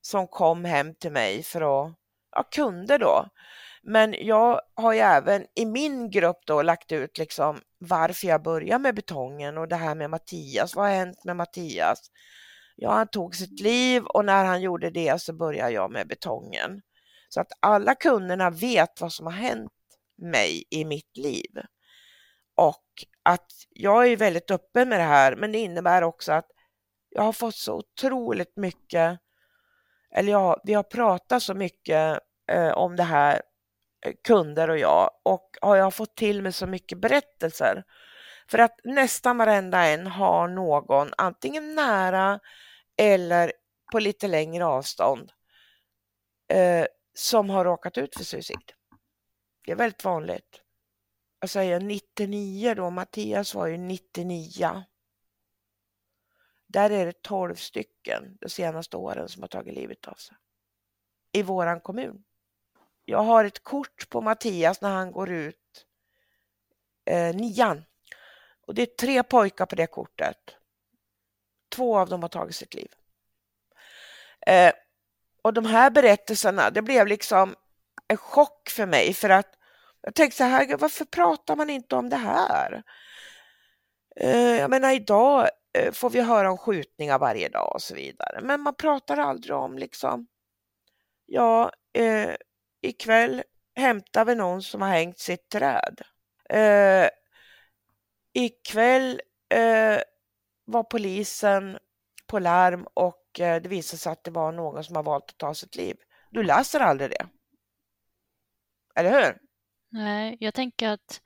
som 0.01 0.27
kom 0.27 0.65
hem 0.65 0.95
till 0.95 1.11
mig 1.11 1.43
för 1.43 1.61
att, 1.61 1.93
ja, 2.31 2.43
kunder 2.51 2.99
då. 2.99 3.25
Men 3.83 4.15
jag 4.19 4.61
har 4.75 4.93
ju 4.93 4.99
även 4.99 5.45
i 5.55 5.65
min 5.65 6.09
grupp 6.09 6.39
då 6.45 6.61
lagt 6.61 6.91
ut 6.91 7.17
liksom 7.17 7.61
varför 7.77 8.27
jag 8.27 8.43
börjar 8.43 8.79
med 8.79 8.95
betongen 8.95 9.57
och 9.57 9.67
det 9.67 9.75
här 9.75 9.95
med 9.95 10.09
Mattias. 10.09 10.75
Vad 10.75 10.85
har 10.85 10.95
hänt 10.95 11.23
med 11.23 11.35
Mattias? 11.35 11.99
Ja, 12.81 12.91
han 12.91 13.07
tog 13.07 13.35
sitt 13.35 13.59
liv 13.59 14.05
och 14.05 14.25
när 14.25 14.45
han 14.45 14.61
gjorde 14.61 14.89
det 14.89 15.21
så 15.21 15.33
började 15.33 15.71
jag 15.71 15.91
med 15.91 16.07
betongen. 16.07 16.81
Så 17.29 17.41
att 17.41 17.51
alla 17.59 17.95
kunderna 17.95 18.49
vet 18.49 19.01
vad 19.01 19.13
som 19.13 19.25
har 19.25 19.33
hänt 19.33 19.71
mig 20.17 20.63
i 20.69 20.85
mitt 20.85 21.17
liv. 21.17 21.59
Och 22.55 22.85
att 23.23 23.51
jag 23.69 24.07
är 24.07 24.17
väldigt 24.17 24.51
öppen 24.51 24.89
med 24.89 24.99
det 24.99 25.03
här, 25.03 25.35
men 25.35 25.51
det 25.51 25.57
innebär 25.57 26.01
också 26.01 26.31
att 26.31 26.47
jag 27.09 27.21
har 27.21 27.33
fått 27.33 27.55
så 27.55 27.73
otroligt 27.73 28.57
mycket, 28.57 29.19
eller 30.15 30.31
ja, 30.31 30.61
vi 30.63 30.73
har 30.73 30.83
pratat 30.83 31.43
så 31.43 31.53
mycket 31.53 32.19
eh, 32.51 32.71
om 32.71 32.95
det 32.95 33.03
här, 33.03 33.41
eh, 34.05 34.13
kunder 34.23 34.69
och 34.69 34.77
jag, 34.77 35.11
och 35.23 35.49
har 35.61 35.75
jag 35.75 35.93
fått 35.93 36.15
till 36.15 36.41
mig 36.41 36.53
så 36.53 36.67
mycket 36.67 37.01
berättelser. 37.01 37.83
För 38.51 38.59
att 38.59 38.79
nästan 38.83 39.37
varenda 39.37 39.85
en 39.85 40.07
har 40.07 40.47
någon, 40.47 41.09
antingen 41.17 41.75
nära 41.75 42.39
eller 42.99 43.51
på 43.91 43.99
lite 43.99 44.27
längre 44.27 44.65
avstånd 44.65 45.31
eh, 46.47 46.85
som 47.13 47.49
har 47.49 47.65
råkat 47.65 47.97
ut 47.97 48.15
för 48.15 48.23
suicid. 48.23 48.73
Det 49.65 49.71
är 49.71 49.75
väldigt 49.75 50.03
vanligt. 50.03 50.61
Jag 51.39 51.49
säger 51.49 51.79
99 51.79 52.73
då, 52.73 52.89
Mattias 52.89 53.55
var 53.55 53.67
ju 53.67 53.77
99. 53.77 54.83
Där 56.67 56.89
är 56.89 57.05
det 57.05 57.21
12 57.21 57.55
stycken 57.55 58.37
de 58.41 58.49
senaste 58.49 58.97
åren 58.97 59.29
som 59.29 59.43
har 59.43 59.47
tagit 59.47 59.73
livet 59.73 60.07
av 60.07 60.13
sig. 60.13 60.37
I 61.31 61.43
våran 61.43 61.81
kommun. 61.81 62.23
Jag 63.05 63.23
har 63.23 63.45
ett 63.45 63.63
kort 63.63 64.09
på 64.09 64.21
Mattias 64.21 64.81
när 64.81 64.89
han 64.89 65.11
går 65.11 65.29
ut 65.29 65.85
eh, 67.05 67.35
nian. 67.35 67.83
Och 68.61 68.75
det 68.75 68.81
är 68.81 68.85
tre 68.85 69.23
pojkar 69.23 69.65
på 69.65 69.75
det 69.75 69.87
kortet 69.87 70.58
två 71.79 71.97
av 71.97 72.09
dem 72.09 72.21
har 72.21 72.29
tagit 72.29 72.55
sitt 72.55 72.73
liv. 72.73 72.91
Eh, 74.47 74.73
och 75.41 75.53
de 75.53 75.65
här 75.65 75.89
berättelserna, 75.89 76.69
det 76.69 76.81
blev 76.81 77.07
liksom 77.07 77.55
en 78.07 78.17
chock 78.17 78.69
för 78.69 78.85
mig 78.85 79.13
för 79.13 79.29
att 79.29 79.55
jag 80.01 80.15
tänkte 80.15 80.37
så 80.37 80.43
här, 80.43 80.77
varför 80.77 81.05
pratar 81.05 81.55
man 81.55 81.69
inte 81.69 81.95
om 81.95 82.09
det 82.09 82.15
här? 82.15 82.83
Eh, 84.15 84.59
jag 84.59 84.69
menar 84.69 84.91
idag 84.91 85.49
eh, 85.77 85.91
får 85.91 86.09
vi 86.09 86.21
höra 86.21 86.51
om 86.51 86.57
skjutningar 86.57 87.19
varje 87.19 87.49
dag 87.49 87.75
och 87.75 87.81
så 87.81 87.95
vidare, 87.95 88.39
men 88.41 88.61
man 88.61 88.75
pratar 88.75 89.17
aldrig 89.17 89.55
om 89.55 89.77
liksom, 89.77 90.27
ja, 91.25 91.71
eh, 91.93 92.35
ikväll 92.81 93.43
hämtar 93.75 94.25
vi 94.25 94.35
någon 94.35 94.61
som 94.61 94.81
har 94.81 94.89
hängt 94.89 95.19
sitt 95.19 95.49
träd. 95.49 96.01
Eh, 96.49 97.09
ikväll 98.33 99.21
eh, 99.49 100.01
var 100.71 100.83
polisen 100.83 101.77
på 102.27 102.39
larm 102.39 102.87
och 102.93 103.39
eh, 103.39 103.61
det 103.61 103.69
visade 103.69 103.97
sig 103.97 104.11
att 104.11 104.23
det 104.23 104.31
var 104.31 104.51
någon 104.51 104.83
som 104.83 104.95
har 104.95 105.03
valt 105.03 105.29
att 105.29 105.37
ta 105.37 105.53
sitt 105.53 105.75
liv. 105.75 105.95
Du 106.29 106.43
läser 106.43 106.79
aldrig 106.79 107.09
det. 107.09 107.27
Eller 108.95 109.11
hur? 109.11 109.37
Nej, 109.89 110.37
jag 110.39 110.53
tänker 110.53 110.89
att 110.89 111.21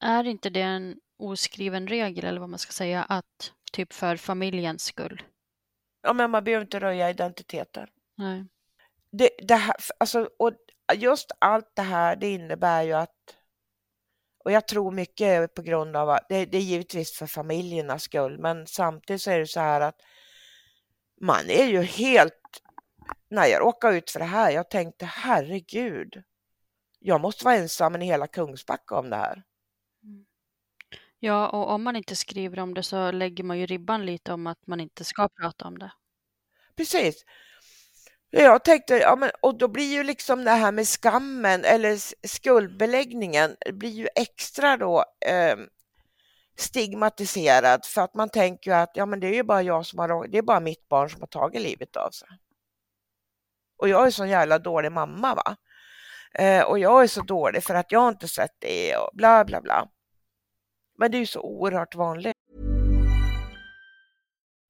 är 0.00 0.24
inte 0.24 0.50
det 0.50 0.62
en 0.62 0.96
oskriven 1.18 1.86
regel 1.86 2.24
eller 2.24 2.40
vad 2.40 2.48
man 2.48 2.58
ska 2.58 2.72
säga 2.72 3.04
att 3.04 3.52
typ 3.72 3.92
för 3.92 4.16
familjens 4.16 4.84
skull? 4.84 5.22
Ja, 6.02 6.12
men 6.12 6.30
man 6.30 6.44
behöver 6.44 6.64
inte 6.64 6.80
röja 6.80 7.10
identiteter. 7.10 7.90
Nej. 8.14 8.46
Det, 9.10 9.30
det 9.42 9.54
här, 9.54 9.76
alltså, 9.98 10.30
och 10.38 10.52
just 10.94 11.32
allt 11.38 11.70
det 11.74 11.82
här, 11.82 12.16
det 12.16 12.30
innebär 12.30 12.82
ju 12.82 12.92
att 12.92 13.36
och 14.44 14.52
jag 14.52 14.68
tror 14.68 14.90
mycket 14.90 15.54
på 15.54 15.62
grund 15.62 15.96
av 15.96 16.10
att 16.10 16.28
det, 16.28 16.44
det 16.46 16.58
är 16.58 16.62
givetvis 16.62 17.18
för 17.18 17.26
familjernas 17.26 18.02
skull, 18.02 18.38
men 18.38 18.66
samtidigt 18.66 19.22
så 19.22 19.30
är 19.30 19.38
det 19.38 19.46
så 19.46 19.60
här 19.60 19.80
att 19.80 20.00
man 21.20 21.50
är 21.50 21.66
ju 21.66 21.82
helt, 21.82 22.62
när 23.28 23.46
jag 23.46 23.60
råkade 23.60 23.96
ut 23.96 24.10
för 24.10 24.18
det 24.18 24.24
här, 24.24 24.50
jag 24.50 24.70
tänkte 24.70 25.04
herregud, 25.04 26.22
jag 26.98 27.20
måste 27.20 27.44
vara 27.44 27.56
ensam 27.56 28.02
i 28.02 28.04
hela 28.04 28.26
Kungsbacka 28.26 28.98
om 28.98 29.10
det 29.10 29.16
här. 29.16 29.42
Ja, 31.18 31.48
och 31.48 31.70
om 31.70 31.82
man 31.82 31.96
inte 31.96 32.16
skriver 32.16 32.58
om 32.58 32.74
det 32.74 32.82
så 32.82 33.10
lägger 33.10 33.44
man 33.44 33.58
ju 33.58 33.66
ribban 33.66 34.06
lite 34.06 34.32
om 34.32 34.46
att 34.46 34.66
man 34.66 34.80
inte 34.80 35.04
ska 35.04 35.28
prata 35.28 35.64
om 35.64 35.78
det. 35.78 35.92
Precis. 36.76 37.24
Jag 38.36 38.64
tänkte, 38.64 38.96
ja, 38.96 39.16
men, 39.16 39.30
och 39.40 39.58
då 39.58 39.68
blir 39.68 39.92
ju 39.92 40.02
liksom 40.02 40.44
det 40.44 40.50
här 40.50 40.72
med 40.72 40.88
skammen 40.88 41.64
eller 41.64 41.98
skuldbeläggningen 42.26 43.56
blir 43.72 43.90
ju 43.90 44.08
extra 44.14 44.76
då 44.76 45.04
eh, 45.26 45.56
stigmatiserad 46.56 47.86
för 47.86 48.00
att 48.00 48.14
man 48.14 48.28
tänker 48.28 48.72
att 48.72 48.90
ja, 48.94 49.06
men 49.06 49.20
det 49.20 49.26
är 49.26 49.34
ju 49.34 49.42
bara 49.42 49.62
jag 49.62 49.86
som 49.86 49.98
har, 49.98 50.28
det 50.28 50.38
är 50.38 50.42
bara 50.42 50.60
mitt 50.60 50.88
barn 50.88 51.10
som 51.10 51.20
har 51.20 51.26
tagit 51.26 51.62
livet 51.62 51.96
av 51.96 52.10
sig. 52.10 52.28
Och 53.78 53.88
jag 53.88 54.06
är 54.06 54.10
så 54.10 54.26
jävla 54.26 54.58
dålig 54.58 54.92
mamma 54.92 55.34
va. 55.34 55.56
Eh, 56.34 56.64
och 56.64 56.78
jag 56.78 57.02
är 57.02 57.06
så 57.06 57.22
dålig 57.22 57.64
för 57.64 57.74
att 57.74 57.92
jag 57.92 58.08
inte 58.08 58.28
sett 58.28 58.56
det 58.58 58.96
och 58.96 59.10
bla 59.12 59.44
bla 59.44 59.60
bla. 59.60 59.88
Men 60.98 61.10
det 61.10 61.16
är 61.16 61.20
ju 61.20 61.26
så 61.26 61.40
oerhört 61.40 61.94
vanligt. 61.94 62.36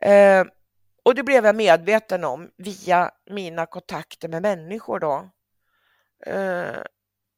Eh, 0.00 0.44
och 1.02 1.14
det 1.14 1.22
blev 1.22 1.46
jag 1.46 1.56
medveten 1.56 2.24
om 2.24 2.50
via 2.56 3.10
mina 3.30 3.66
kontakter 3.66 4.28
med 4.28 4.42
människor 4.42 4.98
då. 4.98 5.30
Eh, 6.26 6.82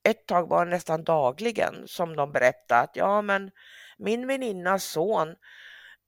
ett 0.02 0.26
tag 0.26 0.48
var 0.48 0.64
det 0.64 0.70
nästan 0.70 1.04
dagligen 1.04 1.88
som 1.88 2.16
de 2.16 2.32
berättade 2.32 2.80
att 2.80 2.96
ja, 2.96 3.22
men 3.22 3.50
min 3.98 4.26
väninnas 4.26 4.84
son, 4.84 5.36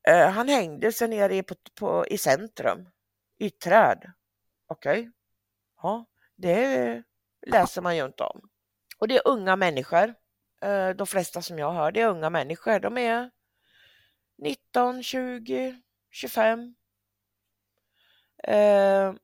eh, 0.09 0.29
han 0.29 0.49
hängde 0.49 0.93
sig 0.93 1.09
nere 1.09 1.43
på, 1.43 1.55
på, 1.79 2.07
i 2.07 2.19
centrum 2.19 2.89
i 3.39 3.47
ett 3.47 3.61
träd. 3.61 4.13
Okej, 4.67 5.01
okay. 5.01 5.11
ja, 5.83 6.07
det 6.37 7.03
läser 7.47 7.83
man 7.83 7.97
ju 7.97 8.05
inte 8.05 8.23
om. 8.23 8.49
Och 8.99 9.09
det 9.09 9.17
är 9.17 9.29
unga 9.29 9.57
människor. 9.57 10.15
Eh, 10.63 10.89
de 10.91 11.07
flesta 11.07 11.43
som 11.43 11.59
jag 11.59 11.73
hör, 11.73 11.93
det 11.93 12.01
är 12.01 12.09
unga 12.09 12.31
människor. 12.31 12.79
De 12.81 12.99
är 12.99 13.31
19, 14.39 15.03
20, 15.03 15.81
25. 16.15 16.75
Eh, 18.45 19.15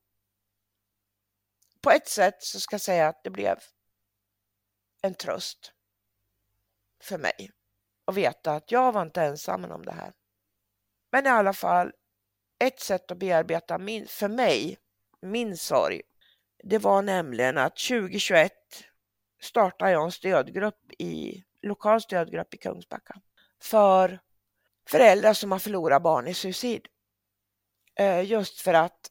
på 1.81 1.91
ett 1.91 2.09
sätt 2.09 2.43
så 2.43 2.61
ska 2.61 2.75
jag 2.75 2.81
säga 2.81 3.09
att 3.09 3.25
det 3.25 3.31
blev 3.31 3.59
en 5.03 5.15
tröst 5.15 5.73
för 7.03 7.19
mig 7.19 7.51
att 8.05 8.15
veta 8.15 8.53
att 8.53 8.73
jag 8.73 8.93
var 8.93 9.03
inte 9.03 9.23
ensam 9.23 9.65
om 9.65 9.85
det 9.85 9.93
här. 9.93 10.13
Men 11.13 11.27
i 11.27 11.29
alla 11.29 11.53
fall, 11.53 11.93
ett 12.59 12.81
sätt 12.81 13.11
att 13.11 13.19
bearbeta 13.19 13.79
min, 13.79 14.07
för 14.07 14.29
mig, 14.29 14.79
min 15.21 15.57
sorg, 15.57 16.03
det 16.63 16.79
var 16.79 17.03
nämligen 17.03 17.59
att 17.59 17.77
2021 17.77 18.53
startade 19.41 19.91
jag 19.91 20.05
en 20.05 20.13
stödgrupp 20.13 20.93
i, 20.99 21.45
lokal 21.63 22.01
stödgrupp 22.01 22.55
i 22.55 22.59
Kungsbacka 22.59 23.21
för 23.63 24.21
föräldrar 24.91 25.35
som 25.35 25.53
har 25.53 25.59
förlorat 25.59 26.03
barn 26.03 26.29
i 26.29 26.35
suicid. 26.35 26.87
Eh, 27.99 28.25
just 28.25 28.61
för 28.61 28.75
att 28.75 29.11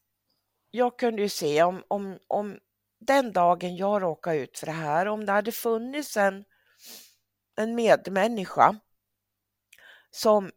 jag 0.71 0.99
kunde 0.99 1.21
ju 1.21 1.29
se 1.29 1.63
om, 1.63 1.83
om, 1.87 2.19
om 2.27 2.59
den 2.99 3.33
dagen 3.33 3.75
jag 3.75 4.01
råkade 4.01 4.37
ut 4.37 4.59
för 4.59 4.65
det 4.65 4.71
här, 4.71 5.05
om 5.05 5.25
det 5.25 5.31
hade 5.31 5.51
funnits 5.51 6.17
en, 6.17 6.45
en 7.55 7.75
medmänniska 7.75 8.79
som 10.11 10.51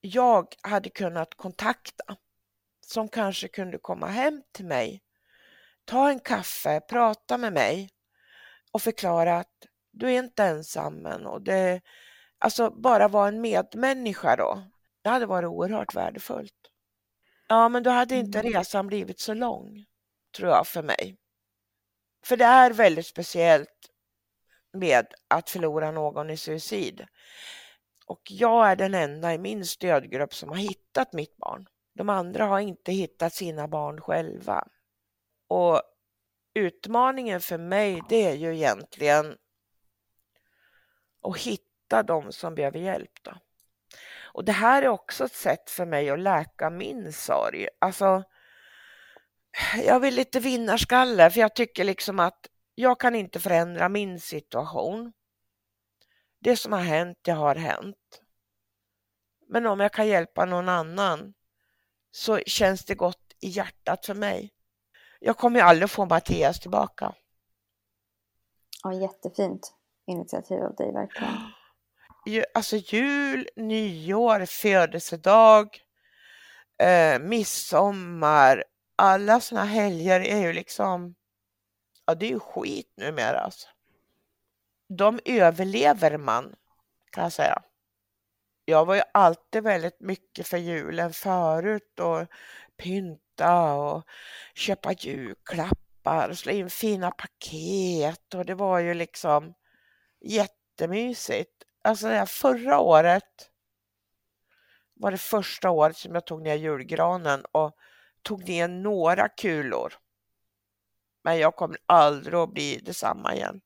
jag 0.00 0.54
hade 0.62 0.90
kunnat 0.90 1.34
kontakta, 1.34 2.16
som 2.86 3.08
kanske 3.08 3.48
kunde 3.48 3.78
komma 3.78 4.06
hem 4.06 4.42
till 4.52 4.66
mig, 4.66 5.02
ta 5.84 6.10
en 6.10 6.20
kaffe, 6.20 6.80
prata 6.80 7.38
med 7.38 7.52
mig 7.52 7.90
och 8.72 8.82
förklara 8.82 9.38
att 9.38 9.66
du 9.90 10.06
är 10.06 10.18
inte 10.18 10.44
ensam 10.44 11.06
och 11.06 11.42
det, 11.42 11.80
alltså 12.38 12.70
bara 12.70 13.08
vara 13.08 13.28
en 13.28 13.40
medmänniska 13.40 14.36
då. 14.36 14.62
Det 15.02 15.08
hade 15.08 15.26
varit 15.26 15.48
oerhört 15.48 15.94
värdefullt. 15.94 16.70
Ja, 17.48 17.68
men 17.68 17.82
då 17.82 17.90
hade 17.90 18.14
inte 18.16 18.38
Mm. 18.40 18.52
resan 18.52 18.86
blivit 18.86 19.20
så 19.20 19.34
lång, 19.34 19.84
tror 20.36 20.50
jag, 20.50 20.66
för 20.66 20.82
mig. 20.82 21.16
För 22.24 22.36
det 22.36 22.44
är 22.44 22.70
väldigt 22.70 23.06
speciellt 23.06 23.90
med 24.72 25.06
att 25.28 25.50
förlora 25.50 25.90
någon 25.90 26.30
i 26.30 26.36
suicid. 26.36 27.06
Och 28.06 28.20
jag 28.30 28.70
är 28.70 28.76
den 28.76 28.94
enda 28.94 29.34
i 29.34 29.38
min 29.38 29.66
stödgrupp 29.66 30.34
som 30.34 30.48
har 30.48 30.56
hittat 30.56 31.12
mitt 31.12 31.36
barn. 31.36 31.66
De 31.94 32.08
andra 32.08 32.44
har 32.44 32.60
inte 32.60 32.92
hittat 32.92 33.34
sina 33.34 33.68
barn 33.68 34.00
själva. 34.00 34.68
Och 35.48 35.82
utmaningen 36.54 37.40
för 37.40 37.58
mig, 37.58 38.02
det 38.08 38.24
är 38.24 38.34
ju 38.34 38.54
egentligen 38.54 39.36
att 41.22 41.38
hitta 41.38 41.64
de 41.88 42.32
som 42.32 42.54
behöver 42.54 42.78
hjälp. 42.78 43.22
Då. 43.22 43.32
Och 44.34 44.44
det 44.44 44.52
här 44.52 44.82
är 44.82 44.88
också 44.88 45.24
ett 45.24 45.34
sätt 45.34 45.70
för 45.70 45.86
mig 45.86 46.10
att 46.10 46.18
läka 46.18 46.70
min 46.70 47.12
sorg. 47.12 47.68
Alltså, 47.78 48.24
jag 49.84 50.00
vill 50.00 50.14
lite 50.14 50.40
vinnarskalle 50.40 51.30
för 51.30 51.40
jag 51.40 51.54
tycker 51.54 51.84
liksom 51.84 52.20
att 52.20 52.46
jag 52.74 53.00
kan 53.00 53.14
inte 53.14 53.40
förändra 53.40 53.88
min 53.88 54.20
situation. 54.20 55.12
det 56.40 56.56
som 56.56 56.72
har 56.72 56.80
hänt, 56.80 57.18
det 57.22 57.32
har 57.32 57.54
hänt. 57.54 58.22
Men 59.48 59.66
om 59.66 59.80
jag 59.80 59.92
kan 59.92 60.08
hjälpa 60.08 60.44
någon 60.44 60.68
annan 60.68 61.34
så 62.10 62.38
känns 62.38 62.84
det 62.84 62.94
gott 62.94 63.34
i 63.40 63.48
hjärtat 63.48 64.06
för 64.06 64.14
mig. 64.14 64.52
Jag 65.20 65.36
kommer 65.36 65.60
ju 65.60 65.66
aldrig 65.66 65.90
få 65.90 66.06
Mattias 66.06 66.60
tillbaka. 66.60 67.14
Ja, 68.82 68.92
jättefint 68.92 69.74
initiativ 70.06 70.62
av 70.62 70.74
dig 70.74 70.92
verkligen. 70.92 71.32
Alltså 72.54 72.76
jul, 72.76 73.48
nyår, 73.56 74.46
födelsedag, 74.46 75.78
eh, 76.78 77.18
midsommar, 77.18 78.64
alla 78.96 79.40
såna 79.40 79.64
helger 79.64 80.20
är 80.20 80.40
ju 80.40 80.52
liksom, 80.52 81.14
ja 82.06 82.14
det 82.14 82.26
är 82.26 82.30
ju 82.30 82.40
skit 82.40 82.92
numera 82.96 83.40
alltså. 83.40 83.68
De 84.88 85.20
överlever 85.24 86.18
man 86.18 86.54
kan 87.10 87.22
jag 87.22 87.32
säga. 87.32 87.62
Jag 88.64 88.84
var 88.86 88.94
ju 88.94 89.02
alltid 89.12 89.62
väldigt 89.62 90.00
mycket 90.00 90.46
för 90.46 90.56
julen 90.56 91.12
förut 91.12 92.00
och 92.00 92.26
pynta 92.76 93.74
och 93.74 94.04
köpa 94.54 94.92
julklappar 94.92 96.28
och 96.28 96.38
slå 96.38 96.52
in 96.52 96.70
fina 96.70 97.10
paket 97.10 98.34
och 98.34 98.46
det 98.46 98.54
var 98.54 98.78
ju 98.78 98.94
liksom 98.94 99.54
jättemysigt. 100.20 101.63
Alltså 101.84 102.26
förra 102.26 102.78
året 102.78 103.50
var 104.94 105.10
det 105.10 105.18
första 105.18 105.70
året 105.70 105.96
som 105.96 106.14
jag 106.14 106.26
tog 106.26 106.42
ner 106.42 106.54
julgranen 106.54 107.44
och 107.52 107.76
tog 108.22 108.48
ner 108.48 108.68
några 108.68 109.28
kulor. 109.28 109.94
Men 111.24 111.38
jag 111.38 111.56
kommer 111.56 111.78
aldrig 111.86 112.34
att 112.34 112.54
bli 112.54 112.80
detsamma 112.84 113.34
igen. 113.34 113.60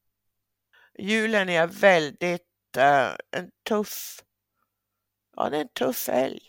Julen 0.98 1.48
är 1.48 1.66
väldigt 1.66 2.76
eh, 2.76 3.10
en 3.30 3.50
tuff, 3.68 4.24
ja 5.36 5.50
det 5.50 5.56
är 5.56 5.60
en 5.60 5.68
tuff 5.68 6.08
helg. 6.08 6.40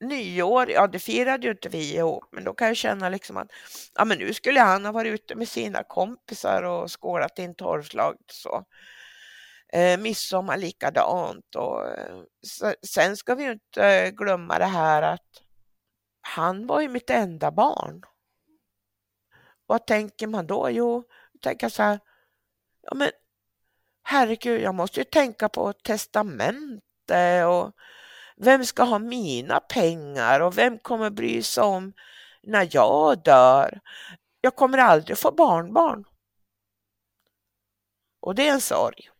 Nyår, 0.00 0.70
ja 0.70 0.86
det 0.86 0.98
firade 0.98 1.46
ju 1.46 1.52
inte 1.52 1.68
vi 1.68 1.94
ihop, 1.94 2.24
men 2.32 2.44
då 2.44 2.54
kan 2.54 2.68
jag 2.68 2.76
känna 2.76 3.08
liksom 3.08 3.36
att 3.36 3.50
ja 3.94 4.04
men 4.04 4.18
nu 4.18 4.34
skulle 4.34 4.60
han 4.60 4.84
ha 4.84 4.92
varit 4.92 5.14
ute 5.14 5.34
med 5.34 5.48
sina 5.48 5.82
kompisar 5.82 6.62
och 6.62 7.00
skålat 7.00 7.38
in 7.38 7.54
torvslag 7.54 8.16
så. 8.26 8.64
Eh, 9.74 9.98
midsommar 9.98 10.56
likadant 10.56 11.54
och 11.54 11.88
eh, 11.88 12.22
så, 12.46 12.74
sen 12.86 13.16
ska 13.16 13.34
vi 13.34 13.44
ju 13.44 13.52
inte 13.52 14.10
glömma 14.10 14.58
det 14.58 14.64
här 14.64 15.02
att 15.02 15.42
han 16.20 16.66
var 16.66 16.80
ju 16.80 16.88
mitt 16.88 17.10
enda 17.10 17.50
barn. 17.50 18.02
Vad 19.66 19.86
tänker 19.86 20.26
man 20.26 20.46
då? 20.46 20.70
Jo, 20.70 21.04
tänker 21.42 21.68
så 21.68 21.82
här, 21.82 22.00
ja 22.82 22.94
men 22.94 23.10
herregud, 24.02 24.60
jag 24.60 24.74
måste 24.74 25.00
ju 25.00 25.04
tänka 25.04 25.48
på 25.48 25.72
testamente 25.72 27.44
och 27.44 27.72
vem 28.36 28.64
ska 28.64 28.82
ha 28.82 28.98
mina 28.98 29.60
pengar 29.60 30.40
och 30.40 30.58
vem 30.58 30.78
kommer 30.78 31.10
bry 31.10 31.42
sig 31.42 31.64
om 31.64 31.92
när 32.42 32.68
jag 32.72 33.22
dör? 33.22 33.80
Jag 34.40 34.56
kommer 34.56 34.78
aldrig 34.78 35.18
få 35.18 35.32
barnbarn. 35.32 36.04
Och 38.20 38.34
det 38.34 38.48
är 38.48 38.52
en 38.52 38.60
sorg. 38.60 39.10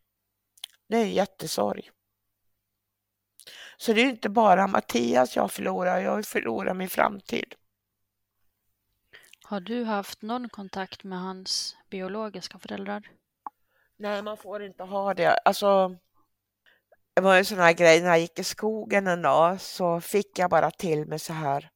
Det 0.87 0.97
är 0.97 1.07
jättesorg. 1.07 1.91
Så 3.76 3.93
det 3.93 4.01
är 4.01 4.11
inte 4.11 4.28
bara 4.28 4.66
Mattias 4.66 5.37
jag 5.37 5.53
förlorar, 5.53 6.01
jag 6.01 6.26
förlorar 6.26 6.74
min 6.74 6.89
framtid. 6.89 7.55
Har 9.43 9.61
du 9.61 9.85
haft 9.85 10.22
någon 10.22 10.49
kontakt 10.49 11.05
med 11.05 11.20
hans 11.20 11.76
biologiska 11.91 12.59
föräldrar? 12.59 13.11
Nej, 13.97 14.22
man 14.22 14.37
får 14.37 14.62
inte 14.62 14.82
ha 14.82 15.14
det. 15.14 15.37
Alltså, 15.37 15.97
det 17.14 17.20
var 17.20 17.39
en 17.39 17.45
sån 17.45 17.59
här 17.59 17.72
grej 17.72 18.01
när 18.01 18.09
jag 18.09 18.20
gick 18.20 18.39
i 18.39 18.45
skogen 18.45 19.07
en 19.07 19.22
dag 19.22 19.61
så 19.61 20.01
fick 20.01 20.39
jag 20.39 20.51
bara 20.51 20.70
till 20.70 21.07
mig 21.07 21.18
så 21.18 21.32
här. 21.32 21.70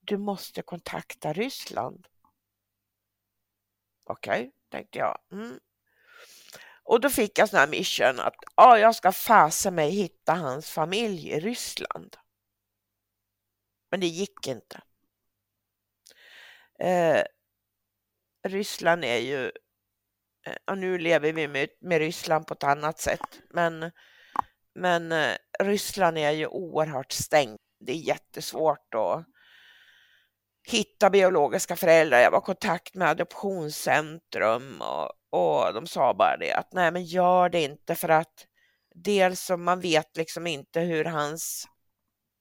Du 0.00 0.18
måste 0.18 0.62
kontakta 0.62 1.32
Ryssland. 1.32 2.06
Okej, 4.04 4.40
okay, 4.40 4.50
tänkte 4.70 4.98
jag. 4.98 5.18
Mm. 5.32 5.60
Och 6.84 7.00
då 7.00 7.10
fick 7.10 7.38
jag 7.38 7.48
sån 7.48 7.58
här 7.58 7.66
mission 7.66 8.20
att 8.20 8.36
ah, 8.54 8.76
jag 8.76 8.94
ska 8.94 9.12
fasa 9.12 9.70
mig 9.70 9.90
hitta 9.90 10.34
hans 10.34 10.70
familj 10.70 11.30
i 11.30 11.40
Ryssland. 11.40 12.16
Men 13.90 14.00
det 14.00 14.06
gick 14.06 14.46
inte. 14.46 14.80
Eh, 16.78 17.22
Ryssland 18.48 19.04
är 19.04 19.18
ju, 19.18 19.44
eh, 20.46 20.56
och 20.66 20.78
nu 20.78 20.98
lever 20.98 21.32
vi 21.32 21.48
med, 21.48 21.68
med 21.80 21.98
Ryssland 21.98 22.46
på 22.46 22.54
ett 22.54 22.64
annat 22.64 22.98
sätt, 22.98 23.40
men, 23.50 23.90
men 24.74 25.12
eh, 25.12 25.36
Ryssland 25.58 26.18
är 26.18 26.30
ju 26.30 26.46
oerhört 26.46 27.12
stängt. 27.12 27.60
Det 27.80 27.92
är 27.92 27.96
jättesvårt 27.96 28.94
att 28.94 29.26
hitta 30.68 31.10
biologiska 31.10 31.76
föräldrar. 31.76 32.20
Jag 32.20 32.30
var 32.30 32.38
i 32.38 32.42
kontakt 32.42 32.94
med 32.94 33.08
adoptionscentrum 33.08 34.80
och, 34.80 35.12
och 35.34 35.74
de 35.74 35.86
sa 35.86 36.14
bara 36.14 36.36
det 36.36 36.52
att 36.52 36.72
nej 36.72 36.90
men 36.90 37.04
gör 37.04 37.48
det 37.48 37.62
inte 37.62 37.94
för 37.94 38.08
att 38.08 38.46
dels 38.94 39.40
så 39.40 39.56
man 39.56 39.80
vet 39.80 40.16
liksom 40.16 40.46
inte 40.46 40.80
hur 40.80 41.04
hans 41.04 41.68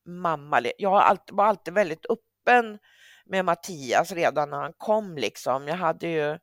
mamma, 0.06 0.62
jag 0.78 0.92
var 1.32 1.46
alltid 1.46 1.74
väldigt 1.74 2.06
öppen 2.06 2.80
med 3.26 3.46
Mattias 3.46 4.12
redan 4.12 4.50
när 4.50 4.58
han 4.58 4.74
kom 4.78 5.18
liksom. 5.18 5.68
Jag 5.68 5.76
hade 5.76 6.08
ju 6.08 6.38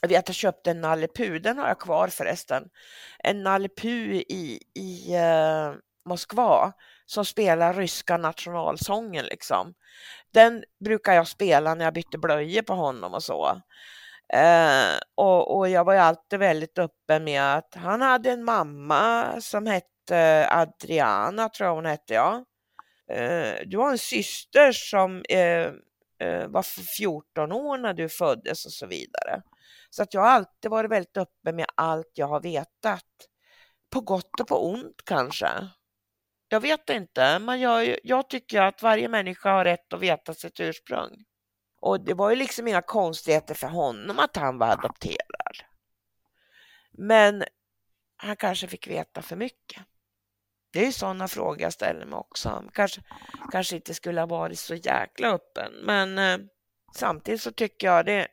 jag 0.00 0.08
vet 0.08 0.28
jag 0.28 0.34
köpte 0.34 0.70
en 0.70 0.80
Nalle 0.80 1.08
Puh, 1.16 1.34
den 1.34 1.58
har 1.58 1.68
jag 1.68 1.80
kvar 1.80 2.08
förresten. 2.08 2.68
En 3.18 3.42
Nalle 3.42 3.68
Puh 3.68 4.14
i, 4.14 4.60
i 4.74 5.14
eh, 5.14 5.72
Moskva 6.08 6.72
som 7.06 7.24
spelar 7.24 7.74
ryska 7.74 8.16
nationalsången 8.16 9.24
liksom. 9.24 9.74
Den 10.32 10.64
brukar 10.84 11.12
jag 11.12 11.28
spela 11.28 11.74
när 11.74 11.84
jag 11.84 11.94
bytte 11.94 12.18
blöjor 12.18 12.62
på 12.62 12.74
honom 12.74 13.14
och 13.14 13.22
så. 13.22 13.60
Eh, 14.32 14.98
och, 15.14 15.56
och, 15.56 15.68
jag 15.68 15.84
var 15.84 15.92
ju 15.92 15.98
alltid 15.98 16.38
väldigt 16.38 16.78
öppen 16.78 17.24
med 17.24 17.56
att 17.56 17.74
han 17.74 18.00
hade 18.00 18.30
en 18.30 18.44
mamma 18.44 19.34
som 19.40 19.66
hette 19.66 20.48
Adriana, 20.50 21.48
tror 21.48 21.68
jag 21.68 21.74
hon 21.74 21.86
hette, 21.86 22.14
ja. 22.14 22.44
Eh, 23.10 23.54
du 23.66 23.78
har 23.78 23.90
en 23.90 23.98
syster 23.98 24.72
som 24.72 25.22
eh, 25.28 25.70
eh 26.28 26.48
var 26.48 26.62
14 26.96 27.52
år 27.52 27.78
när 27.78 27.94
du 27.94 28.08
föddes 28.08 28.66
och 28.66 28.72
så 28.72 28.86
vidare. 28.86 29.42
Så 29.90 30.02
att 30.02 30.14
jag 30.14 30.20
har 30.20 30.28
alltid 30.28 30.70
varit 30.70 30.90
väldigt 30.90 31.16
öppen 31.16 31.56
med 31.56 31.66
allt 31.74 32.10
jag 32.14 32.26
har 32.26 32.40
vetat. 32.40 33.04
På 33.90 34.00
gott 34.00 34.40
och 34.40 34.48
på 34.48 34.70
ont 34.70 35.02
kanske. 35.04 35.48
Jag 36.48 36.60
vet 36.60 36.90
inte, 36.90 37.38
men 37.38 37.60
jag, 37.60 37.98
jag 38.02 38.28
tycker 38.30 38.62
att 38.62 38.82
varje 38.82 39.08
människa 39.08 39.50
har 39.52 39.64
rätt 39.64 39.92
att 39.92 40.00
veta 40.00 40.34
sitt 40.34 40.60
ursprung. 40.60 41.24
Och 41.86 42.00
det 42.00 42.14
var 42.14 42.30
ju 42.30 42.36
liksom 42.36 42.68
inga 42.68 42.82
konstigheter 42.82 43.54
för 43.54 43.66
honom 43.66 44.18
att 44.18 44.36
han 44.36 44.58
var 44.58 44.68
adopterad. 44.68 45.56
Men 46.90 47.44
han 48.16 48.36
kanske 48.36 48.66
fick 48.68 48.86
veta 48.86 49.22
för 49.22 49.36
mycket. 49.36 49.82
Det 50.72 50.80
är 50.80 50.86
ju 50.86 50.92
sådana 50.92 51.28
frågor 51.28 51.62
jag 51.62 51.72
ställer 51.72 52.06
mig 52.06 52.18
också. 52.18 52.64
Kanske, 52.72 53.02
kanske 53.52 53.76
inte 53.76 53.94
skulle 53.94 54.20
ha 54.20 54.26
varit 54.26 54.58
så 54.58 54.74
jäkla 54.74 55.28
öppen, 55.28 55.72
men 55.82 56.18
eh, 56.18 56.38
samtidigt 56.94 57.42
så 57.42 57.52
tycker 57.52 57.86
jag 57.86 58.06
det, 58.06 58.28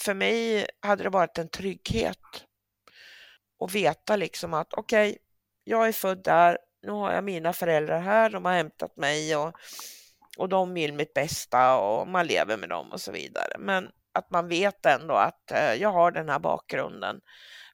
för 0.00 0.14
mig 0.14 0.66
hade 0.80 1.02
det 1.02 1.10
varit 1.10 1.38
en 1.38 1.48
trygghet 1.48 2.44
att 3.64 3.74
veta 3.74 4.16
liksom 4.16 4.54
att 4.54 4.74
okej, 4.74 5.10
okay, 5.10 5.18
jag 5.64 5.88
är 5.88 5.92
född 5.92 6.22
där, 6.24 6.58
nu 6.82 6.92
har 6.92 7.12
jag 7.12 7.24
mina 7.24 7.52
föräldrar 7.52 8.00
här, 8.00 8.30
de 8.30 8.44
har 8.44 8.52
hämtat 8.52 8.96
mig 8.96 9.36
och, 9.36 9.54
och 10.40 10.48
de 10.48 10.74
vill 10.74 10.92
mitt 10.92 11.14
bästa 11.14 11.78
och 11.78 12.08
man 12.08 12.26
lever 12.26 12.56
med 12.56 12.68
dem 12.68 12.92
och 12.92 13.00
så 13.00 13.12
vidare. 13.12 13.56
Men 13.58 13.90
att 14.12 14.30
man 14.30 14.48
vet 14.48 14.86
ändå 14.86 15.14
att 15.14 15.50
eh, 15.50 15.74
jag 15.74 15.92
har 15.92 16.10
den 16.10 16.28
här 16.28 16.38
bakgrunden. 16.38 17.20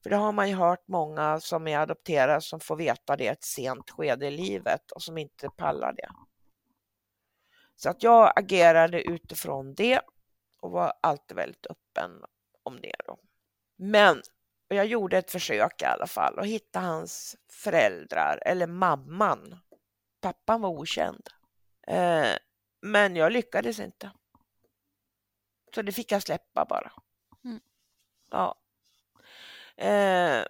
För 0.03 0.11
det 0.11 0.17
har 0.17 0.33
man 0.33 0.49
ju 0.49 0.55
hört 0.55 0.89
många 0.89 1.41
som 1.41 1.69
är 1.69 1.79
adopterade 1.79 2.41
som 2.41 2.61
får 2.61 2.77
veta 2.77 3.17
det 3.17 3.25
i 3.25 3.27
ett 3.27 3.45
sent 3.45 3.91
skede 3.91 4.27
i 4.27 4.31
livet 4.31 4.91
och 4.91 5.03
som 5.03 5.19
inte 5.19 5.49
pallar 5.57 5.93
det. 5.93 6.09
Så 7.77 7.91
att 7.91 8.03
jag 8.03 8.33
agerade 8.39 9.03
utifrån 9.03 9.75
det 9.75 10.01
och 10.61 10.71
var 10.71 10.93
alltid 11.01 11.37
väldigt 11.37 11.67
öppen 11.67 12.11
om 12.63 12.81
det 12.81 12.97
då. 13.07 13.19
Men 13.77 14.23
och 14.71 14.77
jag 14.77 14.87
gjorde 14.87 15.19
ett 15.19 15.31
försök 15.31 15.83
i 15.83 15.85
alla 15.85 16.07
fall 16.07 16.39
att 16.39 16.47
hitta 16.47 16.81
hans 16.81 17.37
föräldrar 17.53 18.43
eller 18.47 18.67
mamman. 18.67 19.57
Pappan 20.21 20.61
var 20.61 20.71
okänd. 20.71 21.29
Eh, 21.87 22.37
men 22.87 23.17
jag 23.17 23.33
lyckades 23.33 23.79
inte. 23.79 24.11
Så 25.75 25.83
det 25.83 25.93
fick 25.93 26.13
jag 26.13 26.23
släppa 26.23 26.65
bara. 26.65 26.93
Mm. 27.45 27.61
Ja. 28.31 28.55
Eh, 29.77 30.45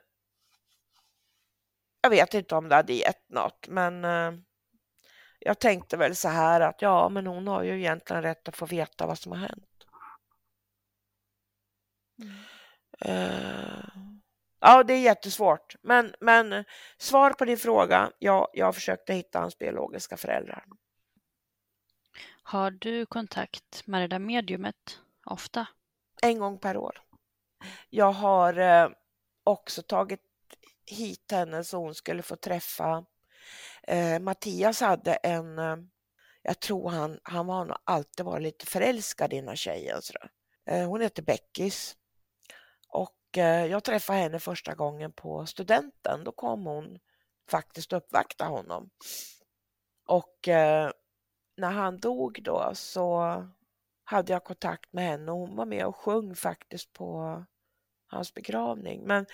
jag 2.01 2.11
vet 2.11 2.35
inte 2.35 2.55
om 2.55 2.69
det 2.69 2.75
hade 2.75 2.93
gett 2.93 3.29
något, 3.29 3.69
men 3.69 4.05
eh, 4.05 4.33
jag 5.39 5.59
tänkte 5.59 5.97
väl 5.97 6.17
så 6.17 6.29
här 6.29 6.61
att 6.61 6.83
ja, 6.83 7.09
men 7.09 7.27
hon 7.27 7.49
har 7.49 7.63
ju 7.63 7.79
egentligen 7.79 8.23
rätt 8.23 8.49
att 8.49 8.57
få 8.57 8.67
veta 8.67 9.07
vad 9.07 9.19
som 9.19 9.33
har 9.33 9.39
hänt. 9.39 9.87
Mm. 12.19 12.35
Eh, 13.01 14.07
Ja, 14.61 14.83
det 14.83 14.95
är 14.95 15.01
jättesvårt. 15.01 15.77
Men, 15.83 16.15
men 16.21 16.65
svar 16.99 17.31
på 17.31 17.45
din 17.45 17.59
fråga, 17.59 18.11
ja, 18.19 18.49
jag 18.53 18.75
försökte 18.75 19.15
hitta 19.15 19.41
hans 19.41 19.59
biologiska 19.59 20.17
föräldrar. 20.17 20.65
Har 22.49 22.71
du 22.71 23.07
kontakt 23.07 23.87
med 23.87 24.03
det 24.03 24.09
där 24.09 24.19
mediumet 24.19 25.01
ofta? 25.25 25.67
En 26.23 26.39
gång 26.39 26.59
per 26.59 26.77
år. 26.77 27.03
Jag 27.91 28.13
har 28.13 28.59
eh, 28.59 28.89
också 29.45 29.83
tagit 29.83 30.21
hit 30.87 31.31
henne 31.31 31.65
så 31.65 31.79
hon 31.79 31.95
skulle 31.95 32.23
få 32.23 32.37
träffa 32.37 33.05
eh, 33.83 34.19
Mattias 34.19 34.81
hade 34.81 35.15
en, 35.15 35.59
eh, 35.59 35.77
jag 36.43 36.61
tror 36.61 36.91
han, 36.91 37.21
han 37.23 37.49
har 37.49 37.65
nog 37.65 37.77
alltid 37.85 38.27
varit 38.27 38.43
lite 38.43 38.67
förälskad 38.67 39.33
i 39.33 39.37
den 39.37 39.49
här 39.49 39.57
tjejen. 39.57 40.01
Eh, 40.67 40.89
hon 40.89 41.01
heter 41.01 41.23
Beckis 41.23 41.97
och 42.89 43.39
eh, 43.39 43.67
jag 43.67 43.85
träffade 43.85 44.19
henne 44.19 44.39
första 44.39 44.75
gången 44.75 45.13
på 45.13 45.47
studenten. 45.47 46.25
Då 46.25 46.33
kom 46.33 46.67
hon 46.67 46.99
faktiskt 47.51 47.93
uppvakta 47.93 48.45
honom. 48.45 48.91
Och 50.07 50.49
eh, 50.49 50.91
när 51.57 51.71
han 51.71 52.01
dog 52.01 52.43
då 52.43 52.71
så 52.75 53.43
hade 54.05 54.33
jag 54.33 54.45
kontakt 54.45 54.93
med 54.93 55.05
henne 55.05 55.33
och 55.33 55.39
hon 55.39 55.57
var 55.57 55.67
med 55.67 55.87
och 55.87 55.97
sjöng 55.97 56.35
faktiskt 56.35 56.93
på 56.93 57.45
hans 58.07 58.35
begravning. 58.35 59.03
Men 59.07 59.27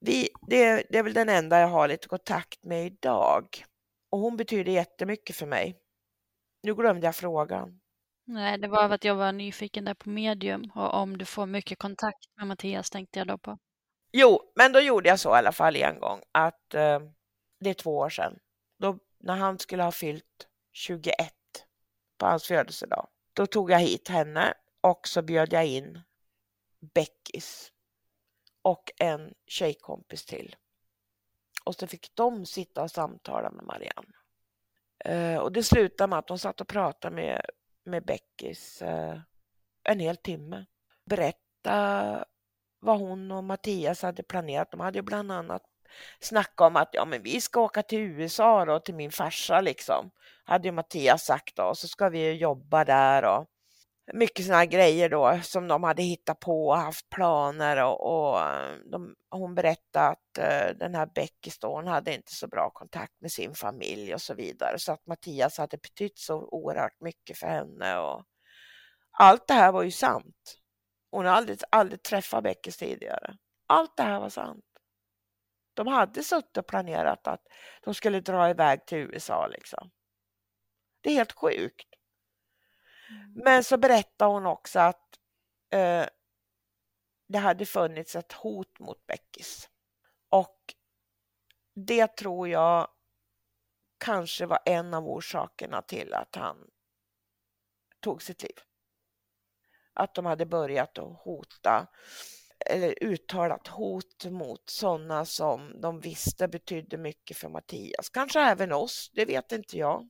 vi, 0.00 0.28
det, 0.40 0.84
det 0.90 0.98
är 0.98 1.02
väl 1.02 1.12
den 1.12 1.28
enda 1.28 1.60
jag 1.60 1.68
har 1.68 1.88
lite 1.88 2.08
kontakt 2.08 2.64
med 2.64 2.86
idag. 2.86 3.64
Och 4.10 4.18
hon 4.18 4.36
betyder 4.36 4.72
jättemycket 4.72 5.36
för 5.36 5.46
mig. 5.46 5.78
Nu 6.62 6.74
glömde 6.74 7.06
jag 7.06 7.16
frågan. 7.16 7.80
Nej, 8.24 8.58
det 8.58 8.68
var 8.68 8.90
att 8.90 9.04
jag 9.04 9.14
var 9.14 9.32
nyfiken 9.32 9.84
där 9.84 9.94
på 9.94 10.10
medium 10.10 10.70
och 10.74 10.94
om 10.94 11.18
du 11.18 11.24
får 11.24 11.46
mycket 11.46 11.78
kontakt 11.78 12.36
med 12.36 12.46
Mattias 12.46 12.90
tänkte 12.90 13.18
jag 13.18 13.28
då 13.28 13.38
på. 13.38 13.58
Jo, 14.12 14.52
men 14.56 14.72
då 14.72 14.80
gjorde 14.80 15.08
jag 15.08 15.20
så 15.20 15.34
i 15.34 15.38
alla 15.38 15.52
fall 15.52 15.76
en 15.76 16.00
gång 16.00 16.20
att 16.32 16.74
eh, 16.74 17.00
det 17.60 17.70
är 17.70 17.74
två 17.74 17.96
år 17.96 18.10
sedan. 18.10 18.38
Då, 18.78 18.98
när 19.18 19.36
han 19.36 19.58
skulle 19.58 19.82
ha 19.82 19.92
fyllt 19.92 20.48
21 20.72 21.16
på 22.18 22.26
hans 22.26 22.46
födelsedag, 22.46 23.08
då 23.32 23.46
tog 23.46 23.70
jag 23.70 23.78
hit 23.78 24.08
henne 24.08 24.54
och 24.80 25.08
så 25.08 25.22
bjöd 25.22 25.52
jag 25.52 25.66
in 25.66 26.00
Beckis 26.80 27.72
och 28.62 28.92
en 28.96 29.34
tjejkompis 29.46 30.26
till. 30.26 30.56
Och 31.64 31.74
så 31.74 31.86
fick 31.86 32.14
de 32.14 32.46
sitta 32.46 32.82
och 32.82 32.90
samtala 32.90 33.50
med 33.50 33.64
Marianne. 33.64 34.12
Eh, 35.04 35.38
och 35.38 35.52
det 35.52 35.62
slutade 35.62 36.08
med 36.08 36.18
att 36.18 36.26
de 36.26 36.38
satt 36.38 36.60
och 36.60 36.68
pratade 36.68 37.16
med, 37.16 37.40
med 37.84 38.04
Beckis 38.04 38.82
eh, 38.82 39.20
en 39.82 40.00
hel 40.00 40.16
timme. 40.16 40.66
Berätta 41.04 42.24
vad 42.80 42.98
hon 42.98 43.32
och 43.32 43.44
Mattias 43.44 44.02
hade 44.02 44.22
planerat. 44.22 44.70
De 44.70 44.80
hade 44.80 45.02
bland 45.02 45.32
annat 45.32 45.62
Snacka 46.20 46.66
om 46.66 46.76
att 46.76 46.88
ja, 46.92 47.04
men 47.04 47.22
vi 47.22 47.40
ska 47.40 47.60
åka 47.60 47.82
till 47.82 47.98
USA 47.98 48.64
då, 48.64 48.80
till 48.80 48.94
min 48.94 49.12
farsa 49.12 49.60
liksom. 49.60 50.10
Hade 50.44 50.68
ju 50.68 50.72
Mattias 50.72 51.24
sagt 51.24 51.56
då, 51.56 51.62
och 51.62 51.78
så 51.78 51.88
ska 51.88 52.08
vi 52.08 52.32
jobba 52.32 52.84
där 52.84 53.24
och 53.24 53.46
mycket 54.12 54.46
sådana 54.46 54.66
grejer 54.66 55.08
då 55.08 55.40
som 55.42 55.68
de 55.68 55.82
hade 55.82 56.02
hittat 56.02 56.40
på 56.40 56.68
och 56.68 56.76
haft 56.76 57.10
planer 57.10 57.84
och, 57.84 58.00
och 58.06 58.40
de, 58.92 59.14
hon 59.30 59.54
berättade 59.54 60.06
att 60.06 60.38
uh, 60.38 60.78
den 60.78 60.94
här 60.94 61.06
Beckis 61.14 61.58
då, 61.58 61.74
hon 61.74 61.86
hade 61.86 62.14
inte 62.14 62.34
så 62.34 62.48
bra 62.48 62.70
kontakt 62.70 63.20
med 63.20 63.32
sin 63.32 63.54
familj 63.54 64.14
och 64.14 64.22
så 64.22 64.34
vidare 64.34 64.78
så 64.78 64.92
att 64.92 65.06
Mattias 65.06 65.58
hade 65.58 65.76
betytt 65.76 66.18
så 66.18 66.48
oerhört 66.50 67.00
mycket 67.00 67.38
för 67.38 67.46
henne 67.46 67.98
och 67.98 68.24
allt 69.10 69.46
det 69.46 69.54
här 69.54 69.72
var 69.72 69.82
ju 69.82 69.90
sant. 69.90 70.58
Hon 71.10 71.26
har 71.26 71.32
aldrig, 71.32 71.58
aldrig 71.70 72.02
träffat 72.02 72.44
Beckis 72.44 72.76
tidigare. 72.76 73.34
Allt 73.66 73.96
det 73.96 74.02
här 74.02 74.20
var 74.20 74.28
sant. 74.28 74.64
De 75.78 75.86
hade 75.86 76.22
suttit 76.22 76.56
och 76.56 76.66
planerat 76.66 77.26
att 77.26 77.46
de 77.82 77.94
skulle 77.94 78.20
dra 78.20 78.50
iväg 78.50 78.86
till 78.86 78.98
USA 78.98 79.46
liksom. 79.46 79.90
Det 81.00 81.10
är 81.10 81.14
helt 81.14 81.32
sjukt. 81.32 81.88
Mm. 83.10 83.32
Men 83.44 83.64
så 83.64 83.76
berättade 83.76 84.30
hon 84.32 84.46
också 84.46 84.80
att 84.80 85.18
eh, 85.70 86.06
det 87.28 87.38
hade 87.38 87.66
funnits 87.66 88.16
ett 88.16 88.32
hot 88.32 88.78
mot 88.78 89.06
Beckis. 89.06 89.70
Och 90.28 90.74
det 91.74 92.16
tror 92.16 92.48
jag 92.48 92.88
kanske 93.98 94.46
var 94.46 94.58
en 94.64 94.94
av 94.94 95.08
orsakerna 95.08 95.82
till 95.82 96.14
att 96.14 96.34
han 96.34 96.70
tog 98.00 98.22
sitt 98.22 98.42
liv. 98.42 98.58
Att 99.92 100.14
de 100.14 100.26
hade 100.26 100.46
börjat 100.46 100.98
att 100.98 101.18
hota 101.18 101.86
eller 102.66 103.04
uttalat 103.04 103.66
hot 103.66 104.24
mot 104.30 104.70
sådana 104.70 105.24
som 105.24 105.80
de 105.80 106.00
visste 106.00 106.48
betydde 106.48 106.96
mycket 106.96 107.36
för 107.36 107.48
Mattias. 107.48 108.08
Kanske 108.08 108.40
även 108.40 108.72
oss, 108.72 109.10
det 109.14 109.24
vet 109.24 109.52
inte 109.52 109.78
jag. 109.78 110.08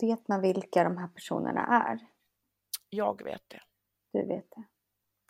Vet 0.00 0.28
man 0.28 0.40
vilka 0.40 0.84
de 0.84 0.96
här 0.96 1.08
personerna 1.08 1.60
är? 1.60 1.98
Jag 2.88 3.24
vet 3.24 3.48
det. 3.48 3.62
Du 4.12 4.26
vet 4.26 4.50
det? 4.50 4.64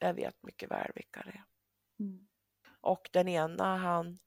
Jag 0.01 0.15
vet 0.15 0.43
mycket 0.43 0.71
väl 0.71 0.91
vilka 0.95 1.23
det 1.23 1.31
är. 1.31 1.45
Mm. 2.01 2.29
Och 2.81 3.09
den 3.13 3.29
ena 3.29 3.77
han 3.77 4.19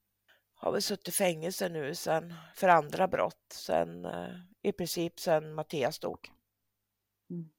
har 0.53 0.71
väl 0.71 0.81
suttit 0.81 1.07
i 1.07 1.11
fängelse 1.11 1.69
nu 1.69 1.95
sen, 1.95 2.33
för 2.55 2.67
andra 2.67 3.07
brott 3.07 3.51
sen, 3.53 4.05
eh, 4.05 4.35
i 4.61 4.71
princip 4.71 5.19
sen 5.19 5.53
Mattias 5.53 5.99
dog. 5.99 6.31
Mm. 7.29 7.49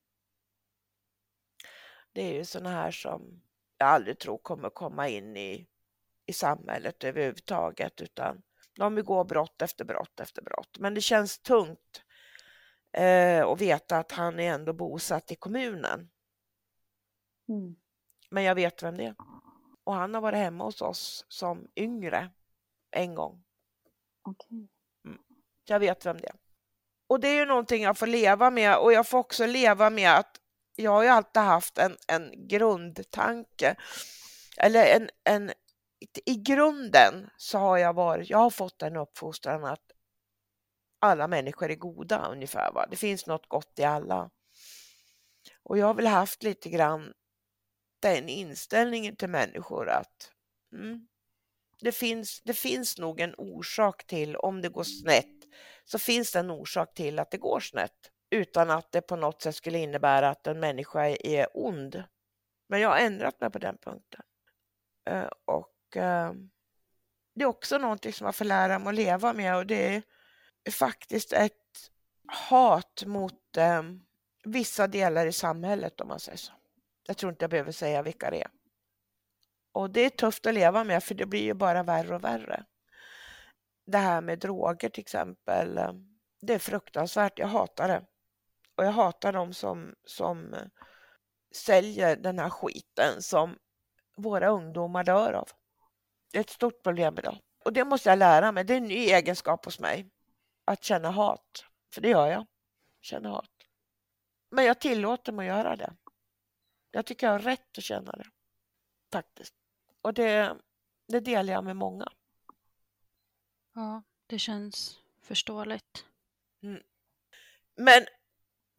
Det 2.13 2.23
är 2.23 2.35
ju 2.35 2.45
sådana 2.45 2.71
här 2.71 2.91
som 2.91 3.43
jag 3.79 3.89
aldrig 3.89 4.19
tror 4.19 4.39
kommer 4.39 4.71
komma 4.71 5.09
in 5.09 5.37
i, 5.37 5.67
i 6.27 6.33
samhället 6.33 7.05
överhuvudtaget 7.05 8.01
utan 8.01 8.43
de 8.77 8.95
begår 8.95 9.25
brott 9.25 9.63
efter 9.63 9.85
brott 9.85 10.21
efter 10.21 10.43
brott. 10.43 10.79
Men 10.79 10.95
det 10.95 11.01
känns 11.01 11.39
tungt 11.39 12.03
eh, 12.93 13.43
och 13.43 13.61
veta 13.61 13.99
att 13.99 14.13
han 14.13 14.41
är 14.41 14.53
ändå 14.55 14.73
bosatt 14.73 15.33
i 15.33 15.37
kommunen. 15.37 16.11
Mm. 17.49 17.77
Men 18.31 18.43
jag 18.43 18.55
vet 18.55 18.83
vem 18.83 18.97
det 18.97 19.05
är. 19.05 19.15
Och 19.85 19.95
han 19.95 20.15
har 20.15 20.21
varit 20.21 20.39
hemma 20.39 20.65
hos 20.65 20.83
oss 20.83 21.25
som 21.29 21.69
yngre 21.77 22.31
en 22.91 23.15
gång. 23.15 23.45
Okay. 24.25 24.67
Mm. 25.05 25.19
Jag 25.65 25.81
vet 25.81 26.07
vem 26.07 26.21
det 26.21 26.29
är. 26.29 26.37
Och 27.09 27.21
det 27.21 27.29
är 27.29 27.35
ju 27.35 27.47
någonting 27.47 27.83
jag 27.83 27.99
får 27.99 28.07
leva 28.07 28.51
med 28.51 28.79
och 28.79 28.93
jag 28.93 29.09
får 29.09 29.19
också 29.19 29.47
leva 29.47 29.91
med 29.91 30.17
att 30.17 30.41
jag 30.77 30.91
har 30.91 31.03
ju 31.03 31.09
alltid 31.09 31.43
haft 31.43 31.79
en, 31.79 31.97
en 32.07 32.49
grundtanke. 32.49 33.77
Eller 34.57 34.87
en, 34.87 35.11
en, 35.25 35.53
i 36.27 36.35
grunden 36.35 37.31
så 37.37 37.59
har 37.59 37.79
jag 37.79 37.95
varit, 37.95 38.31
jag 38.31 38.39
har 38.39 38.51
fått 38.51 38.83
en 38.83 38.97
uppfostran 38.97 39.65
att 39.65 39.93
alla 40.99 41.29
människor 41.29 41.71
är 41.71 41.75
goda 41.75 42.29
ungefär. 42.29 42.73
Va? 42.73 42.87
Det 42.91 42.97
finns 42.97 43.27
något 43.27 43.49
gott 43.49 43.79
i 43.79 43.85
alla. 43.85 44.31
Och 45.63 45.79
jag 45.79 45.87
har 45.87 45.95
väl 45.95 46.07
haft 46.07 46.43
lite 46.43 46.69
grann 46.69 47.13
den 48.01 48.29
inställningen 48.29 49.17
till 49.17 49.29
människor 49.29 49.89
att 49.89 50.33
mm, 50.73 51.09
det, 51.81 51.93
finns, 51.93 52.43
det 52.45 52.55
finns 52.55 52.99
nog 52.99 53.21
en 53.21 53.35
orsak 53.39 54.07
till, 54.07 54.37
om 54.37 54.63
det 54.63 54.69
går 54.69 54.85
snett, 54.85 55.45
så 55.85 55.99
finns 55.99 56.33
det 56.33 56.39
en 56.39 56.51
orsak 56.51 56.95
till 56.95 57.19
att 57.19 57.31
det 57.31 57.39
går 57.39 57.61
snett 57.61 58.11
utan 58.31 58.71
att 58.71 58.93
det 58.93 59.01
på 59.01 59.17
något 59.17 59.43
sätt 59.43 59.55
skulle 59.55 59.79
innebära 59.79 60.29
att 60.29 60.47
en 60.47 60.61
människa 60.61 61.07
är 61.07 61.47
ond. 61.55 62.05
Men 62.69 62.81
jag 62.81 62.89
har 62.89 62.97
ändrat 62.97 63.41
mig 63.41 63.51
på 63.51 63.59
den 63.59 63.79
punkten. 63.79 64.23
Eh, 65.11 65.29
och 65.45 65.97
eh, 65.97 66.33
det 67.35 67.43
är 67.43 67.47
också 67.47 67.79
någonting 67.79 68.13
som 68.13 68.25
jag 68.25 68.35
får 68.35 68.45
lära 68.45 68.79
mig 68.79 68.89
att 68.89 68.95
leva 68.95 69.33
med 69.33 69.57
och 69.57 69.67
det 69.67 70.03
är 70.65 70.71
faktiskt 70.71 71.33
ett 71.33 71.53
hat 72.27 73.03
mot 73.07 73.57
eh, 73.57 73.83
vissa 74.45 74.87
delar 74.87 75.27
i 75.27 75.33
samhället 75.33 76.01
om 76.01 76.09
man 76.09 76.21
säger 76.21 76.39
så. 76.39 76.53
Jag 77.07 77.17
tror 77.17 77.33
inte 77.33 77.43
jag 77.43 77.51
behöver 77.51 77.73
säga 77.73 78.03
vilka 78.03 78.31
det 78.31 78.43
är. 78.43 78.51
Och 79.73 79.91
det 79.91 80.01
är 80.01 80.11
tufft 80.11 80.47
att 80.47 80.55
leva 80.55 80.85
med 80.85 81.05
för 81.05 81.15
det 81.15 81.27
blir 81.27 81.43
ju 81.43 81.55
bara 81.55 81.83
värre 81.83 82.15
och 82.15 82.25
värre. 82.25 82.65
Det 83.87 83.99
här 83.99 84.21
med 84.21 84.39
droger 84.39 84.89
till 84.89 85.01
exempel, 85.01 85.81
det 86.41 86.55
är 86.55 86.59
fruktansvärt. 86.59 87.39
Jag 87.39 87.47
hatar 87.47 87.89
det. 87.89 88.07
Och 88.77 88.85
jag 88.85 88.93
hatar 88.93 89.33
de 89.33 89.55
som, 89.55 89.95
som 90.05 90.55
säljer 91.55 92.17
den 92.17 92.39
här 92.39 92.51
skiten 92.51 93.23
som 93.23 93.59
våra 94.17 94.49
ungdomar 94.49 95.05
dör 95.05 95.33
av. 95.33 95.49
Det 96.33 96.39
är 96.39 96.41
ett 96.41 96.51
stort 96.51 96.83
problem 96.83 97.19
idag. 97.19 97.39
Och 97.65 97.73
det 97.73 97.85
måste 97.85 98.09
jag 98.09 98.19
lära 98.19 98.53
mig. 98.53 98.65
Det 98.65 98.75
är 98.75 98.79
en 98.79 98.85
ny 98.85 98.95
egenskap 98.95 99.65
hos 99.65 99.81
mig 99.81 100.11
att 100.65 100.85
känna 100.85 101.11
hat. 101.11 101.65
För 101.95 102.01
det 102.01 102.09
gör 102.09 102.27
jag. 102.27 102.47
Känner 103.01 103.31
hat. 103.31 103.51
Men 104.51 104.65
jag 104.65 104.81
tillåter 104.81 105.33
mig 105.33 105.51
att 105.51 105.57
göra 105.57 105.77
det. 105.77 105.97
Jag 106.91 107.07
tycker 107.07 107.27
jag 107.27 107.35
har 107.35 107.39
rätt 107.39 107.79
att 107.79 107.85
känna 107.85 108.13
det. 108.13 108.27
Faktiskt. 109.13 109.55
Och 110.03 110.15
det, 110.15 110.57
det 111.09 111.21
delar 111.21 111.53
jag 111.53 111.65
med 111.65 111.77
många. 111.77 112.13
Ja, 113.75 114.03
det 114.27 114.39
känns 114.39 114.99
förståeligt. 115.21 116.05
Mm. 116.63 116.83
Men 117.75 118.07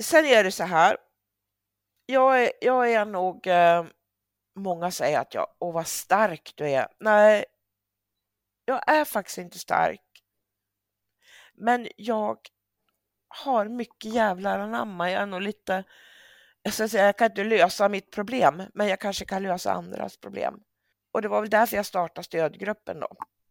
sen 0.03 0.25
är 0.25 0.43
det 0.43 0.51
så 0.51 0.63
här. 0.63 0.97
Jag 2.05 2.43
är, 2.43 2.51
jag 2.61 2.91
är 2.91 3.05
nog, 3.05 3.47
eh, 3.47 3.85
många 4.55 4.91
säger 4.91 5.19
att 5.19 5.33
jag, 5.33 5.47
åh 5.59 5.73
vad 5.73 5.87
stark 5.87 6.53
du 6.55 6.69
är. 6.69 6.87
Nej, 6.99 7.45
Jag 8.65 8.89
är 8.89 9.05
faktiskt 9.05 9.37
inte 9.37 9.59
stark. 9.59 10.01
Men 11.53 11.87
jag 11.97 12.37
har 13.27 13.65
mycket 13.69 14.13
jävlar 14.13 14.59
anamma. 14.59 15.11
Jag 15.11 15.21
är 15.21 15.25
nog 15.25 15.41
lite, 15.41 15.83
jag 16.61 16.73
ska 16.73 16.87
säga, 16.89 17.05
jag 17.05 17.17
kan 17.17 17.31
inte 17.31 17.43
lösa 17.43 17.89
mitt 17.89 18.11
problem, 18.11 18.63
men 18.73 18.87
jag 18.87 18.99
kanske 18.99 19.25
kan 19.25 19.43
lösa 19.43 19.71
andras 19.73 20.17
problem. 20.17 20.59
Och 21.11 21.21
det 21.21 21.27
var 21.27 21.41
väl 21.41 21.49
därför 21.49 21.75
jag 21.75 21.85
startade 21.85 22.25
stödgruppen 22.25 22.99
då. 22.99 23.07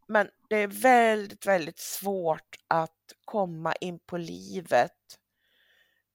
Men 0.09 0.31
det 0.49 0.57
är 0.57 0.67
väldigt, 0.69 1.47
väldigt 1.47 1.79
svårt 1.79 2.57
att 2.69 3.13
komma 3.25 3.75
in 3.75 3.99
på 3.99 4.17
livet 4.17 4.93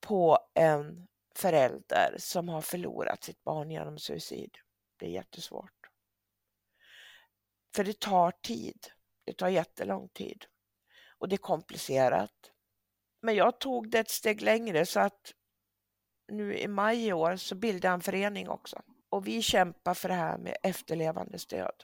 på 0.01 0.39
en 0.53 1.07
förälder 1.35 2.15
som 2.17 2.49
har 2.49 2.61
förlorat 2.61 3.23
sitt 3.23 3.43
barn 3.43 3.71
genom 3.71 3.97
suicid. 3.97 4.57
Det 4.97 5.05
är 5.05 5.09
jättesvårt. 5.09 5.89
För 7.75 7.83
det 7.83 7.99
tar 7.99 8.31
tid. 8.31 8.87
Det 9.25 9.33
tar 9.33 9.47
jättelång 9.47 10.09
tid 10.09 10.45
och 11.17 11.29
det 11.29 11.35
är 11.35 11.37
komplicerat. 11.37 12.51
Men 13.21 13.35
jag 13.35 13.59
tog 13.59 13.89
det 13.89 13.99
ett 13.99 14.09
steg 14.09 14.41
längre 14.41 14.85
så 14.85 14.99
att 14.99 15.33
nu 16.27 16.57
i 16.57 16.67
maj 16.67 17.07
i 17.07 17.13
år 17.13 17.35
så 17.35 17.55
bildade 17.55 17.87
jag 17.87 17.93
en 17.93 18.01
förening 18.01 18.49
också 18.49 18.81
och 19.09 19.27
vi 19.27 19.41
kämpar 19.41 19.93
för 19.93 20.09
det 20.09 20.15
här 20.15 20.37
med 20.37 20.57
efterlevande 20.63 21.39
stöd 21.39 21.83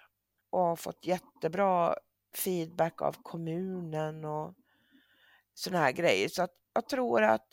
och 0.49 0.59
har 0.59 0.76
fått 0.76 1.05
jättebra 1.05 1.95
feedback 2.36 3.01
av 3.01 3.15
kommunen 3.24 4.26
och 4.26 4.53
sådana 5.53 5.86
här 5.86 5.91
grejer. 5.91 6.30
Så 6.30 6.43
att 6.43 6.55
jag 6.74 6.88
tror 6.89 7.24
att 7.24 7.47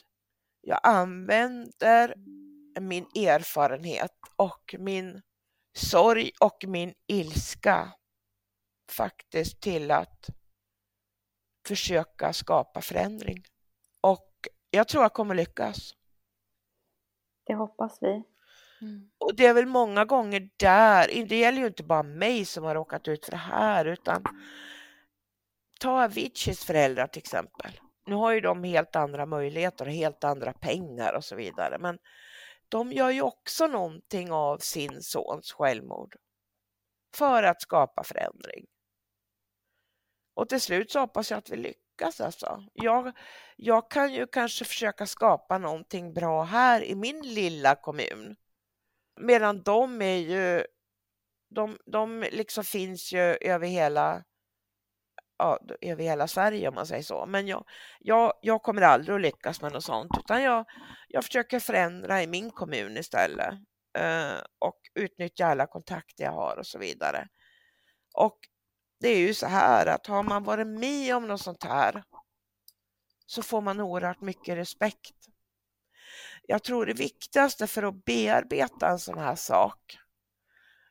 jag 0.67 0.81
använder 0.83 2.15
min 2.81 3.05
erfarenhet 3.05 4.13
och 4.37 4.75
min 4.79 5.23
sorg 5.77 6.31
och 6.41 6.65
min 6.67 6.95
ilska 7.07 7.93
faktiskt 8.91 9.61
till 9.61 9.91
att 9.91 10.27
försöka 11.67 12.33
skapa 12.33 12.81
förändring. 12.81 13.45
Och 14.01 14.49
jag 14.71 14.89
tror 14.89 15.03
jag 15.05 15.13
kommer 15.13 15.35
lyckas. 15.35 15.95
Det 17.47 17.55
hoppas 17.55 17.99
vi. 18.01 18.23
Mm. 18.81 19.11
Och 19.19 19.37
det 19.37 19.47
är 19.47 19.55
väl 19.55 19.67
många 19.67 20.05
gånger 20.05 20.51
där, 20.57 21.27
det 21.29 21.37
gäller 21.37 21.61
ju 21.61 21.67
inte 21.67 21.85
bara 21.85 22.03
mig 22.03 22.45
som 22.45 22.65
har 22.65 22.75
råkat 22.75 23.09
ut 23.09 23.25
för 23.25 23.31
det 23.31 23.37
här, 23.37 23.85
utan 23.85 24.25
ta 25.81 26.05
Aviciis 26.05 26.65
föräldrar 26.65 27.07
till 27.07 27.21
exempel. 27.21 27.81
Nu 28.07 28.15
har 28.15 28.33
ju 28.33 28.41
de 28.41 28.65
helt 28.65 28.97
andra 28.97 29.27
möjligheter 29.27 29.87
och 29.87 29.93
helt 29.93 30.25
andra 30.25 30.53
pengar 30.53 31.13
och 31.13 31.25
så 31.25 31.37
vidare, 31.37 31.79
men 31.79 31.99
de 32.69 32.93
gör 32.93 33.11
ju 33.11 33.23
också 33.23 33.67
någonting 33.67 34.33
av 34.33 34.59
sin 34.59 35.03
sons 35.03 35.53
självmord 35.53 36.17
för 37.15 37.43
att 37.43 37.63
skapa 37.63 38.05
förändring. 38.05 38.67
Och 40.35 40.49
till 40.49 40.61
slut 40.61 40.91
så 40.91 41.01
hoppas 41.01 41.31
jag 41.31 41.39
att 41.39 41.51
vi 41.51 41.57
lyckas 41.57 42.21
alltså. 42.21 42.65
Jag, 42.73 43.13
jag 43.57 43.91
kan 43.91 44.13
ju 44.13 44.27
kanske 44.27 44.65
försöka 44.65 45.07
skapa 45.07 45.59
någonting 45.59 46.15
bra 46.15 46.43
här 46.43 46.85
i 46.85 46.95
min 46.95 47.21
lilla 47.23 47.75
kommun. 47.75 48.37
Medan 49.21 49.63
de 49.63 50.03
är 50.03 50.17
ju, 50.17 50.67
de, 51.49 51.79
de 51.87 52.25
liksom 52.33 52.65
finns 52.65 53.13
ju 53.13 53.21
över 53.21 53.67
hela, 53.67 54.25
ja, 55.39 55.59
över 55.81 56.05
hela 56.05 56.29
Sverige 56.29 56.69
om 56.69 56.75
man 56.75 56.87
säger 56.87 57.03
så. 57.03 57.27
Men 57.27 57.47
jag, 57.47 57.65
jag, 58.01 58.33
jag 58.41 58.63
kommer 58.63 58.83
aldrig 58.83 59.15
att 59.15 59.21
lyckas 59.21 59.63
med 59.63 59.73
något 59.73 59.85
sånt 59.85 60.11
utan 60.19 60.43
jag, 60.43 60.65
jag 61.09 61.25
försöker 61.25 61.61
förändra 61.61 62.23
i 62.23 62.27
min 62.27 62.51
kommun 62.51 62.97
istället 62.97 63.55
eh, 63.99 64.39
och 64.59 64.81
utnyttja 64.95 65.47
alla 65.47 65.67
kontakter 65.67 66.25
jag 66.25 66.33
har 66.33 66.57
och 66.57 66.67
så 66.67 66.79
vidare. 66.79 67.29
Och 68.15 68.39
det 69.01 69.09
är 69.09 69.19
ju 69.19 69.35
så 69.35 69.47
här 69.47 69.87
att 69.87 70.07
har 70.07 70.23
man 70.23 70.45
varit 70.45 70.67
med 70.67 71.17
om 71.17 71.27
något 71.27 71.41
sånt 71.41 71.65
här 71.65 72.05
så 73.27 73.43
får 73.43 73.61
man 73.61 73.81
oerhört 73.81 74.21
mycket 74.21 74.57
respekt. 74.57 75.15
Jag 76.43 76.63
tror 76.63 76.87
det 76.87 76.93
viktigaste 76.93 77.67
för 77.67 77.83
att 77.83 78.05
bearbeta 78.05 78.89
en 78.89 78.99
sån 78.99 79.19
här 79.19 79.35
sak, 79.35 79.99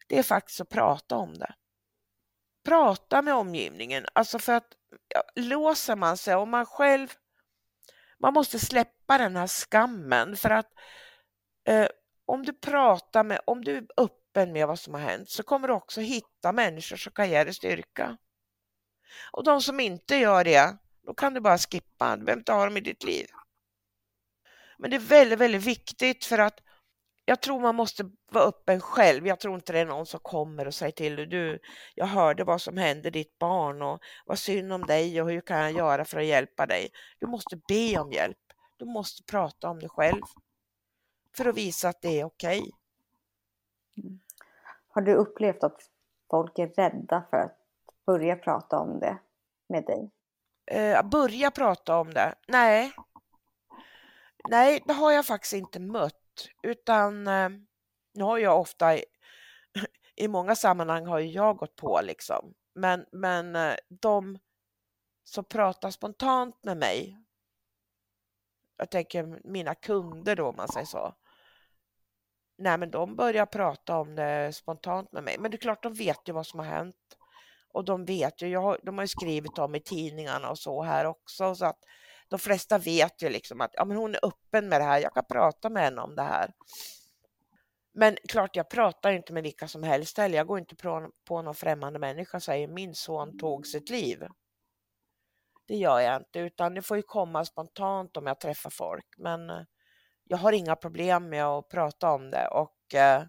det 0.08 0.20
är 0.20 0.24
faktiskt 0.24 0.62
att 0.62 0.70
prata 0.70 1.16
om 1.16 1.34
det. 1.34 1.56
Prata 2.64 3.22
med 3.22 3.34
omgivningen, 3.34 4.06
alltså 4.14 4.40
för 4.40 4.54
att 4.54 4.68
ja, 5.08 5.24
låser 5.36 5.96
man 5.96 6.18
sig 6.18 6.36
och 6.36 6.48
man 6.48 6.66
själv, 6.66 7.08
man 8.20 8.34
måste 8.34 8.60
släppa 8.60 9.18
den 9.18 9.36
här 9.36 9.48
skammen 9.48 10.38
för 10.38 10.50
att 10.50 10.72
eh, 11.68 11.88
om 12.26 12.44
du 12.46 12.54
pratar 12.54 13.24
med, 13.24 13.40
om 13.46 13.64
du 13.64 13.78
är 13.78 13.86
öppen 13.98 14.54
med 14.54 14.68
vad 14.68 14.80
som 14.80 14.94
har 14.94 15.02
hänt 15.02 15.30
så 15.30 15.44
kommer 15.44 15.68
du 15.68 15.74
också 15.74 16.02
hitta 16.02 16.52
människor 16.52 16.96
som 16.96 17.12
kan 17.12 17.30
ge 17.30 17.44
dig 17.44 17.54
styrka. 17.54 18.18
Och 19.32 19.44
de 19.44 19.62
som 19.62 19.80
inte 19.80 20.16
gör 20.16 20.44
det, 20.44 20.78
då 21.06 21.14
kan 21.14 21.34
du 21.34 21.40
bara 21.40 21.58
skippa, 21.58 22.16
du 22.18 22.26
behöver 22.26 22.40
inte 22.40 22.54
ha 22.54 22.66
dem 22.66 22.78
i 22.78 22.82
ditt 22.82 23.04
liv. 23.04 23.28
Men 24.78 24.90
det 24.90 24.96
är 24.96 25.00
väldigt, 25.00 25.40
väldigt 25.40 25.64
viktigt 25.64 26.26
för 26.26 26.38
att 26.38 26.63
jag 27.26 27.42
tror 27.42 27.60
man 27.60 27.76
måste 27.76 28.10
vara 28.32 28.44
öppen 28.44 28.82
själv. 28.82 29.28
Jag 29.28 29.40
tror 29.40 29.56
inte 29.56 29.74
det 29.74 29.80
är 29.80 29.86
någon 29.86 30.06
som 30.06 30.20
kommer 30.20 30.68
och 30.68 30.74
säger 30.74 30.92
till 30.92 31.16
dig, 31.16 31.26
du, 31.26 31.60
jag 31.96 32.06
hörde 32.06 32.44
vad 32.44 32.62
som 32.62 32.78
hände 32.78 33.10
ditt 33.10 33.40
barn 33.40 33.82
och 33.82 34.00
vad 34.26 34.40
synd 34.40 34.74
om 34.74 34.82
dig 34.82 35.22
och 35.22 35.30
hur 35.30 35.42
kan 35.42 35.58
jag 35.58 35.72
göra 35.72 36.06
för 36.06 36.20
att 36.20 36.26
hjälpa 36.26 36.66
dig? 36.66 36.90
Du 37.20 37.28
måste 37.28 37.56
be 37.68 38.00
om 38.00 38.12
hjälp. 38.12 38.38
Du 38.78 38.86
måste 38.86 39.24
prata 39.24 39.70
om 39.70 39.80
det 39.80 39.90
själv 39.90 40.22
för 41.36 41.46
att 41.46 41.58
visa 41.58 41.90
att 41.90 42.02
det 42.02 42.20
är 42.20 42.26
okej. 42.26 42.60
Okay. 42.60 42.72
Mm. 43.98 44.20
Har 44.88 45.02
du 45.02 45.14
upplevt 45.14 45.64
att 45.64 45.82
folk 46.30 46.60
är 46.60 46.68
rädda 46.68 47.24
för 47.30 47.38
att 47.38 47.58
börja 48.06 48.36
prata 48.36 48.80
om 48.80 49.00
det 49.00 49.18
med 49.68 49.86
dig? 49.86 50.12
Eh, 50.66 51.04
börja 51.04 51.52
prata 51.52 51.98
om 51.98 52.14
det? 52.14 52.36
Nej. 52.48 52.94
Nej, 54.50 54.84
det 54.86 54.94
har 54.94 55.12
jag 55.12 55.26
faktiskt 55.26 55.54
inte 55.54 55.80
mött, 55.80 56.23
utan 56.64 57.28
eh, 57.28 57.50
nu 58.14 58.24
har 58.24 58.38
jag 58.38 58.60
ofta 58.60 58.98
i 60.16 60.28
många 60.28 60.56
sammanhang 60.56 61.06
har 61.06 61.20
jag 61.20 61.58
gått 61.58 61.76
på 61.76 62.00
liksom, 62.04 62.54
men, 62.76 63.06
men 63.12 63.56
eh, 63.56 63.76
de 63.90 64.40
som 65.24 65.44
pratar 65.44 65.90
spontant 65.90 66.64
med 66.64 66.78
mig, 66.78 67.18
jag 68.78 68.90
tänker 68.90 69.40
mina 69.44 69.76
kunder 69.76 70.36
då 70.36 70.48
om 70.48 70.56
man 70.56 70.68
säger 70.68 70.86
så, 70.86 71.16
nej 72.58 72.78
men 72.78 72.92
de 72.92 73.16
börjar 73.16 73.46
prata 73.46 73.98
om 73.98 74.16
det 74.16 74.54
spontant 74.54 75.12
med 75.12 75.24
mig. 75.24 75.38
Men 75.40 75.52
det 75.52 75.56
är 75.56 75.60
klart, 75.60 75.84
de 75.84 75.94
vet 75.94 76.30
ju 76.30 76.34
vad 76.34 76.48
som 76.48 76.60
har 76.60 76.66
hänt. 76.66 77.18
Och 77.74 77.86
de 77.86 78.06
vet 78.06 78.42
ju, 78.42 78.48
jag, 78.48 78.78
de 78.84 78.98
har 78.98 79.04
ju 79.04 79.08
skrivit 79.08 79.58
om 79.60 79.76
i 79.76 79.80
tidningarna 79.80 80.50
och 80.50 80.60
så 80.60 80.84
här 80.84 81.06
också, 81.06 81.56
så 81.56 81.66
att 81.66 81.80
de 82.34 82.40
flesta 82.40 82.78
vet 82.78 83.22
ju 83.22 83.30
liksom 83.30 83.62
att 83.62 83.72
ja, 83.74 83.86
men 83.86 83.98
hon 83.98 84.16
är 84.16 84.26
öppen 84.26 84.70
med 84.70 84.82
det 84.82 84.86
här, 84.86 85.00
jag 85.00 85.14
kan 85.14 85.26
prata 85.26 85.70
med 85.70 85.84
henne 85.84 86.02
om 86.02 86.16
det 86.16 86.24
här. 86.24 86.54
Men 87.94 88.18
klart, 88.30 88.56
jag 88.56 88.70
pratar 88.70 89.12
inte 89.12 89.34
med 89.34 89.44
vilka 89.44 89.68
som 89.68 89.84
helst 89.84 90.18
heller. 90.18 90.38
Jag 90.38 90.48
går 90.48 90.60
inte 90.60 90.76
på, 90.76 91.10
på 91.26 91.42
någon 91.42 91.56
främmande 91.56 92.00
människa 92.00 92.38
och 92.38 92.44
säger 92.44 92.68
min 92.68 92.96
son 92.96 93.38
tog 93.38 93.68
sitt 93.68 93.90
liv. 93.90 94.28
Det 95.68 95.76
gör 95.76 96.00
jag 96.00 96.22
inte, 96.22 96.40
utan 96.40 96.74
det 96.74 96.82
får 96.82 96.98
ju 96.98 97.04
komma 97.04 97.46
spontant 97.46 98.18
om 98.18 98.28
jag 98.28 98.40
träffar 98.40 98.70
folk. 98.70 99.08
Men 99.18 99.50
eh, 99.50 99.62
jag 100.24 100.38
har 100.38 100.52
inga 100.52 100.76
problem 100.76 101.30
med 101.30 101.46
att 101.46 101.70
prata 101.70 102.12
om 102.12 102.32
det 102.32 102.48
och 102.48 102.96
eh, 102.96 103.24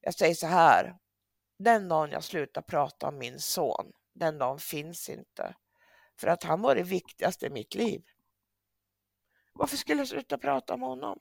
jag 0.00 0.14
säger 0.14 0.34
så 0.34 0.46
här. 0.46 0.96
Den 1.58 1.88
dagen 1.88 2.10
jag 2.10 2.24
slutar 2.24 2.62
prata 2.62 3.08
om 3.08 3.18
min 3.18 3.38
son, 3.38 3.92
den 4.14 4.38
dagen 4.38 4.58
finns 4.58 5.08
inte. 5.08 5.54
För 6.20 6.28
att 6.28 6.42
han 6.42 6.62
var 6.62 6.74
det 6.74 6.82
viktigaste 6.82 7.46
i 7.46 7.50
mitt 7.50 7.74
liv. 7.74 8.02
Varför 9.58 9.76
skulle 9.76 10.00
jag 10.00 10.08
sluta 10.08 10.38
prata 10.38 10.74
om 10.74 10.82
honom? 10.82 11.18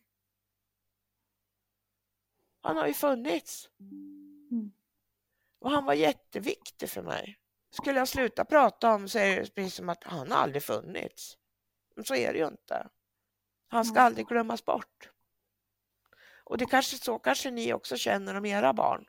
Han 2.61 2.77
har 2.77 2.88
ju 2.88 2.93
funnits. 2.93 3.69
Mm. 3.79 4.71
Och 5.59 5.71
han 5.71 5.86
var 5.86 5.93
jätteviktig 5.93 6.89
för 6.89 7.01
mig. 7.01 7.38
Skulle 7.69 7.99
jag 7.99 8.07
sluta 8.07 8.45
prata 8.45 8.93
om 8.93 9.09
så 9.09 9.19
är 9.19 9.41
det 9.41 9.55
precis 9.55 9.73
som 9.73 9.89
att 9.89 10.03
han 10.03 10.31
aldrig 10.31 10.63
funnits. 10.63 11.38
Men 11.95 12.05
så 12.05 12.15
är 12.15 12.33
det 12.33 12.39
ju 12.39 12.47
inte. 12.47 12.89
Han 13.67 13.86
ska 13.86 14.01
aldrig 14.01 14.27
glömmas 14.27 14.65
bort. 14.65 15.11
Och 16.43 16.57
det 16.57 16.65
kanske 16.65 16.97
så 16.97 17.19
kanske 17.19 17.51
ni 17.51 17.73
också 17.73 17.97
känner 17.97 18.36
om 18.36 18.45
era 18.45 18.73
barn. 18.73 19.05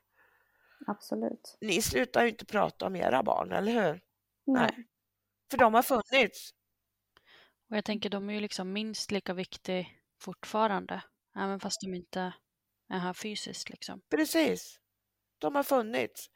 Absolut. 0.86 1.56
Ni 1.60 1.82
slutar 1.82 2.22
ju 2.22 2.28
inte 2.28 2.46
prata 2.46 2.86
om 2.86 2.96
era 2.96 3.22
barn, 3.22 3.52
eller 3.52 3.72
hur? 3.72 4.00
Nej. 4.44 4.70
Nej. 4.76 4.86
För 5.50 5.58
de 5.58 5.74
har 5.74 5.82
funnits. 5.82 6.50
Och 7.70 7.76
jag 7.76 7.84
tänker 7.84 8.10
de 8.10 8.28
är 8.28 8.34
ju 8.34 8.40
liksom 8.40 8.72
minst 8.72 9.10
lika 9.10 9.34
viktiga 9.34 9.86
fortfarande, 10.20 11.02
även 11.36 11.60
fast 11.60 11.80
de 11.80 11.94
inte 11.94 12.32
är 12.92 12.98
här 12.98 13.12
fysiskt. 13.12 13.70
Liksom. 13.70 14.00
Precis. 14.10 14.80
De 15.38 15.54
har 15.54 15.62
funnits. 15.62 16.30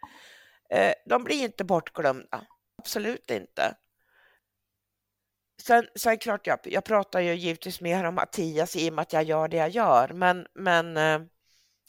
Eh, 0.71 0.93
de 1.07 1.25
blir 1.25 1.45
inte 1.45 1.65
bortglömda. 1.65 2.47
Absolut 2.79 3.31
inte. 3.31 3.77
Sen, 5.63 5.87
sen 5.97 6.19
klart, 6.19 6.47
jag, 6.47 6.59
jag 6.65 6.85
pratar 6.85 7.21
ju 7.21 7.35
givetvis 7.35 7.81
mer 7.81 8.05
om 8.05 8.15
Mattias 8.15 8.77
i 8.77 8.91
och 8.91 8.95
med 8.95 9.03
att 9.03 9.13
jag 9.13 9.25
gör 9.25 9.49
det 9.49 9.57
jag 9.57 9.71
gör, 9.71 10.09
men, 10.09 10.47
men 10.55 10.97
eh, 10.97 11.21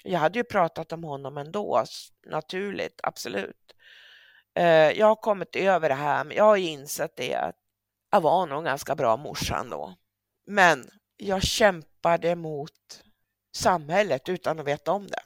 jag 0.03 0.19
hade 0.19 0.39
ju 0.39 0.43
pratat 0.43 0.91
om 0.91 1.03
honom 1.03 1.37
ändå, 1.37 1.83
naturligt, 2.27 2.99
absolut. 3.03 3.75
Eh, 4.55 4.91
jag 4.91 5.05
har 5.05 5.15
kommit 5.15 5.55
över 5.55 5.89
det 5.89 5.95
här, 5.95 6.23
men 6.23 6.37
jag 6.37 6.43
har 6.43 6.57
insett 6.57 7.15
det 7.15 7.35
att 7.35 7.60
jag 8.11 8.21
var 8.21 8.47
nog 8.47 8.63
ganska 8.63 8.95
bra 8.95 9.17
morsan 9.17 9.69
då. 9.69 9.95
Men 10.45 10.89
jag 11.17 11.43
kämpade 11.43 12.35
mot 12.35 13.03
samhället 13.55 14.29
utan 14.29 14.59
att 14.59 14.67
veta 14.67 14.91
om 14.91 15.07
det. 15.07 15.23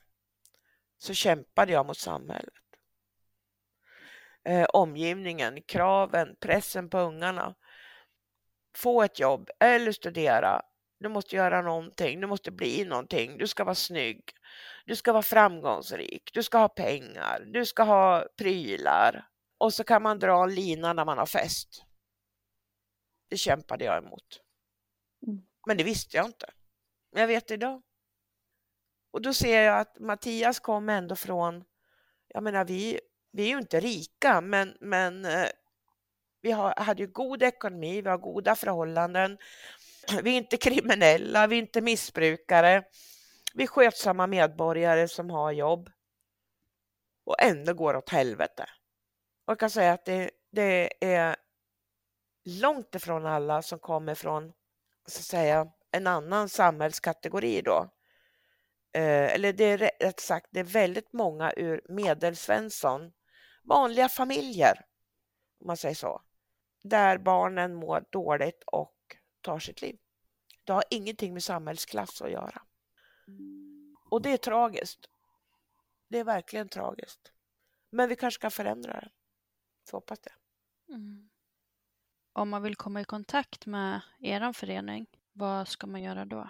Så 0.98 1.14
kämpade 1.14 1.72
jag 1.72 1.86
mot 1.86 1.98
samhället. 1.98 2.54
Eh, 4.44 4.66
omgivningen, 4.74 5.62
kraven, 5.62 6.36
pressen 6.40 6.90
på 6.90 7.00
ungarna. 7.00 7.56
Få 8.78 9.04
ett 9.04 9.20
jobb 9.20 9.50
eller 9.60 9.92
studera. 9.92 10.62
Du 11.00 11.10
måste 11.10 11.36
göra 11.36 11.62
någonting, 11.62 12.22
du 12.22 12.28
måste 12.28 12.52
bli 12.52 12.86
någonting, 12.86 13.38
du 13.38 13.48
ska 13.48 13.64
vara 13.64 13.76
snygg, 13.76 14.22
du 14.86 14.96
ska 14.96 15.14
vara 15.14 15.24
framgångsrik, 15.24 16.30
du 16.34 16.44
ska 16.44 16.58
ha 16.58 16.70
pengar, 16.70 17.44
du 17.54 17.66
ska 17.66 17.84
ha 17.84 18.26
prylar. 18.38 19.28
Och 19.58 19.74
så 19.74 19.84
kan 19.84 20.02
man 20.02 20.20
dra 20.20 20.44
en 20.44 20.56
lina 20.56 20.94
när 20.94 21.06
man 21.06 21.18
har 21.18 21.26
fest. 21.26 21.85
Det 23.28 23.38
kämpade 23.38 23.86
jag 23.86 23.98
emot. 23.98 24.42
Mm. 25.28 25.42
Men 25.68 25.78
det 25.78 25.84
visste 25.84 26.18
jag 26.18 26.26
inte. 26.26 26.50
Men 27.12 27.22
jag 27.22 27.28
vet 27.28 27.52
idag. 27.52 27.82
Och 29.12 29.22
då 29.22 29.34
ser 29.34 29.62
jag 29.62 29.80
att 29.80 30.00
Mattias 30.00 30.60
kom 30.60 30.90
ändå 30.90 31.16
från, 31.16 31.64
jag 32.28 32.44
menar 32.44 32.66
vi, 32.66 33.00
vi 33.32 33.44
är 33.44 33.48
ju 33.48 33.58
inte 33.58 33.80
rika, 33.80 34.42
men, 34.42 34.78
men 34.80 35.26
eh, 35.26 35.48
vi 36.42 36.52
har, 36.52 36.74
hade 36.78 37.04
ju 37.04 37.08
god 37.08 37.44
ekonomi, 37.44 38.02
vi 38.02 38.10
har 38.10 38.18
goda 38.18 38.56
förhållanden, 38.56 39.38
vi 40.24 40.34
är 40.34 40.38
inte 40.38 40.58
kriminella, 40.58 41.48
vi 41.48 41.56
är 41.56 41.60
inte 41.60 41.82
missbrukare, 41.82 42.84
vi 43.54 43.64
är 43.64 43.68
skötsamma 43.68 44.28
medborgare 44.28 45.08
som 45.08 45.30
har 45.30 45.52
jobb 45.52 45.90
och 47.26 47.42
ändå 47.42 47.74
går 47.74 47.96
åt 47.96 48.10
helvete. 48.10 48.66
Och 49.46 49.52
jag 49.52 49.60
kan 49.60 49.70
säga 49.70 49.94
att 49.94 50.06
det, 50.06 50.32
det 50.52 51.06
är 51.06 51.36
långt 52.46 52.96
ifrån 52.96 53.26
alla 53.26 53.62
som 53.62 53.80
kommer 53.80 54.16
från 54.16 54.54
så 55.06 55.20
att 55.20 55.26
säga, 55.26 55.72
en 55.92 56.08
annan 56.08 56.50
samhällskategori 56.50 57.62
då. 57.62 57.90
Eh, 58.94 59.34
eller 59.34 59.54
det 59.54 59.64
är 59.64 59.78
rätt 59.78 60.20
sagt, 60.20 60.48
det 60.52 60.60
är 60.60 60.64
väldigt 60.64 61.14
många 61.14 61.54
ur 61.58 61.82
medelsvensson, 61.90 63.14
vanliga 63.64 64.10
familjer, 64.10 64.86
om 65.60 65.68
man 65.68 65.78
säger 65.78 65.96
så, 65.96 66.22
där 66.84 67.18
barnen 67.18 67.76
mår 67.76 68.06
dåligt 68.10 68.64
och 68.66 68.96
tar 69.42 69.60
sitt 69.60 69.82
liv. 69.82 69.98
Det 70.64 70.74
har 70.74 70.84
ingenting 70.90 71.34
med 71.34 71.44
samhällsklass 71.44 72.22
att 72.22 72.32
göra. 72.32 72.62
Och 74.10 74.22
det 74.22 74.30
är 74.30 74.38
tragiskt. 74.38 75.10
Det 76.08 76.20
är 76.20 76.24
verkligen 76.24 76.70
tragiskt. 76.70 77.32
Men 77.90 78.10
vi 78.10 78.16
kanske 78.16 78.42
kan 78.42 78.52
förändra 78.52 78.94
det. 78.94 79.10
Så 79.90 79.98
hoppas 79.98 80.20
det. 80.20 80.34
Mm. 80.94 81.30
Om 82.38 82.50
man 82.50 82.64
vill 82.64 82.76
komma 82.76 83.02
i 83.02 83.06
kontakt 83.06 83.66
med 83.66 84.02
er 84.20 84.54
förening, 84.54 85.06
vad 85.34 85.68
ska 85.68 85.88
man 85.88 86.04
göra 86.04 86.26
då? 86.26 86.50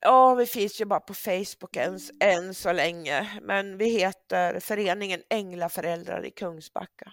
Ja, 0.00 0.34
vi 0.34 0.46
finns 0.46 0.80
ju 0.80 0.84
bara 0.84 1.00
på 1.00 1.14
Facebook 1.14 1.76
än, 1.76 1.98
än 2.20 2.54
så 2.54 2.72
länge, 2.72 3.38
men 3.42 3.76
vi 3.78 3.88
heter 3.88 4.60
Föreningen 4.60 5.22
Änglaföräldrar 5.30 6.26
i 6.26 6.30
Kungsbacka. 6.30 7.12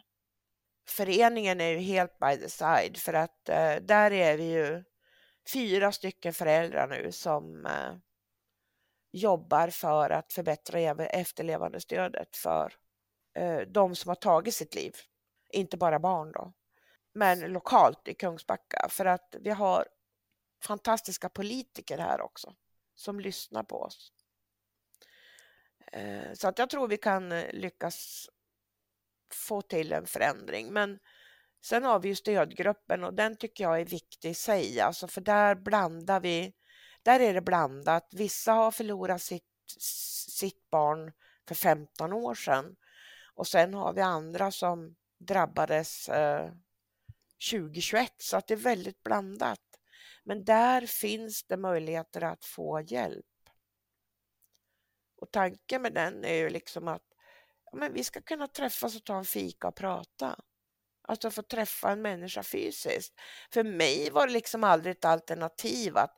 Föreningen 0.90 1.62
är 1.62 1.70
ju 1.70 1.78
helt 1.78 2.20
by 2.20 2.38
the 2.38 2.50
side 2.50 2.98
för 2.98 3.14
att 3.14 3.50
eh, 3.50 3.76
där 3.76 4.12
är 4.12 4.38
vi 4.38 4.52
ju 4.52 4.84
fyra 5.54 5.92
stycken 5.92 6.34
föräldrar 6.34 6.88
nu 6.88 7.12
som 7.12 7.66
eh, 7.66 7.96
jobbar 9.12 9.68
för 9.68 10.10
att 10.10 10.34
förbättra 10.34 11.06
efterlevandestödet 11.06 12.38
för 12.38 12.74
eh, 13.36 13.60
de 13.60 13.96
som 13.96 14.10
har 14.10 14.16
tagit 14.16 14.54
sitt 14.54 14.76
liv. 14.76 14.94
Inte 15.54 15.78
bara 15.78 16.00
barn 16.00 16.32
då, 16.32 16.54
men 17.14 17.40
lokalt 17.40 18.08
i 18.08 18.14
Kungsbacka 18.14 18.88
för 18.90 19.06
att 19.06 19.36
vi 19.40 19.50
har 19.50 19.88
fantastiska 20.64 21.30
politiker 21.30 21.98
här 21.98 22.22
också 22.22 22.56
som 22.96 23.20
lyssnar 23.20 23.64
på 23.64 23.82
oss. 23.82 24.12
Eh, 25.92 26.34
så 26.34 26.48
att 26.48 26.60
jag 26.60 26.70
tror 26.70 26.88
vi 26.88 26.98
kan 26.98 27.32
eh, 27.32 27.54
lyckas 27.54 28.30
få 29.34 29.62
till 29.62 29.94
en 29.94 30.06
förändring. 30.06 30.74
Men 30.74 31.00
sen 31.62 31.84
har 31.84 32.00
vi 32.00 32.08
ju 32.08 32.16
stödgruppen 32.16 33.04
och 33.04 33.14
den 33.14 33.38
tycker 33.38 33.64
jag 33.64 33.82
är 33.82 33.86
viktig 33.86 34.30
i 34.30 34.34
sig, 34.34 34.80
alltså 34.80 35.08
för 35.08 35.22
där 35.22 35.56
blandar 35.56 36.20
vi, 36.20 36.54
där 37.04 37.20
är 37.20 37.34
det 37.34 37.42
blandat. 37.42 38.08
Vissa 38.12 38.52
har 38.52 38.72
förlorat 38.72 39.22
sitt, 39.22 39.44
sitt 40.30 40.70
barn 40.70 41.12
för 41.48 41.56
15 41.56 42.14
år 42.14 42.36
sedan 42.36 42.76
och 43.34 43.48
sen 43.48 43.74
har 43.74 43.94
vi 43.94 44.02
andra 44.02 44.52
som 44.52 44.96
drabbades 45.20 46.10
eh, 46.10 46.52
2021 47.52 48.14
så 48.18 48.38
att 48.38 48.48
det 48.48 48.54
är 48.54 48.58
väldigt 48.58 49.04
blandat. 49.04 49.60
Men 50.24 50.46
där 50.46 50.86
finns 50.86 51.44
det 51.44 51.58
möjligheter 51.58 52.24
att 52.24 52.46
få 52.46 52.82
hjälp. 52.82 53.26
Och 55.22 55.32
tanken 55.32 55.82
med 55.82 55.94
den 55.94 56.26
är 56.26 56.34
ju 56.34 56.50
liksom 56.50 56.88
att 56.88 57.04
ja, 57.66 57.78
men 57.78 57.94
vi 57.94 58.04
ska 58.04 58.22
kunna 58.22 58.48
träffas 58.48 58.96
och 58.96 59.04
ta 59.04 59.18
en 59.18 59.26
fika 59.26 59.68
och 59.68 59.76
prata. 59.76 60.40
Alltså 61.02 61.32
få 61.32 61.42
träffa 61.42 61.92
en 61.92 62.02
människa 62.02 62.44
fysiskt. 62.44 63.14
För 63.54 63.64
mig 63.64 64.10
var 64.10 64.28
det 64.28 64.34
liksom 64.34 64.64
aldrig 64.64 64.92
ett 64.92 65.06
alternativ 65.06 65.98
att 65.98 66.18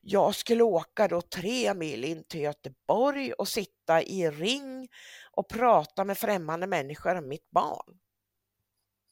jag 0.00 0.34
skulle 0.34 0.62
åka 0.62 1.08
då 1.08 1.20
tre 1.20 1.74
mil 1.74 2.04
in 2.04 2.24
till 2.24 2.40
Göteborg 2.40 3.32
och 3.32 3.48
sitta 3.48 4.02
i 4.02 4.30
ring 4.30 4.88
och 5.30 5.48
prata 5.48 6.04
med 6.04 6.18
främmande 6.18 6.66
människor 6.66 7.14
om 7.14 7.28
mitt 7.28 7.50
barn. 7.50 7.98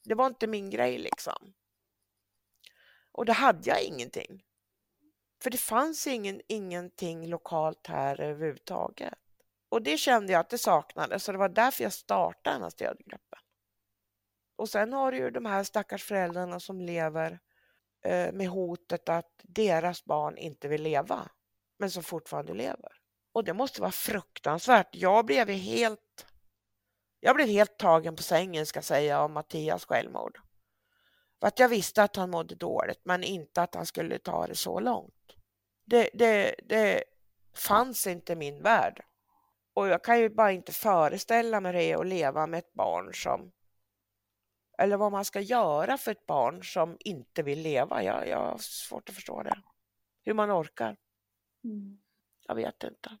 Det 0.07 0.15
var 0.15 0.27
inte 0.27 0.47
min 0.47 0.69
grej 0.69 0.97
liksom. 0.97 1.53
Och 3.11 3.25
då 3.25 3.33
hade 3.33 3.69
jag 3.69 3.83
ingenting. 3.83 4.43
För 5.43 5.49
det 5.49 5.57
fanns 5.57 6.07
ingen, 6.07 6.41
ingenting 6.47 7.27
lokalt 7.27 7.87
här 7.87 8.21
överhuvudtaget. 8.21 9.13
Och 9.69 9.81
det 9.81 9.97
kände 9.97 10.33
jag 10.33 10.39
att 10.39 10.49
det 10.49 10.57
saknades 10.57 11.23
så 11.23 11.31
det 11.31 11.37
var 11.37 11.49
därför 11.49 11.83
jag 11.83 11.93
startade 11.93 12.55
den 12.55 12.63
här 12.63 12.69
stödgruppen. 12.69 13.39
Och 14.55 14.69
sen 14.69 14.93
har 14.93 15.11
du 15.11 15.17
ju 15.17 15.29
de 15.31 15.45
här 15.45 15.63
stackars 15.63 16.03
föräldrarna 16.03 16.59
som 16.59 16.81
lever 16.81 17.39
eh, 18.05 18.31
med 18.31 18.47
hotet 18.47 19.09
att 19.09 19.31
deras 19.43 20.05
barn 20.05 20.37
inte 20.37 20.67
vill 20.67 20.83
leva, 20.83 21.29
men 21.79 21.91
som 21.91 22.03
fortfarande 22.03 22.53
lever. 22.53 22.91
Och 23.31 23.43
det 23.43 23.53
måste 23.53 23.81
vara 23.81 23.91
fruktansvärt. 23.91 24.89
Jag 24.91 25.25
blev 25.25 25.49
helt 25.49 26.06
jag 27.19 27.35
blev 27.35 27.47
helt 27.47 27.77
tagen 27.77 28.15
på 28.15 28.23
sängen 28.23 28.65
ska 28.65 28.81
säga 28.81 29.19
av 29.19 29.29
Mattias 29.31 29.85
självmord. 29.85 30.39
För 31.39 31.47
att 31.47 31.59
jag 31.59 31.69
visste 31.69 32.03
att 32.03 32.15
han 32.15 32.29
mådde 32.29 32.55
dåligt 32.55 33.01
men 33.03 33.23
inte 33.23 33.61
att 33.61 33.75
han 33.75 33.85
skulle 33.85 34.19
ta 34.19 34.47
det 34.47 34.55
så 34.55 34.79
långt. 34.79 35.13
Det, 35.85 36.09
det, 36.13 36.55
det 36.63 37.03
fanns 37.55 38.07
inte 38.07 38.33
i 38.33 38.35
min 38.35 38.61
värld. 38.63 39.05
Och 39.73 39.87
jag 39.87 40.03
kan 40.03 40.19
ju 40.19 40.29
bara 40.29 40.51
inte 40.51 40.71
föreställa 40.71 41.61
mig 41.61 41.73
det 41.73 41.93
att 41.93 42.07
leva 42.07 42.47
med 42.47 42.57
ett 42.57 42.73
barn 42.73 43.13
som 43.13 43.51
eller 44.77 44.97
vad 44.97 45.11
man 45.11 45.25
ska 45.25 45.41
göra 45.41 45.97
för 45.97 46.11
ett 46.11 46.25
barn 46.25 46.63
som 46.63 46.97
inte 46.99 47.43
vill 47.43 47.61
leva. 47.61 48.03
Jag, 48.03 48.27
jag 48.27 48.37
har 48.37 48.57
svårt 48.57 49.09
att 49.09 49.15
förstå 49.15 49.43
det. 49.43 49.61
Hur 50.23 50.33
man 50.33 50.51
orkar. 50.51 50.97
Mm. 51.63 51.99
Jag 52.47 52.55
vet 52.55 52.83
inte. 52.83 53.17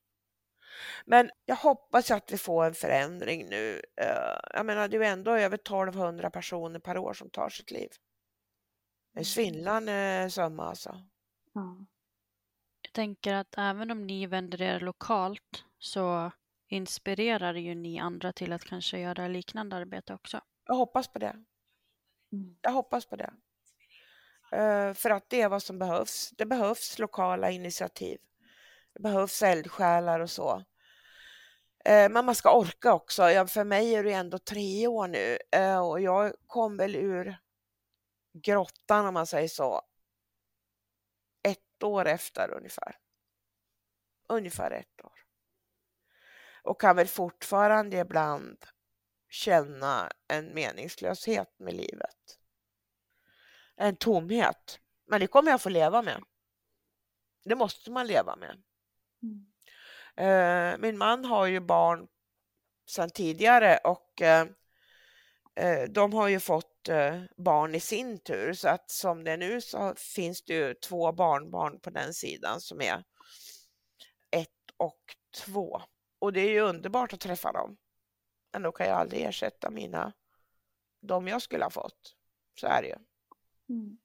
Men 1.05 1.31
jag 1.45 1.55
hoppas 1.55 2.11
att 2.11 2.31
vi 2.31 2.37
får 2.37 2.65
en 2.65 2.73
förändring 2.73 3.45
nu. 3.49 3.81
Eh, 4.01 4.37
jag 4.53 4.65
menar, 4.65 4.87
det 4.87 4.97
är 4.97 5.01
ändå 5.01 5.31
över 5.31 5.57
1200 5.57 6.29
personer 6.29 6.79
per 6.79 6.97
år 6.97 7.13
som 7.13 7.29
tar 7.29 7.49
sitt 7.49 7.71
liv. 7.71 7.89
En 9.13 9.25
svindlande 9.25 10.27
summa 10.31 10.63
alltså. 10.63 11.01
Ja. 11.53 11.85
Jag 12.81 12.93
tänker 12.93 13.33
att 13.33 13.57
även 13.57 13.91
om 13.91 14.07
ni 14.07 14.27
vänder 14.27 14.61
er 14.61 14.79
lokalt 14.79 15.65
så 15.79 16.31
inspirerar 16.67 17.53
ju 17.53 17.75
ni 17.75 17.99
andra 17.99 18.33
till 18.33 18.53
att 18.53 18.63
kanske 18.63 18.99
göra 18.99 19.27
liknande 19.27 19.75
arbete 19.75 20.13
också. 20.13 20.41
Jag 20.65 20.75
hoppas 20.75 21.07
på 21.07 21.19
det. 21.19 21.35
Mm. 22.31 22.57
Jag 22.61 22.71
hoppas 22.71 23.05
på 23.05 23.15
det. 23.15 23.33
Uh, 24.53 24.93
för 24.93 25.09
att 25.09 25.29
det 25.29 25.41
är 25.41 25.49
vad 25.49 25.63
som 25.63 25.79
behövs. 25.79 26.31
Det 26.37 26.45
behövs 26.45 26.99
lokala 26.99 27.51
initiativ. 27.51 28.19
Det 28.97 29.03
behövs 29.03 29.41
eldsjälar 29.41 30.19
och 30.19 30.29
så. 30.29 30.63
Eh, 31.85 32.09
men 32.09 32.25
man 32.25 32.35
ska 32.35 32.57
orka 32.57 32.93
också. 32.93 33.29
Ja, 33.29 33.47
för 33.47 33.63
mig 33.63 33.95
är 33.95 34.03
det 34.03 34.13
ändå 34.13 34.39
tre 34.39 34.87
år 34.87 35.07
nu 35.07 35.37
eh, 35.51 35.79
och 35.79 36.01
jag 36.01 36.33
kom 36.47 36.77
väl 36.77 36.95
ur 36.95 37.37
grottan 38.33 39.05
om 39.05 39.13
man 39.13 39.27
säger 39.27 39.47
så. 39.47 39.81
Ett 41.43 41.83
år 41.83 42.07
efter 42.07 42.53
ungefär. 42.53 42.97
Ungefär 44.29 44.71
ett 44.71 45.05
år. 45.05 45.19
Och 46.63 46.81
kan 46.81 46.95
väl 46.95 47.07
fortfarande 47.07 47.97
ibland 47.97 48.65
känna 49.29 50.11
en 50.27 50.53
meningslöshet 50.53 51.59
med 51.59 51.73
livet. 51.73 52.39
En 53.75 53.95
tomhet. 53.95 54.79
Men 55.05 55.19
det 55.19 55.27
kommer 55.27 55.51
jag 55.51 55.61
få 55.61 55.69
leva 55.69 56.01
med. 56.01 56.23
Det 57.43 57.55
måste 57.55 57.91
man 57.91 58.07
leva 58.07 58.35
med. 58.35 58.63
Mm. 59.23 59.45
Eh, 60.15 60.77
min 60.79 60.97
man 60.97 61.25
har 61.25 61.45
ju 61.45 61.59
barn 61.59 62.07
sedan 62.89 63.09
tidigare 63.09 63.77
och 63.77 64.21
eh, 64.21 64.47
eh, 65.55 65.89
de 65.89 66.13
har 66.13 66.27
ju 66.27 66.39
fått 66.39 66.73
barn 67.37 67.75
i 67.75 67.79
sin 67.79 68.19
tur 68.19 68.53
så 68.53 68.67
att 68.67 68.91
som 68.91 69.23
det 69.23 69.31
är 69.31 69.37
nu 69.37 69.61
så 69.61 69.93
finns 69.95 70.41
det 70.41 70.53
ju 70.53 70.73
två 70.73 71.11
barnbarn 71.11 71.79
på 71.79 71.89
den 71.89 72.13
sidan 72.13 72.61
som 72.61 72.81
är 72.81 73.03
ett 74.31 74.71
och 74.77 75.15
två. 75.35 75.81
Och 76.19 76.33
det 76.33 76.41
är 76.41 76.49
ju 76.49 76.59
underbart 76.59 77.13
att 77.13 77.19
träffa 77.19 77.51
dem. 77.51 77.77
Men 78.53 78.61
då 78.61 78.71
kan 78.71 78.87
jag 78.87 78.97
aldrig 78.97 79.21
ersätta 79.21 79.69
mina, 79.69 80.13
de 81.01 81.27
jag 81.27 81.41
skulle 81.41 81.63
ha 81.63 81.69
fått. 81.69 82.15
Så 82.59 82.67
är 82.67 82.81
det 82.81 82.87
ju. 82.87 82.95
Mm. 83.69 83.97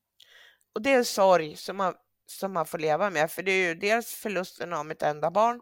Och 0.72 0.82
det 0.82 0.90
är 0.90 0.98
en 0.98 1.04
sorg 1.04 1.56
som 1.56 1.76
man, 1.76 1.94
som 2.26 2.52
man 2.52 2.66
får 2.66 2.78
leva 2.78 3.10
med, 3.10 3.30
för 3.30 3.42
det 3.42 3.52
är 3.52 3.68
ju 3.68 3.74
dels 3.74 4.14
förlusten 4.14 4.72
av 4.72 4.86
mitt 4.86 5.02
enda 5.02 5.30
barn, 5.30 5.60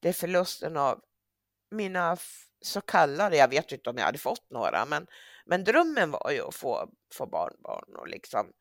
det 0.00 0.08
är 0.08 0.12
förlusten 0.12 0.76
av 0.76 1.00
mina 1.70 2.16
så 2.60 2.80
kallade, 2.80 3.36
jag 3.36 3.48
vet 3.48 3.72
inte 3.72 3.90
om 3.90 3.96
jag 3.96 4.04
hade 4.04 4.18
fått 4.18 4.50
några, 4.50 4.86
men, 4.86 5.06
men 5.46 5.64
drömmen 5.64 6.10
var 6.10 6.30
ju 6.30 6.42
att 6.42 6.54
få, 6.54 6.88
få 7.14 7.26
barnbarn 7.26 7.96
och 7.96 8.08
liksom 8.08 8.52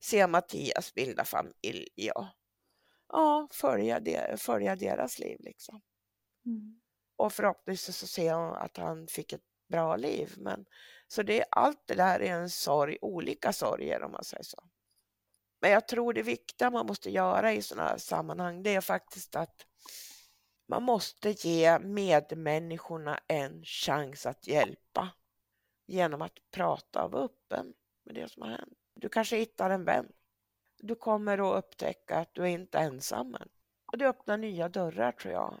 se 0.00 0.26
Mattias 0.26 0.94
bilda 0.94 1.24
familj 1.24 2.10
och 2.14 2.26
ja, 3.08 3.48
följa, 3.52 4.00
det, 4.00 4.40
följa 4.40 4.76
deras 4.76 5.18
liv 5.18 5.36
liksom. 5.40 5.80
Mm. 6.46 6.80
Och 7.16 7.32
förhoppningsvis 7.32 7.96
så 7.96 8.06
ser 8.06 8.26
jag 8.26 8.56
att 8.56 8.76
han 8.76 9.06
fick 9.06 9.32
ett 9.32 9.44
bra 9.68 9.96
liv. 9.96 10.34
Men, 10.36 10.64
så 11.08 11.22
det, 11.22 11.44
allt 11.50 11.82
det 11.86 11.94
där 11.94 12.20
är 12.20 12.32
en 12.32 12.50
sorg, 12.50 12.98
olika 13.00 13.52
sorger 13.52 14.02
om 14.02 14.12
man 14.12 14.24
säger 14.24 14.44
så. 14.44 14.62
Men 15.60 15.70
jag 15.70 15.88
tror 15.88 16.12
det 16.12 16.22
viktiga 16.22 16.70
man 16.70 16.86
måste 16.86 17.10
göra 17.10 17.52
i 17.52 17.62
sådana 17.62 17.88
här 17.88 17.98
sammanhang, 17.98 18.62
det 18.62 18.74
är 18.74 18.80
faktiskt 18.80 19.36
att 19.36 19.66
man 20.68 20.82
måste 20.82 21.30
ge 21.30 21.78
medmänniskorna 21.78 23.20
en 23.26 23.64
chans 23.64 24.26
att 24.26 24.46
hjälpa 24.46 25.08
genom 25.86 26.22
att 26.22 26.38
prata 26.50 27.04
och 27.04 27.10
vara 27.10 27.24
öppen 27.24 27.74
med 28.04 28.14
det 28.14 28.28
som 28.28 28.42
har 28.42 28.50
hänt. 28.50 28.78
Du 28.94 29.08
kanske 29.08 29.36
hittar 29.36 29.70
en 29.70 29.84
vän. 29.84 30.12
Du 30.78 30.94
kommer 30.94 31.38
att 31.38 31.64
upptäcka 31.64 32.16
att 32.16 32.34
du 32.34 32.42
är 32.42 32.46
inte 32.46 32.78
ensam. 32.78 33.36
Och 33.92 33.98
det 33.98 34.08
öppnar 34.08 34.36
nya 34.36 34.68
dörrar 34.68 35.12
tror 35.12 35.34
jag. 35.34 35.60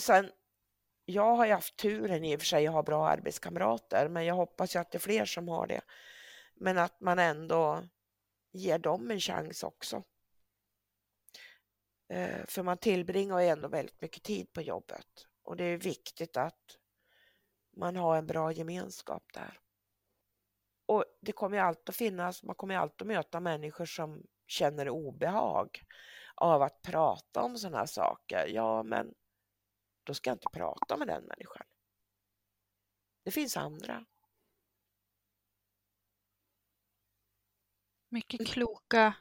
Sen, 0.00 0.30
jag 1.04 1.36
har 1.36 1.46
ju 1.46 1.52
haft 1.52 1.76
turen 1.76 2.24
i 2.24 2.36
och 2.36 2.40
för 2.40 2.46
sig 2.46 2.66
att 2.66 2.72
ha 2.72 2.82
bra 2.82 3.08
arbetskamrater, 3.08 4.08
men 4.08 4.24
jag 4.24 4.34
hoppas 4.34 4.74
ju 4.76 4.80
att 4.80 4.90
det 4.90 4.98
är 4.98 5.00
fler 5.00 5.24
som 5.24 5.48
har 5.48 5.66
det. 5.66 5.80
Men 6.54 6.78
att 6.78 7.00
man 7.00 7.18
ändå 7.18 7.82
ger 8.52 8.78
dem 8.78 9.10
en 9.10 9.20
chans 9.20 9.62
också. 9.62 10.04
Eh, 12.08 12.46
för 12.48 12.62
man 12.62 12.78
tillbringar 12.78 13.40
ändå 13.40 13.68
väldigt 13.68 14.00
mycket 14.00 14.22
tid 14.22 14.52
på 14.52 14.62
jobbet 14.62 15.26
och 15.42 15.56
det 15.56 15.64
är 15.64 15.76
viktigt 15.76 16.36
att 16.36 16.78
man 17.76 17.96
har 17.96 18.16
en 18.16 18.26
bra 18.26 18.52
gemenskap 18.52 19.24
där. 19.34 19.60
Och 20.86 21.04
det 21.20 21.32
kommer 21.32 21.56
ju 21.56 21.62
alltid 21.62 21.88
att 21.88 21.96
finnas, 21.96 22.42
man 22.42 22.54
kommer 22.54 22.74
ju 22.74 22.80
alltid 22.80 23.02
att 23.02 23.06
möta 23.06 23.40
människor 23.40 23.84
som 23.84 24.22
känner 24.46 24.88
obehag 24.88 25.82
av 26.34 26.62
att 26.62 26.82
prata 26.82 27.42
om 27.42 27.58
sådana 27.58 27.78
här 27.78 27.86
saker. 27.86 28.46
Ja, 28.46 28.82
men 28.82 29.14
då 30.04 30.14
ska 30.14 30.30
jag 30.30 30.34
inte 30.34 30.48
prata 30.52 30.96
med 30.96 31.08
den 31.08 31.24
människan. 31.24 31.66
Det 33.24 33.30
finns 33.30 33.56
andra. 33.56 34.04
Mycket 38.08 38.46
kloka, 38.46 39.14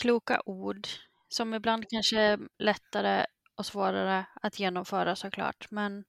kloka 0.00 0.42
ord 0.44 0.88
som 1.28 1.54
ibland 1.54 1.88
kanske 1.88 2.20
är 2.20 2.38
lättare 2.58 3.26
och 3.54 3.66
svårare 3.66 4.26
att 4.42 4.58
genomföra 4.58 5.16
såklart. 5.16 5.70
Men... 5.70 6.04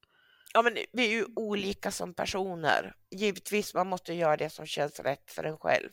Ja, 0.53 0.61
men 0.61 0.77
vi 0.93 1.05
är 1.07 1.11
ju 1.11 1.25
olika 1.35 1.91
som 1.91 2.13
personer. 2.13 2.95
Givetvis, 3.09 3.73
man 3.73 3.87
måste 3.87 4.13
göra 4.13 4.37
det 4.37 4.49
som 4.49 4.65
känns 4.65 4.99
rätt 4.99 5.31
för 5.31 5.43
en 5.43 5.57
själv. 5.57 5.89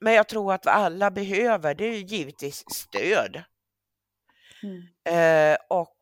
Men 0.00 0.14
jag 0.14 0.28
tror 0.28 0.52
att 0.52 0.66
vad 0.66 0.74
alla 0.74 1.10
behöver, 1.10 1.74
det 1.74 1.84
är 1.84 1.92
ju 1.92 2.04
givetvis 2.04 2.64
stöd. 2.70 3.42
Mm. 4.62 4.86
Eh, 5.04 5.58
och 5.68 5.96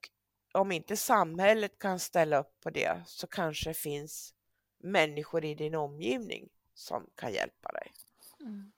om 0.52 0.72
inte 0.72 0.96
samhället 0.96 1.78
kan 1.78 1.98
ställa 1.98 2.38
upp 2.38 2.60
på 2.62 2.70
det 2.70 3.02
så 3.06 3.26
kanske 3.26 3.74
finns 3.74 4.34
människor 4.78 5.44
i 5.44 5.54
din 5.54 5.74
omgivning 5.74 6.48
som 6.74 7.06
kan 7.14 7.32
hjälpa 7.32 7.72
dig. 7.72 7.92
Mm. 8.40 8.72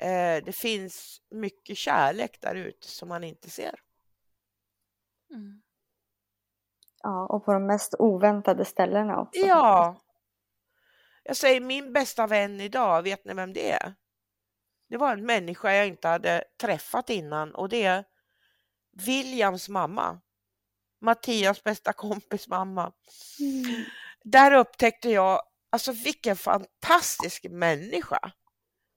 Eh, 0.00 0.44
det 0.44 0.52
finns 0.52 1.20
mycket 1.30 1.76
kärlek 1.76 2.40
där 2.40 2.54
ute 2.54 2.88
som 2.88 3.08
man 3.08 3.24
inte 3.24 3.50
ser. 3.50 3.80
Mm. 5.30 5.62
Ja, 7.02 7.26
och 7.26 7.44
på 7.44 7.52
de 7.52 7.66
mest 7.66 7.94
oväntade 7.98 8.64
ställena 8.64 9.20
också. 9.20 9.40
Ja. 9.40 10.00
Jag 11.22 11.36
säger 11.36 11.60
min 11.60 11.92
bästa 11.92 12.26
vän 12.26 12.60
idag, 12.60 13.02
vet 13.02 13.24
ni 13.24 13.34
vem 13.34 13.52
det 13.52 13.70
är? 13.70 13.94
Det 14.88 14.96
var 14.96 15.12
en 15.12 15.26
människa 15.26 15.72
jag 15.72 15.86
inte 15.86 16.08
hade 16.08 16.44
träffat 16.60 17.10
innan 17.10 17.54
och 17.54 17.68
det 17.68 17.82
är 17.82 18.04
Williams 19.06 19.68
mamma. 19.68 20.20
Mattias 21.00 21.64
bästa 21.64 21.92
kompis 21.92 22.48
mamma. 22.48 22.92
Mm. 23.40 23.84
Där 24.24 24.52
upptäckte 24.52 25.10
jag, 25.10 25.42
alltså 25.70 25.92
vilken 25.92 26.36
fantastisk 26.36 27.46
människa. 27.50 28.32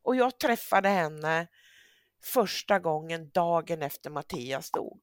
Och 0.03 0.15
jag 0.15 0.39
träffade 0.39 0.89
henne 0.89 1.47
första 2.23 2.79
gången 2.79 3.29
dagen 3.29 3.81
efter 3.81 4.09
Mattias 4.09 4.71
dog. 4.71 5.01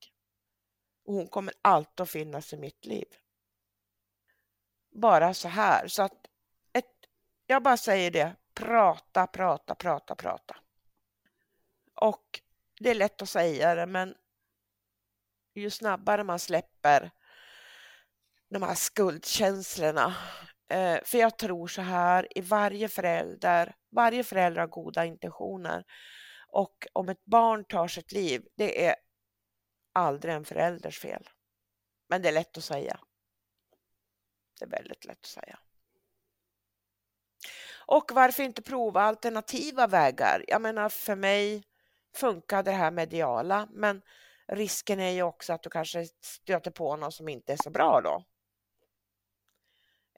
Och 1.04 1.14
hon 1.14 1.28
kommer 1.28 1.54
alltid 1.62 2.00
att 2.00 2.10
finnas 2.10 2.52
i 2.52 2.56
mitt 2.56 2.84
liv. 2.84 3.06
Bara 4.92 5.34
så 5.34 5.48
här, 5.48 5.88
så 5.88 6.02
att 6.02 6.26
ett, 6.72 6.90
jag 7.46 7.62
bara 7.62 7.76
säger 7.76 8.10
det, 8.10 8.36
prata, 8.54 9.26
prata, 9.26 9.74
prata, 9.74 10.14
prata. 10.14 10.56
Och 11.94 12.40
det 12.80 12.90
är 12.90 12.94
lätt 12.94 13.22
att 13.22 13.28
säga 13.28 13.74
det, 13.74 13.86
men 13.86 14.14
ju 15.54 15.70
snabbare 15.70 16.24
man 16.24 16.38
släpper 16.38 17.10
de 18.48 18.62
här 18.62 18.74
skuldkänslorna. 18.74 20.14
Eh, 20.68 20.98
för 21.04 21.18
jag 21.18 21.38
tror 21.38 21.68
så 21.68 21.82
här, 21.82 22.38
i 22.38 22.40
varje 22.40 22.88
förälder, 22.88 23.74
varje 23.90 24.24
förälder 24.24 24.60
har 24.60 24.68
goda 24.68 25.04
intentioner. 25.04 25.84
Och 26.48 26.86
om 26.92 27.08
ett 27.08 27.24
barn 27.24 27.64
tar 27.64 27.88
sitt 27.88 28.12
liv, 28.12 28.46
det 28.56 28.86
är 28.86 28.94
aldrig 29.92 30.34
en 30.34 30.44
förälders 30.44 30.98
fel. 30.98 31.28
Men 32.08 32.22
det 32.22 32.28
är 32.28 32.32
lätt 32.32 32.58
att 32.58 32.64
säga. 32.64 33.00
Det 34.58 34.64
är 34.64 34.70
väldigt 34.70 35.04
lätt 35.04 35.18
att 35.18 35.26
säga. 35.26 35.58
Och 37.86 38.10
varför 38.14 38.42
inte 38.42 38.62
prova 38.62 39.02
alternativa 39.02 39.86
vägar? 39.86 40.44
Jag 40.48 40.62
menar 40.62 40.88
för 40.88 41.16
mig 41.16 41.64
funkar 42.14 42.62
det 42.62 42.70
här 42.70 42.90
mediala, 42.90 43.68
men 43.70 44.02
risken 44.48 45.00
är 45.00 45.10
ju 45.10 45.22
också 45.22 45.52
att 45.52 45.62
du 45.62 45.70
kanske 45.70 46.06
stöter 46.20 46.70
på 46.70 46.96
någon 46.96 47.12
som 47.12 47.28
inte 47.28 47.52
är 47.52 47.56
så 47.62 47.70
bra 47.70 48.00
då. 48.04 48.24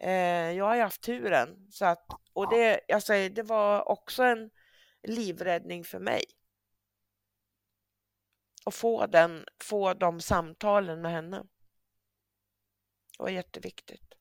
Eh, 0.02 0.52
jag 0.52 0.64
har 0.64 0.74
ju 0.74 0.82
haft 0.82 1.02
turen 1.02 1.66
så 1.70 1.84
att, 1.84 2.06
och 2.32 2.50
det, 2.50 2.80
jag 2.88 3.02
säger, 3.02 3.30
det 3.30 3.42
var 3.42 3.88
också 3.88 4.22
en 4.22 4.50
livräddning 5.02 5.84
för 5.84 5.98
mig. 5.98 6.24
Att 8.64 8.74
få, 8.74 9.06
den, 9.06 9.46
få 9.64 9.94
de 9.94 10.20
samtalen 10.20 11.00
med 11.02 11.12
henne. 11.12 11.36
Det 13.18 13.22
var 13.22 13.28
jätteviktigt. 13.28 14.14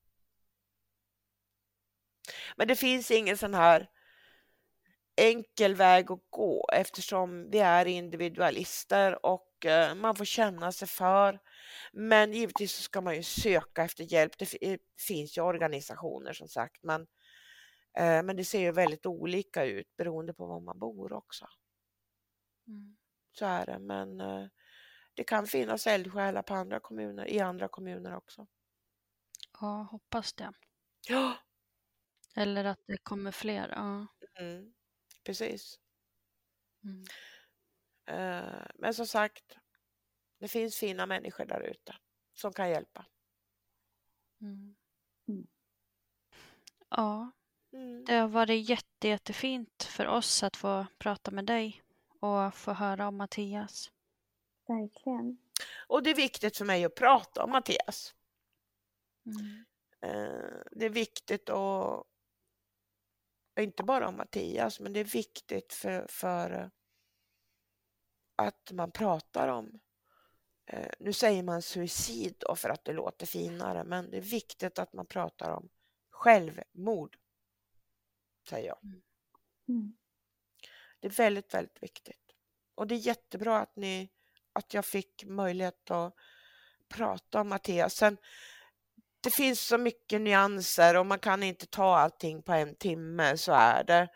Men 2.55 2.67
det 2.67 2.75
finns 2.75 3.11
ingen 3.11 3.37
sån 3.37 3.53
här 3.53 3.89
enkel 5.15 5.75
väg 5.75 6.11
att 6.11 6.29
gå 6.29 6.69
eftersom 6.73 7.49
vi 7.49 7.59
är 7.59 7.85
individualister 7.85 9.25
och 9.25 9.50
eh, 9.65 9.95
man 9.95 10.15
får 10.15 10.25
känna 10.25 10.71
sig 10.71 10.87
för. 10.87 11.39
Men 11.93 12.33
givetvis 12.33 12.73
så 12.73 12.81
ska 12.81 13.01
man 13.01 13.15
ju 13.15 13.23
söka 13.23 13.83
efter 13.83 14.13
hjälp. 14.13 14.37
Det 14.37 14.79
finns 15.07 15.37
ju 15.37 15.41
organisationer 15.41 16.33
som 16.33 16.47
sagt, 16.47 16.83
men, 16.83 17.01
eh, 17.97 18.23
men 18.23 18.35
det 18.35 18.45
ser 18.45 18.59
ju 18.59 18.71
väldigt 18.71 19.05
olika 19.05 19.65
ut 19.65 19.97
beroende 19.97 20.33
på 20.33 20.45
var 20.45 20.59
man 20.59 20.79
bor 20.79 21.13
också. 21.13 21.47
Mm. 22.67 22.97
Så 23.31 23.45
är 23.45 23.65
det, 23.65 23.79
men 23.79 24.21
eh, 24.21 24.47
det 25.13 25.23
kan 25.23 25.47
finnas 25.47 25.87
eldsjälar 25.87 26.41
på 26.41 26.53
andra 26.53 26.79
kommuner, 26.79 27.27
i 27.27 27.39
andra 27.39 27.67
kommuner 27.67 28.15
också. 28.15 28.47
Ja, 29.61 29.87
hoppas 29.91 30.33
det. 30.33 30.51
Ja, 31.07 31.37
Eller 32.35 32.65
att 32.65 32.79
det 32.87 32.97
kommer 32.97 33.31
fler. 33.31 33.69
Ja. 33.75 34.07
mm, 34.39 34.73
precis. 35.23 35.79
Mm. 36.83 37.03
Eh, 38.05 38.65
Men 38.75 38.93
som 38.93 39.07
sagt, 39.07 39.57
det 40.39 40.47
finns 40.47 40.75
fina 40.77 41.05
människor 41.05 41.45
där 41.45 41.61
ute 41.61 41.95
som 42.33 42.53
kan 42.53 42.69
hjälpa. 42.69 43.05
Mm. 44.41 44.75
Mm. 45.27 45.47
Ja, 46.89 47.31
Mm. 47.73 48.05
det 48.05 48.13
har 48.15 48.27
varit 48.27 48.69
jätte, 48.69 49.07
jättefint 49.07 49.83
för 49.83 50.07
oss 50.07 50.43
att 50.43 50.57
få 50.57 50.85
prata 50.97 51.31
med 51.31 51.45
dig 51.45 51.83
och 52.19 52.53
få 52.55 52.71
höra 52.73 53.07
om 53.07 53.17
Mattias. 53.17 53.91
Verkligen. 54.67 55.37
Och 55.87 56.03
det 56.03 56.09
är 56.09 56.15
viktigt 56.15 56.57
för 56.57 56.65
mig 56.65 56.85
att 56.85 56.95
prata 56.95 57.43
om 57.43 57.49
Mattias. 57.51 58.15
Mm. 59.25 59.65
Eh, 60.01 60.61
Det 60.71 60.85
är 60.85 60.89
viktigt 60.89 61.49
att 61.49 62.03
inte 63.59 63.83
bara 63.83 64.07
om 64.07 64.17
Mattias, 64.17 64.79
men 64.79 64.93
det 64.93 64.99
är 64.99 65.03
viktigt 65.03 65.73
för, 65.73 66.07
för 66.09 66.71
att 68.47 68.71
man 68.71 68.91
pratar 68.91 69.47
om 69.47 69.79
eh, 70.65 70.91
nu 70.99 71.13
säger 71.13 71.43
man 71.43 71.61
suicid 71.61 72.35
då 72.39 72.55
för 72.55 72.69
att 72.69 72.85
det 72.85 72.93
låter 72.93 73.25
finare, 73.25 73.83
men 73.83 74.11
det 74.11 74.17
är 74.17 74.21
viktigt 74.21 74.79
att 74.79 74.93
man 74.93 75.05
pratar 75.05 75.51
om 75.51 75.69
självmord, 76.09 77.17
säger 78.49 78.67
jag. 78.67 78.83
Mm. 78.83 79.01
mm. 79.69 79.93
Det 80.99 81.07
är 81.07 81.11
väldigt, 81.11 81.53
väldigt 81.53 81.83
viktigt. 81.83 82.35
Och 82.75 82.87
det 82.87 82.95
är 82.95 82.99
jättebra 82.99 83.59
att, 83.59 83.75
ni, 83.75 84.09
att 84.53 84.73
jag 84.73 84.85
fick 84.85 85.23
möjlighet 85.25 85.91
att 85.91 86.15
prata 86.87 87.41
om 87.41 87.49
Mattias. 87.49 87.95
Sen, 87.95 88.17
det 89.21 89.31
finns 89.31 89.61
så 89.61 89.77
mycket 89.77 90.21
nyanser 90.21 90.97
och 90.97 91.05
man 91.05 91.19
kan 91.19 91.43
inte 91.43 91.65
ta 91.65 91.97
allting 91.97 92.41
på 92.41 92.53
en 92.53 92.75
timme, 92.75 93.37
så 93.37 93.51
är 93.51 93.83
det. 93.83 94.07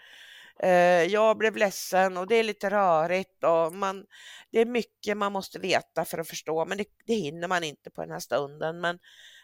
Eh, 0.60 1.03
jag 1.03 1.38
blev 1.38 1.57
ledsen 1.57 2.18
och 2.18 2.27
det 2.27 2.36
är 2.36 2.44
lite 2.44 2.69
rörigt 2.69 3.44
och 3.44 3.76
man, 3.76 4.06
det 4.52 4.60
är 4.60 4.65
mycket 4.65 5.18
man 5.18 5.32
måste 5.32 5.60
veta 5.60 6.06
för 6.06 6.18
att 6.18 6.27
förstå, 6.27 6.65
men 6.65 6.77
det, 6.77 6.86
det 7.06 7.14
hinner 7.14 7.48
man 7.48 7.64
inte 7.64 7.90
på 7.90 8.02
den 8.02 8.11
här 8.11 8.19
stunden. 8.19 8.82
Men, 8.82 8.99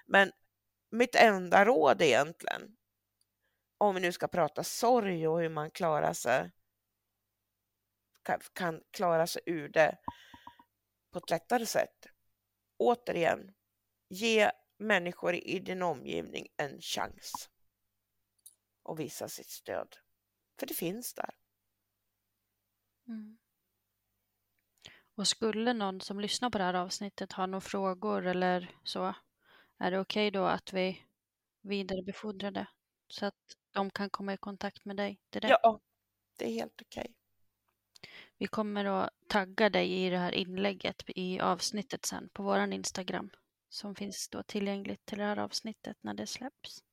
men 0.05 0.31
mitt 0.91 1.15
enda 1.15 1.65
råd 1.65 2.01
egentligen, 2.01 2.77
om 3.77 3.95
vi 3.95 4.01
nu 4.01 4.11
ska 4.11 4.27
prata 4.27 4.63
sorg 4.63 5.27
och 5.27 5.41
hur 5.41 5.49
man 5.49 5.71
klarar 5.71 6.13
sig, 6.13 6.51
kan, 8.23 8.39
kan 8.53 8.81
klara 8.91 9.27
sig 9.27 9.41
ur 9.45 9.69
det 9.69 9.97
på 11.11 11.19
ett 11.19 11.29
lättare 11.29 11.65
sätt. 11.65 12.07
Återigen, 12.77 13.53
ge 14.09 14.51
människor 14.77 15.35
i 15.35 15.59
din 15.59 15.81
omgivning 15.81 16.47
en 16.57 16.81
chans 16.81 17.49
och 18.83 18.99
visa 18.99 19.27
sitt 19.29 19.49
stöd. 19.49 19.97
För 20.61 20.67
det 20.67 20.73
finns 20.73 21.13
där. 21.13 21.35
Mm. 23.07 23.37
Och 25.15 25.27
skulle 25.27 25.73
någon 25.73 26.01
som 26.01 26.19
lyssnar 26.19 26.49
på 26.49 26.57
det 26.57 26.63
här 26.63 26.73
avsnittet 26.73 27.31
ha 27.31 27.45
några 27.45 27.61
frågor 27.61 28.25
eller 28.25 28.71
så, 28.83 29.15
är 29.77 29.91
det 29.91 29.99
okej 29.99 30.27
okay 30.27 30.39
då 30.39 30.45
att 30.45 30.73
vi 30.73 31.05
vidarebefordrar 31.61 32.51
det 32.51 32.67
så 33.07 33.25
att 33.25 33.57
de 33.71 33.89
kan 33.89 34.09
komma 34.09 34.33
i 34.33 34.37
kontakt 34.37 34.85
med 34.85 34.97
dig 34.97 35.19
direkt? 35.29 35.55
Ja, 35.63 35.79
det 36.37 36.45
är 36.45 36.53
helt 36.53 36.81
okej. 36.81 37.01
Okay. 37.01 37.13
Vi 38.37 38.47
kommer 38.47 38.85
att 38.85 39.09
tagga 39.27 39.69
dig 39.69 40.05
i 40.05 40.09
det 40.09 40.17
här 40.17 40.31
inlägget 40.31 41.03
i 41.07 41.39
avsnittet 41.39 42.05
sen 42.05 42.29
på 42.33 42.43
våran 42.43 42.73
Instagram 42.73 43.29
som 43.69 43.95
finns 43.95 44.29
då 44.29 44.43
tillgängligt 44.43 45.05
till 45.05 45.17
det 45.17 45.23
här 45.23 45.39
avsnittet 45.39 45.97
när 46.01 46.13
det 46.13 46.27
släpps. 46.27 46.83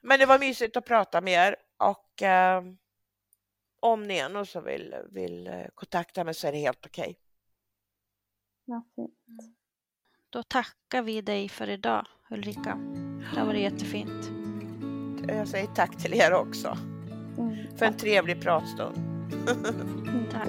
Men 0.00 0.18
det 0.18 0.26
var 0.26 0.38
mysigt 0.38 0.76
att 0.76 0.86
prata 0.86 1.20
med 1.20 1.48
er 1.48 1.56
och 1.76 2.22
eh, 2.22 2.62
om 3.80 4.02
ni 4.02 4.18
är 4.18 4.28
någon 4.28 4.46
som 4.46 4.64
vill, 4.64 4.94
vill 5.10 5.46
eh, 5.46 5.66
kontakta 5.74 6.24
mig 6.24 6.34
så 6.34 6.46
är 6.46 6.52
det 6.52 6.58
helt 6.58 6.86
okej. 6.86 7.02
Okay. 7.02 7.14
Ja, 8.64 8.82
fint. 8.96 9.14
Mm. 9.28 9.54
Då 10.30 10.42
tackar 10.42 11.02
vi 11.02 11.20
dig 11.20 11.48
för 11.48 11.68
idag 11.68 12.06
Ulrika. 12.30 12.78
Det 13.32 13.40
har 13.40 13.46
varit 13.46 13.60
jättefint. 13.60 14.30
Jag 15.28 15.48
säger 15.48 15.66
tack 15.66 16.02
till 16.02 16.14
er 16.14 16.32
också. 16.32 16.78
Mm, 17.38 17.76
för 17.76 17.86
en 17.86 17.96
trevlig 17.96 18.42
pratstund. 18.42 18.96
tack. 20.32 20.48